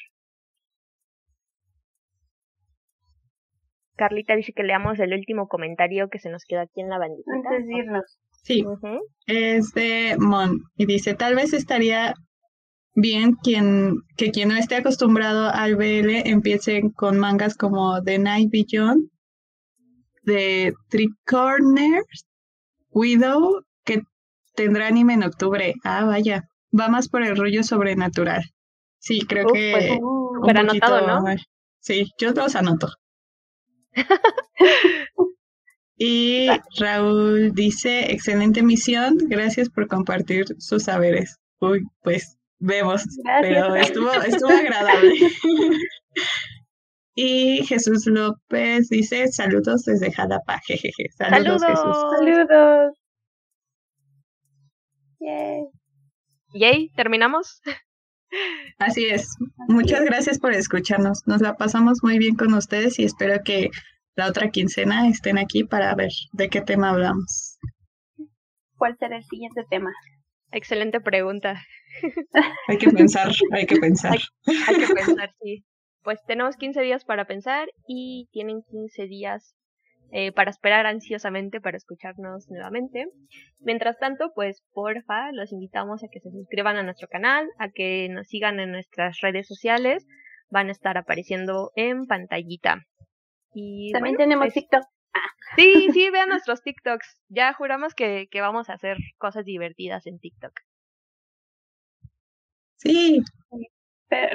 Carlita 4.02 4.34
dice 4.34 4.52
que 4.52 4.64
leamos 4.64 4.98
el 4.98 5.12
último 5.12 5.46
comentario 5.46 6.08
que 6.10 6.18
se 6.18 6.28
nos 6.28 6.44
queda 6.44 6.62
aquí 6.62 6.80
en 6.80 6.88
la 6.88 6.98
bandita. 6.98 7.30
Antes 7.32 7.66
de 7.68 7.72
irnos. 7.72 8.18
Sí, 8.42 8.64
es 9.28 9.72
de 9.74 10.16
Mon 10.18 10.58
y 10.76 10.86
dice, 10.86 11.14
tal 11.14 11.36
vez 11.36 11.52
estaría 11.52 12.14
bien 12.96 13.34
quien, 13.44 13.98
que 14.16 14.32
quien 14.32 14.48
no 14.48 14.56
esté 14.56 14.74
acostumbrado 14.74 15.48
al 15.48 15.76
BL 15.76 16.28
empiece 16.28 16.82
con 16.96 17.20
mangas 17.20 17.56
como 17.56 18.02
The 18.02 18.18
Night 18.18 18.50
Beyond, 18.50 19.08
The 20.24 20.72
Three 20.88 21.10
Corners, 21.24 22.26
Widow, 22.90 23.62
que 23.84 24.02
tendrá 24.56 24.88
anime 24.88 25.14
en 25.14 25.22
octubre. 25.22 25.74
Ah, 25.84 26.04
vaya, 26.06 26.42
va 26.76 26.88
más 26.88 27.08
por 27.08 27.22
el 27.22 27.36
rollo 27.36 27.62
sobrenatural. 27.62 28.42
Sí, 28.98 29.20
creo 29.20 29.46
que... 29.46 29.72
Pues, 29.72 30.00
uh, 30.02 30.58
anotado, 30.58 31.06
¿no? 31.06 31.36
Sí, 31.78 32.10
yo 32.18 32.32
los 32.32 32.56
anoto. 32.56 32.88
y 35.96 36.48
Raúl 36.78 37.52
dice, 37.52 38.12
excelente 38.12 38.62
misión, 38.62 39.16
gracias 39.22 39.68
por 39.68 39.86
compartir 39.88 40.46
sus 40.58 40.84
saberes. 40.84 41.38
Uy, 41.60 41.82
pues 42.02 42.38
vemos, 42.58 43.04
pero 43.42 43.74
estuvo, 43.76 44.12
estuvo 44.12 44.50
agradable. 44.50 45.14
y 47.14 47.64
Jesús 47.66 48.06
López 48.06 48.88
dice, 48.88 49.28
saludos 49.28 49.84
desde 49.84 50.12
Jalapa, 50.12 50.60
jejeje. 50.66 51.08
Saludos, 51.16 51.64
Jesús. 51.64 51.96
Saludos. 52.18 52.98
Yay. 55.20 55.64
Yay, 56.54 56.88
¿terminamos? 56.96 57.60
Así 58.78 59.06
es. 59.06 59.36
Muchas 59.68 60.04
gracias 60.04 60.38
por 60.38 60.52
escucharnos. 60.52 61.26
Nos 61.26 61.40
la 61.40 61.56
pasamos 61.56 61.98
muy 62.02 62.18
bien 62.18 62.34
con 62.34 62.54
ustedes 62.54 62.98
y 62.98 63.04
espero 63.04 63.42
que 63.44 63.70
la 64.14 64.28
otra 64.28 64.50
quincena 64.50 65.08
estén 65.08 65.38
aquí 65.38 65.64
para 65.64 65.94
ver 65.94 66.10
de 66.32 66.48
qué 66.48 66.60
tema 66.60 66.90
hablamos. 66.90 67.58
¿Cuál 68.76 68.96
será 68.98 69.16
el 69.16 69.24
siguiente 69.24 69.64
tema? 69.70 69.90
Excelente 70.50 71.00
pregunta. 71.00 71.62
Hay 72.68 72.78
que 72.78 72.90
pensar, 72.90 73.30
hay 73.52 73.66
que 73.66 73.76
pensar. 73.76 74.18
Hay, 74.46 74.76
que 74.76 74.94
pensar, 74.94 75.30
sí. 75.42 75.64
pues 76.02 76.20
tenemos 76.26 76.56
15 76.56 76.80
días 76.80 77.04
para 77.04 77.26
pensar 77.26 77.68
y 77.86 78.28
tienen 78.32 78.62
15 78.62 79.06
días 79.06 79.54
eh, 80.14 80.30
para 80.30 80.50
esperar 80.50 80.84
ansiosamente 80.84 81.62
para 81.62 81.78
escucharnos 81.78 82.46
nuevamente. 82.50 83.06
Mientras 83.60 83.98
tanto, 83.98 84.30
pues 84.34 84.62
porfa, 84.74 85.32
los 85.32 85.52
invitamos 85.52 86.04
a 86.04 86.08
que 86.12 86.20
se 86.20 86.30
suscriban 86.30 86.76
a 86.76 86.82
nuestro 86.82 87.08
canal, 87.08 87.48
a 87.58 87.70
que 87.70 88.10
nos 88.10 88.28
sigan 88.28 88.60
en 88.60 88.72
nuestras 88.72 89.20
redes 89.22 89.48
sociales, 89.48 90.06
van 90.50 90.68
a 90.68 90.72
estar 90.72 90.98
apareciendo 90.98 91.72
en 91.76 92.06
pantallita. 92.06 92.82
Y 93.54 93.90
también 93.92 94.16
tenemos 94.16 94.44
pues, 94.44 94.54
TikTok. 94.54 94.82
Sí, 95.56 95.88
sí, 95.94 96.10
vean 96.10 96.28
nuestros 96.28 96.62
TikToks. 96.62 97.22
Ya 97.28 97.54
juramos 97.54 97.94
que, 97.94 98.28
que 98.30 98.42
vamos 98.42 98.68
a 98.68 98.74
hacer 98.74 98.98
cosas 99.16 99.46
divertidas 99.46 100.06
en 100.06 100.18
TikTok. 100.18 100.52
Sí. 102.76 103.22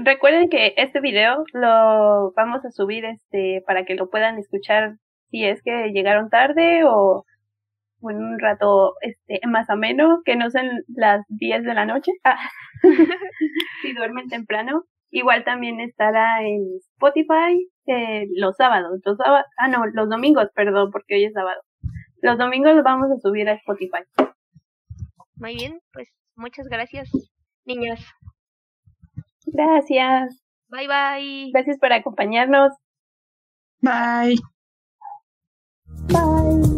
recuerden 0.03 0.49
que 0.49 0.73
este 0.77 1.01
video 1.01 1.43
lo 1.53 2.31
vamos 2.31 2.65
a 2.65 2.71
subir 2.71 3.05
este 3.05 3.61
para 3.67 3.85
que 3.85 3.93
lo 3.93 4.09
puedan 4.09 4.39
escuchar 4.39 4.95
si 5.29 5.45
es 5.45 5.61
que 5.63 5.91
llegaron 5.91 6.29
tarde 6.29 6.83
o 6.85 7.25
en 8.01 8.17
un 8.17 8.39
rato 8.39 8.93
este 9.01 9.39
más 9.47 9.69
ameno, 9.69 10.21
que 10.23 10.35
no 10.35 10.49
sean 10.49 10.69
las 10.87 11.25
10 11.29 11.63
de 11.63 11.73
la 11.73 11.85
noche. 11.85 12.11
Ah. 12.23 12.37
si 13.81 13.93
duermen 13.93 14.29
temprano. 14.29 14.83
Igual 15.09 15.45
también 15.45 15.79
estará 15.79 16.43
en 16.43 16.63
Spotify 16.93 17.65
eh, 17.85 18.27
los 18.35 18.57
sábados, 18.57 18.99
los 19.05 19.17
sábados, 19.17 19.45
ah 19.57 19.69
no, 19.69 19.85
los 19.85 20.09
domingos, 20.09 20.49
perdón, 20.53 20.91
porque 20.91 21.15
hoy 21.15 21.23
es 21.25 21.33
sábado. 21.33 21.61
Los 22.21 22.37
domingos 22.37 22.75
los 22.75 22.83
vamos 22.83 23.09
a 23.11 23.17
subir 23.17 23.47
a 23.47 23.53
Spotify. 23.53 24.03
Muy 25.35 25.55
bien, 25.55 25.79
pues 25.93 26.09
muchas 26.35 26.67
gracias, 26.67 27.09
niñas. 27.63 28.05
Gracias. 29.45 30.43
Bye 30.67 30.87
bye. 30.87 31.51
Gracias 31.53 31.79
por 31.79 31.93
acompañarnos. 31.93 32.73
Bye. 33.81 34.35
Bye. 36.07 36.76